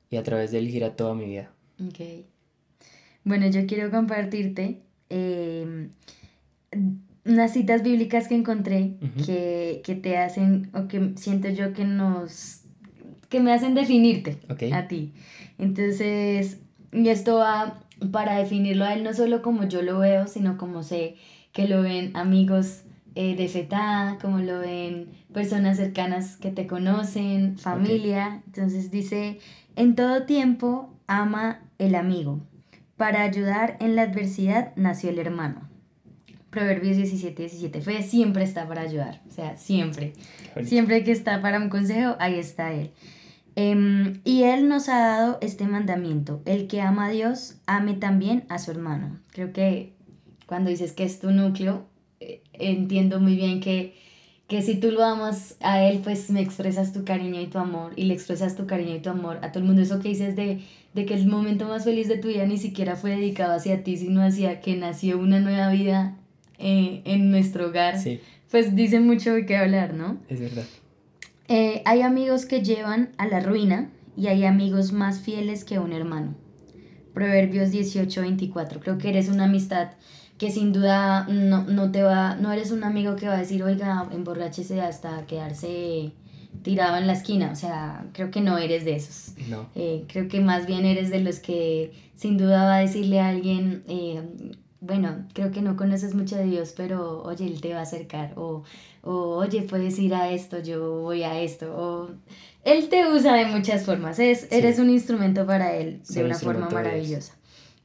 y 0.09 0.17
a 0.17 0.23
través 0.23 0.51
de 0.51 0.59
él 0.59 0.69
gira 0.69 0.95
toda 0.95 1.13
mi 1.13 1.25
vida. 1.25 1.51
Ok. 1.85 2.25
Bueno, 3.23 3.47
yo 3.47 3.65
quiero 3.65 3.91
compartirte 3.91 4.81
em, 5.09 5.89
unas 7.25 7.53
citas 7.53 7.83
bíblicas 7.83 8.27
que 8.27 8.35
encontré 8.35 8.93
que, 9.25 9.99
te 10.01 10.17
hacen, 10.17 10.69
o 10.73 10.87
que 10.87 11.13
siento 11.17 11.49
yo 11.49 11.73
que 11.73 11.83
nos, 11.83 12.61
que 13.29 13.39
me 13.39 13.51
hacen 13.51 13.75
definirte 13.75 14.37
a 14.71 14.87
ti. 14.87 15.11
Entonces, 15.57 16.59
y 16.93 17.09
esto 17.09 17.37
va 17.37 17.83
para 18.11 18.37
definirlo 18.37 18.85
a 18.85 18.93
él 18.93 19.03
no 19.03 19.13
solo 19.13 19.41
como 19.41 19.67
yo 19.67 19.81
lo 19.81 19.99
veo, 19.99 20.27
sino 20.27 20.57
como 20.57 20.83
sé 20.83 21.15
que 21.51 21.67
lo 21.67 21.81
ven 21.81 22.15
amigos 22.15 22.83
eh, 23.19 23.35
de 23.35 23.47
FETA, 23.47 24.19
como 24.21 24.37
lo 24.37 24.59
ven 24.59 25.07
personas 25.33 25.77
cercanas 25.77 26.37
que 26.37 26.51
te 26.51 26.67
conocen, 26.67 27.57
familia. 27.57 28.43
Entonces 28.45 28.91
dice, 28.91 29.39
en 29.75 29.95
todo 29.95 30.27
tiempo 30.27 30.93
ama 31.07 31.61
el 31.79 31.95
amigo. 31.95 32.41
Para 32.95 33.23
ayudar 33.23 33.75
en 33.79 33.95
la 33.95 34.03
adversidad 34.03 34.71
nació 34.75 35.09
el 35.09 35.17
hermano. 35.17 35.67
Proverbios 36.51 36.95
17, 36.95 37.41
17. 37.41 37.81
Fe 37.81 38.03
siempre 38.03 38.43
está 38.43 38.67
para 38.67 38.81
ayudar. 38.81 39.23
O 39.27 39.31
sea, 39.31 39.57
siempre. 39.57 40.13
Siempre 40.63 41.03
que 41.03 41.11
está 41.11 41.41
para 41.41 41.57
un 41.57 41.69
consejo, 41.69 42.17
ahí 42.19 42.37
está 42.37 42.71
Él. 42.71 42.91
Em, 43.55 44.21
y 44.25 44.43
Él 44.43 44.69
nos 44.69 44.89
ha 44.89 44.99
dado 44.99 45.39
este 45.41 45.65
mandamiento. 45.65 46.43
El 46.45 46.67
que 46.67 46.81
ama 46.81 47.07
a 47.07 47.09
Dios, 47.09 47.55
ame 47.65 47.95
también 47.95 48.45
a 48.47 48.59
su 48.59 48.69
hermano. 48.69 49.19
Creo 49.31 49.53
que 49.53 49.95
cuando 50.45 50.69
dices 50.69 50.91
que 50.93 51.03
es 51.03 51.19
tu 51.19 51.31
núcleo, 51.31 51.87
entiendo 52.59 53.19
muy 53.19 53.35
bien 53.35 53.59
que, 53.59 53.95
que 54.47 54.61
si 54.61 54.75
tú 54.75 54.91
lo 54.91 55.03
amas 55.03 55.55
a 55.61 55.83
él, 55.83 55.99
pues 56.03 56.29
me 56.29 56.41
expresas 56.41 56.93
tu 56.93 57.03
cariño 57.03 57.41
y 57.41 57.47
tu 57.47 57.57
amor 57.57 57.93
y 57.95 58.03
le 58.03 58.13
expresas 58.13 58.55
tu 58.55 58.65
cariño 58.65 58.95
y 58.95 58.99
tu 58.99 59.09
amor 59.09 59.39
a 59.41 59.51
todo 59.51 59.59
el 59.59 59.65
mundo. 59.65 59.81
Eso 59.81 59.99
que 59.99 60.09
dices 60.09 60.35
de, 60.35 60.61
de 60.93 61.05
que 61.05 61.13
el 61.13 61.27
momento 61.27 61.67
más 61.67 61.83
feliz 61.83 62.07
de 62.07 62.17
tu 62.17 62.27
vida 62.27 62.45
ni 62.45 62.57
siquiera 62.57 62.95
fue 62.95 63.11
dedicado 63.11 63.53
hacia 63.53 63.83
ti, 63.83 63.97
sino 63.97 64.21
hacia 64.21 64.61
que 64.61 64.75
nació 64.75 65.19
una 65.19 65.39
nueva 65.39 65.69
vida 65.71 66.17
eh, 66.59 67.01
en 67.05 67.29
nuestro 67.29 67.67
hogar, 67.67 67.95
pues 68.49 68.75
dice 68.75 68.99
mucho 68.99 69.33
de 69.33 69.45
qué 69.45 69.57
hablar, 69.57 69.93
¿no? 69.93 70.17
Es 70.27 70.39
verdad. 70.39 70.65
Eh, 71.47 71.81
hay 71.85 72.01
amigos 72.01 72.45
que 72.45 72.63
llevan 72.63 73.09
a 73.17 73.27
la 73.27 73.39
ruina 73.39 73.89
y 74.17 74.27
hay 74.27 74.43
amigos 74.43 74.91
más 74.91 75.19
fieles 75.19 75.63
que 75.63 75.79
un 75.79 75.93
hermano. 75.93 76.35
Proverbios 77.17 77.71
18, 77.71 78.21
24. 78.21 78.79
Creo 78.79 78.99
que 78.99 79.09
eres 79.09 79.27
una 79.27 79.45
amistad 79.45 79.89
que 80.37 80.51
sin 80.51 80.71
duda 80.71 81.25
no, 81.27 81.63
no 81.63 81.91
te 81.91 82.03
va, 82.03 82.35
no 82.35 82.51
eres 82.51 82.69
un 82.69 82.83
amigo 82.83 83.15
que 83.15 83.27
va 83.27 83.33
a 83.33 83.39
decir, 83.39 83.63
oiga, 83.63 84.07
emborráchese 84.11 84.81
hasta 84.81 85.25
quedarse 85.25 86.11
tirado 86.61 86.95
en 86.97 87.07
la 87.07 87.13
esquina, 87.13 87.49
o 87.51 87.55
sea, 87.55 88.05
creo 88.13 88.29
que 88.29 88.41
no 88.41 88.59
eres 88.59 88.85
de 88.85 88.95
esos. 88.95 89.35
No. 89.49 89.67
Eh, 89.73 90.05
creo 90.07 90.27
que 90.27 90.41
más 90.41 90.67
bien 90.67 90.85
eres 90.85 91.09
de 91.09 91.21
los 91.21 91.39
que 91.39 91.91
sin 92.13 92.37
duda 92.37 92.65
va 92.65 92.75
a 92.75 92.79
decirle 92.81 93.19
a 93.19 93.29
alguien, 93.29 93.83
eh, 93.87 94.21
bueno, 94.79 95.25
creo 95.33 95.51
que 95.51 95.61
no 95.61 95.75
conoces 95.75 96.13
mucho 96.13 96.35
de 96.35 96.45
Dios, 96.45 96.73
pero 96.75 97.23
oye, 97.23 97.45
Él 97.45 97.61
te 97.61 97.73
va 97.73 97.79
a 97.79 97.83
acercar, 97.83 98.33
o, 98.35 98.63
o 99.01 99.11
oye, 99.37 99.63
puedes 99.63 99.97
ir 99.99 100.13
a 100.13 100.31
esto, 100.31 100.59
yo 100.61 101.01
voy 101.01 101.23
a 101.23 101.39
esto, 101.39 101.73
o 101.75 102.09
Él 102.63 102.89
te 102.89 103.07
usa 103.07 103.35
de 103.35 103.45
muchas 103.45 103.85
formas, 103.85 104.19
es, 104.19 104.47
eres 104.51 104.79
un 104.79 104.89
instrumento 104.89 105.45
para 105.45 105.75
Él, 105.75 106.01
de 106.09 106.23
una 106.23 106.35
forma 106.35 106.69
maravillosa. 106.69 107.33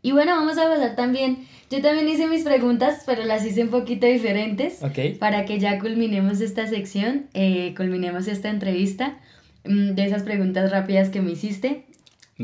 Y 0.02 0.10
bueno, 0.10 0.34
vamos 0.34 0.58
a 0.58 0.68
pasar 0.68 0.96
también. 0.96 1.46
Yo 1.70 1.80
también 1.80 2.08
hice 2.08 2.26
mis 2.26 2.42
preguntas, 2.42 3.04
pero 3.06 3.24
las 3.24 3.46
hice 3.46 3.62
un 3.62 3.70
poquito 3.70 4.06
diferentes. 4.06 4.82
Ok. 4.82 5.16
Para 5.18 5.44
que 5.44 5.60
ya 5.60 5.78
culminemos 5.78 6.40
esta 6.40 6.66
sección, 6.66 7.28
eh, 7.34 7.72
culminemos 7.76 8.26
esta 8.26 8.50
entrevista 8.50 9.18
mm, 9.64 9.92
de 9.92 10.04
esas 10.04 10.24
preguntas 10.24 10.72
rápidas 10.72 11.08
que 11.08 11.22
me 11.22 11.30
hiciste. 11.30 11.86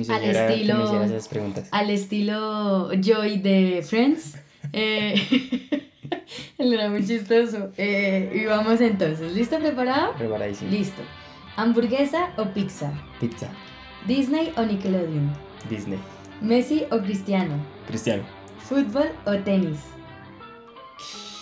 Al 0.09 0.25
estilo, 0.25 1.03
esas 1.03 1.29
preguntas. 1.29 1.69
Al 1.71 1.91
estilo 1.91 2.91
Joy 3.01 3.39
de 3.39 3.85
Friends. 3.89 4.37
Eh, 4.73 5.15
él 6.59 6.73
era 6.73 6.89
muy 6.89 7.07
chistoso. 7.07 7.71
Eh, 7.77 8.33
y 8.35 8.45
vamos 8.47 8.81
entonces. 8.81 9.33
¿Listo? 9.33 9.59
¿Preparado? 9.59 10.15
Preparadísimo. 10.15 10.71
Listo. 10.71 11.03
¿Hamburguesa 11.57 12.31
o 12.37 12.47
pizza? 12.47 12.93
Pizza. 13.21 13.49
¿Disney 14.07 14.53
o 14.57 14.63
Nickelodeon? 14.63 15.33
Disney. 15.69 15.99
¿Messi 16.41 16.85
o 16.91 16.99
Cristiano? 16.99 17.55
Cristiano. 17.87 18.23
¿Fútbol 18.61 19.09
o 19.27 19.37
tenis? 19.39 19.79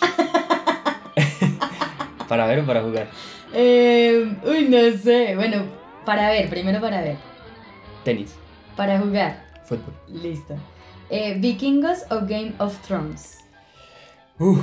¿Para 2.29 2.47
ver 2.47 2.61
o 2.61 2.67
para 2.67 2.83
jugar? 2.83 3.09
Eh, 3.53 4.37
uy, 4.45 4.69
no 4.69 4.99
sé. 4.99 5.37
Bueno, 5.37 5.65
para 6.05 6.31
ver, 6.31 6.49
primero 6.49 6.81
para 6.81 7.03
ver. 7.03 7.17
Tenis. 8.05 8.35
Para 8.77 8.99
jugar. 8.99 9.43
Fútbol. 9.65 9.95
Listo. 10.09 10.55
Eh, 11.09 11.39
¿Vikingos 11.39 12.05
o 12.11 12.21
Game 12.21 12.55
of 12.59 12.79
Thrones? 12.87 13.39
Uf, 14.39 14.59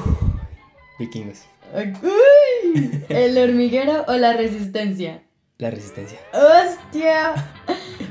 vikingos. 1.00 1.46
Uy, 1.74 3.06
¿El 3.10 3.38
hormiguero 3.38 4.06
o 4.08 4.14
la 4.14 4.34
resistencia? 4.34 5.24
La 5.58 5.72
resistencia. 5.72 6.20
¡Hostia! 6.34 7.34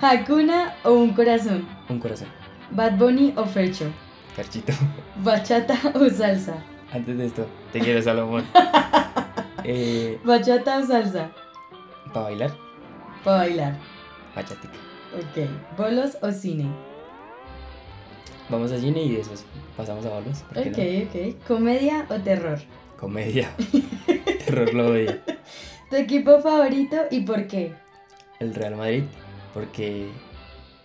¿Hakuna 0.00 0.74
o 0.84 0.92
un 0.92 1.12
corazón? 1.14 1.68
Un 1.88 1.98
corazón. 1.98 2.28
¿Bad 2.70 2.96
Bunny 2.96 3.34
o 3.36 3.44
Fercho? 3.44 3.92
Ferchito. 4.34 4.72
¿Bachata 5.16 5.78
o 5.94 6.08
salsa? 6.08 6.54
Antes 6.92 7.16
de 7.18 7.26
esto, 7.26 7.46
te 7.72 7.80
quiero, 7.80 8.02
Salomón. 8.02 8.44
eh, 9.64 10.18
¿Bachata 10.24 10.78
o 10.78 10.86
salsa? 10.86 11.30
¿Para 12.12 12.26
bailar? 12.26 12.56
Para 13.24 13.36
bailar. 13.38 13.78
Bachatica. 14.34 14.91
Ok. 15.14 15.76
¿Bolos 15.76 16.18
o 16.22 16.32
cine? 16.32 16.66
Vamos 18.48 18.72
a 18.72 18.78
cine 18.78 19.02
y 19.02 19.16
después 19.16 19.44
pasamos 19.76 20.04
a 20.06 20.10
bolos. 20.10 20.42
Ok, 20.50 20.78
ok. 21.06 21.46
¿Comedia 21.46 22.06
o 22.10 22.18
terror? 22.20 22.58
Comedia. 22.98 23.50
terror 24.46 24.72
lo 24.74 24.92
odio. 24.92 25.18
¿Tu 25.90 25.96
equipo 25.96 26.40
favorito 26.40 26.96
y 27.10 27.20
por 27.20 27.46
qué? 27.46 27.72
El 28.40 28.54
Real 28.54 28.76
Madrid 28.76 29.04
porque 29.52 30.08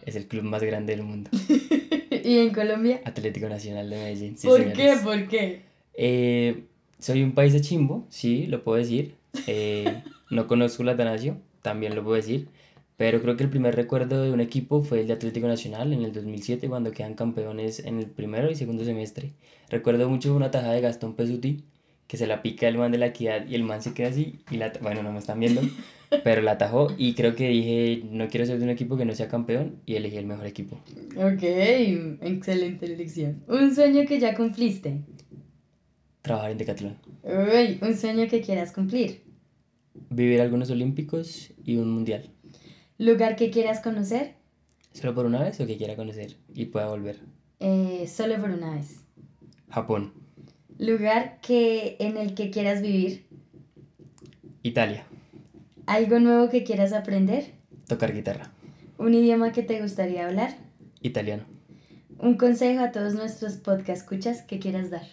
es 0.06 0.16
el 0.16 0.28
club 0.28 0.44
más 0.44 0.64
grande 0.64 0.96
del 0.96 1.04
mundo. 1.04 1.30
¿Y 2.12 2.40
en 2.40 2.54
Colombia? 2.54 3.02
Atlético 3.06 3.48
Nacional 3.48 3.90
de 3.90 3.96
Medellín. 3.96 4.36
¿Por 4.44 4.74
qué? 4.74 4.96
¿Por 5.04 5.28
qué? 5.28 5.62
Eh, 5.94 6.64
soy 7.00 7.24
un 7.24 7.34
país 7.34 7.54
de 7.54 7.62
chimbo, 7.62 8.06
sí, 8.10 8.48
lo 8.48 8.64
puedo 8.64 8.78
decir. 8.78 9.16
Eh, 9.48 10.04
no 10.30 10.48
conozco 10.48 10.84
la 10.84 10.94
Atanasio, 10.94 11.38
también 11.62 11.96
lo 11.96 12.04
puedo 12.04 12.16
decir. 12.16 12.50
Pero 12.98 13.22
creo 13.22 13.38
que 13.38 13.44
el 13.44 13.50
primer 13.52 13.76
recuerdo 13.76 14.24
de 14.24 14.32
un 14.32 14.42
equipo 14.42 14.82
fue 14.82 15.02
el 15.02 15.08
de 15.08 15.14
Atlético 15.14 15.48
Nacional 15.48 15.94
en 15.94 16.02
el 16.02 16.12
2007, 16.12 16.68
cuando 16.68 16.92
quedan 16.92 17.14
campeones 17.14 17.80
en 17.80 18.00
el 18.00 18.08
primero 18.08 18.50
y 18.50 18.56
segundo 18.56 18.84
semestre. 18.84 19.34
Recuerdo 19.70 20.10
mucho 20.10 20.36
una 20.36 20.50
tajada 20.50 20.74
de 20.74 20.82
Gastón 20.82 21.16
Pesuti, 21.16 21.64
que 22.08 22.18
se 22.18 22.26
la 22.26 22.42
pica 22.42 22.68
el 22.68 22.78
man 22.78 22.92
de 22.92 22.98
la 22.98 23.08
equidad 23.08 23.46
y 23.48 23.54
el 23.54 23.64
man 23.64 23.84
se 23.84 23.94
queda 23.94 24.10
así 24.10 24.40
y 24.50 24.58
la... 24.58 24.74
Bueno, 24.82 25.04
no 25.04 25.12
me 25.12 25.20
están 25.20 25.40
viendo, 25.40 25.62
pero 26.24 26.42
la 26.42 26.54
atajó 26.54 26.88
y 26.98 27.14
creo 27.14 27.36
que 27.36 27.50
dije, 27.50 28.02
no 28.10 28.30
quiero 28.30 28.48
ser 28.48 28.58
de 28.58 28.64
un 28.64 28.72
equipo 28.72 28.98
que 28.98 29.06
no 29.06 29.14
sea 29.14 29.28
campeón 29.28 29.80
y 29.86 29.96
elegí 29.96 30.18
el 30.18 30.26
mejor 30.26 30.48
equipo. 30.48 30.80
Ok, 31.18 31.44
excelente 31.44 32.88
elección. 32.88 33.44
¿Un 33.48 33.76
sueño 33.76 34.06
que 34.08 34.20
ya 34.20 34.34
cumpliste? 34.36 35.02
Trabajar 36.24 36.52
en 36.52 36.58
Decathlon. 36.58 36.98
Uy, 37.24 37.78
un 37.80 37.96
sueño 37.96 38.28
que 38.28 38.42
quieras 38.42 38.72
cumplir. 38.72 39.22
Vivir 40.10 40.42
algunos 40.42 40.72
olímpicos 40.72 41.54
y 41.64 41.78
un 41.78 41.92
mundial. 41.92 42.32
¿Lugar 42.98 43.36
que 43.36 43.52
quieras 43.52 43.80
conocer? 43.80 44.34
¿Solo 44.92 45.14
por 45.14 45.26
una 45.28 45.44
vez 45.44 45.60
o 45.60 45.68
que 45.68 45.78
quiera 45.78 45.96
conocer 45.96 46.36
y 46.54 46.66
pueda 46.66 46.88
volver? 46.88 47.20
Eh, 47.60 48.08
solo 48.08 48.40
por 48.42 48.50
una 48.50 48.74
vez. 48.74 49.02
Japón. 49.70 50.14
¿Lugar 50.80 51.40
que, 51.42 51.98
en 52.00 52.18
el 52.18 52.34
que 52.34 52.50
quieras 52.50 52.82
vivir? 52.82 53.28
Italia. 54.64 55.06
¿Algo 55.86 56.20
nuevo 56.20 56.50
que 56.50 56.64
quieras 56.64 56.92
aprender? 56.94 57.54
Tocar 57.88 58.14
guitarra. 58.14 58.52
¿Un 58.98 59.14
idioma 59.14 59.52
que 59.52 59.62
te 59.62 59.80
gustaría 59.82 60.26
hablar? 60.26 60.56
Italiano. 61.02 61.44
¿Un 62.18 62.36
consejo 62.36 62.82
a 62.84 62.92
todos 62.92 63.14
nuestros 63.14 63.58
podcast 63.58 64.02
escuchas 64.02 64.42
que 64.42 64.58
quieras 64.58 64.90
dar? 64.90 65.06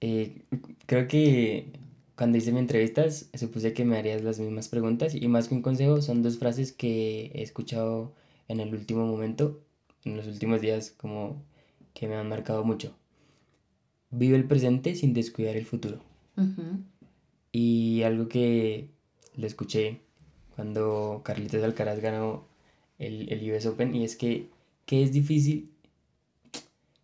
Eh, 0.00 0.42
creo 0.86 1.06
que 1.08 1.72
cuando 2.16 2.38
hice 2.38 2.52
mi 2.52 2.60
entrevistas 2.60 3.28
supuse 3.34 3.72
que 3.72 3.84
me 3.84 3.98
harías 3.98 4.22
las 4.22 4.38
mismas 4.38 4.68
preguntas 4.68 5.14
y 5.14 5.26
más 5.28 5.48
que 5.48 5.54
un 5.54 5.62
consejo 5.62 6.00
son 6.00 6.22
dos 6.22 6.38
frases 6.38 6.72
que 6.72 7.26
he 7.34 7.42
escuchado 7.42 8.12
en 8.48 8.60
el 8.60 8.74
último 8.74 9.06
momento, 9.06 9.60
en 10.04 10.16
los 10.16 10.26
últimos 10.26 10.60
días 10.60 10.90
como 10.96 11.42
que 11.92 12.06
me 12.08 12.16
han 12.16 12.28
marcado 12.28 12.64
mucho. 12.64 12.94
Vive 14.10 14.36
el 14.36 14.44
presente 14.44 14.94
sin 14.94 15.12
descuidar 15.12 15.56
el 15.56 15.66
futuro. 15.66 15.98
Y 17.52 18.02
algo 18.02 18.28
que 18.28 18.88
le 19.36 19.46
escuché 19.46 20.00
cuando 20.54 21.22
Carlitos 21.24 21.62
Alcaraz 21.62 22.00
ganó 22.00 22.44
el, 22.98 23.32
el 23.32 23.52
US 23.52 23.66
Open 23.66 23.94
y 23.94 24.04
es 24.04 24.16
que, 24.16 24.48
que 24.86 25.02
es 25.02 25.12
difícil, 25.12 25.70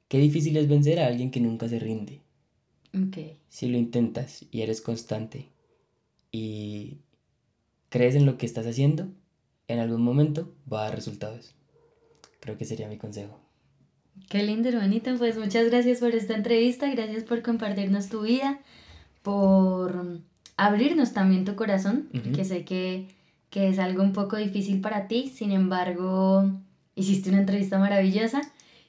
qué 0.08 0.18
difícil 0.18 0.56
es 0.56 0.68
vencer 0.68 1.00
a 1.00 1.06
alguien 1.06 1.30
que 1.30 1.40
nunca 1.40 1.68
se 1.68 1.78
rinde. 1.78 2.19
Okay. 2.92 3.38
Si 3.48 3.68
lo 3.68 3.78
intentas 3.78 4.44
y 4.50 4.62
eres 4.62 4.80
constante 4.80 5.48
y 6.32 6.98
crees 7.88 8.14
en 8.14 8.26
lo 8.26 8.36
que 8.36 8.46
estás 8.46 8.66
haciendo, 8.66 9.08
en 9.68 9.78
algún 9.78 10.02
momento 10.02 10.52
va 10.70 10.82
a 10.82 10.84
dar 10.86 10.96
resultados. 10.96 11.54
Creo 12.40 12.58
que 12.58 12.64
sería 12.64 12.88
mi 12.88 12.96
consejo. 12.96 13.38
Qué 14.28 14.42
lindo, 14.42 14.68
hermanito. 14.68 15.16
Pues 15.18 15.38
muchas 15.38 15.70
gracias 15.70 16.00
por 16.00 16.14
esta 16.14 16.34
entrevista, 16.34 16.90
gracias 16.90 17.24
por 17.24 17.42
compartirnos 17.42 18.08
tu 18.08 18.22
vida, 18.22 18.60
por 19.22 20.20
abrirnos 20.56 21.12
también 21.12 21.44
tu 21.44 21.54
corazón, 21.56 22.08
que 22.34 22.44
sé 22.44 22.64
que, 22.64 23.08
que 23.50 23.68
es 23.68 23.78
algo 23.78 24.02
un 24.02 24.12
poco 24.12 24.36
difícil 24.36 24.80
para 24.80 25.08
ti, 25.08 25.28
sin 25.28 25.52
embargo, 25.52 26.50
hiciste 26.94 27.30
una 27.30 27.40
entrevista 27.40 27.78
maravillosa. 27.78 28.42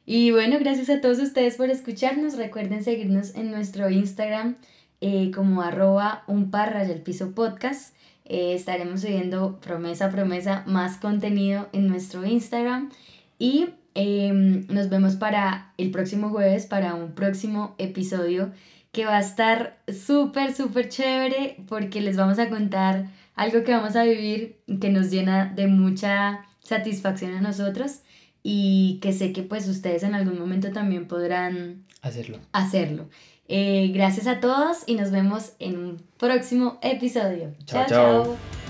Y 0.06 0.32
bueno, 0.32 0.58
gracias 0.60 0.90
a 0.90 1.00
todos 1.00 1.20
ustedes 1.20 1.56
por 1.56 1.70
escucharnos. 1.70 2.36
Recuerden 2.36 2.84
seguirnos 2.84 3.36
en 3.36 3.52
nuestro 3.52 3.90
Instagram 3.90 4.56
eh, 5.00 5.32
como 5.34 5.62
arroba 5.62 6.24
un 6.28 6.50
parra 6.50 6.84
el 6.84 7.02
piso 7.02 7.32
podcast. 7.32 7.96
Eh, 8.26 8.54
estaremos 8.56 9.02
subiendo 9.02 9.60
promesa 9.60 10.06
a 10.06 10.10
promesa 10.10 10.64
más 10.66 10.98
contenido 10.98 11.70
en 11.72 11.88
nuestro 11.88 12.26
Instagram. 12.26 12.90
Y 13.38 13.70
em, 13.94 14.66
nos 14.68 14.90
vemos 14.90 15.16
para 15.16 15.74
el 15.78 15.92
próximo 15.92 16.30
jueves, 16.30 16.66
para 16.66 16.96
un 16.96 17.14
próximo 17.14 17.76
episodio 17.78 18.52
que 18.92 19.06
va 19.06 19.18
a 19.18 19.22
estar 19.22 19.78
súper, 19.88 20.54
súper 20.54 20.90
chévere 20.90 21.58
porque 21.68 22.02
les 22.02 22.18
vamos 22.18 22.40
a 22.40 22.50
contar 22.50 23.08
algo 23.36 23.64
que 23.64 23.72
vamos 23.72 23.96
a 23.96 24.04
vivir 24.04 24.58
que 24.82 24.90
nos 24.90 25.12
llena 25.12 25.46
de 25.56 25.68
mucha 25.68 26.46
satisfacción 26.60 27.34
a 27.34 27.42
nosotros 27.42 28.02
y 28.44 29.00
que 29.02 29.14
sé 29.14 29.34
que 29.34 29.44
pues 29.44 29.68
ustedes 29.68 30.04
en 30.04 30.16
algún 30.16 30.40
momento 30.40 30.72
también 30.72 31.08
podrán 31.08 31.84
hacerlo. 32.02 32.40
hacerlo. 32.52 33.10
Eh, 33.48 33.92
gracias 33.94 34.28
a 34.28 34.40
todos 34.40 34.84
y 34.86 34.96
nos 34.96 35.12
vemos 35.12 35.54
en 35.60 35.78
un 35.78 36.04
próximo 36.18 36.80
episodio. 36.82 37.54
chao. 37.66 37.86
chao. 37.88 38.61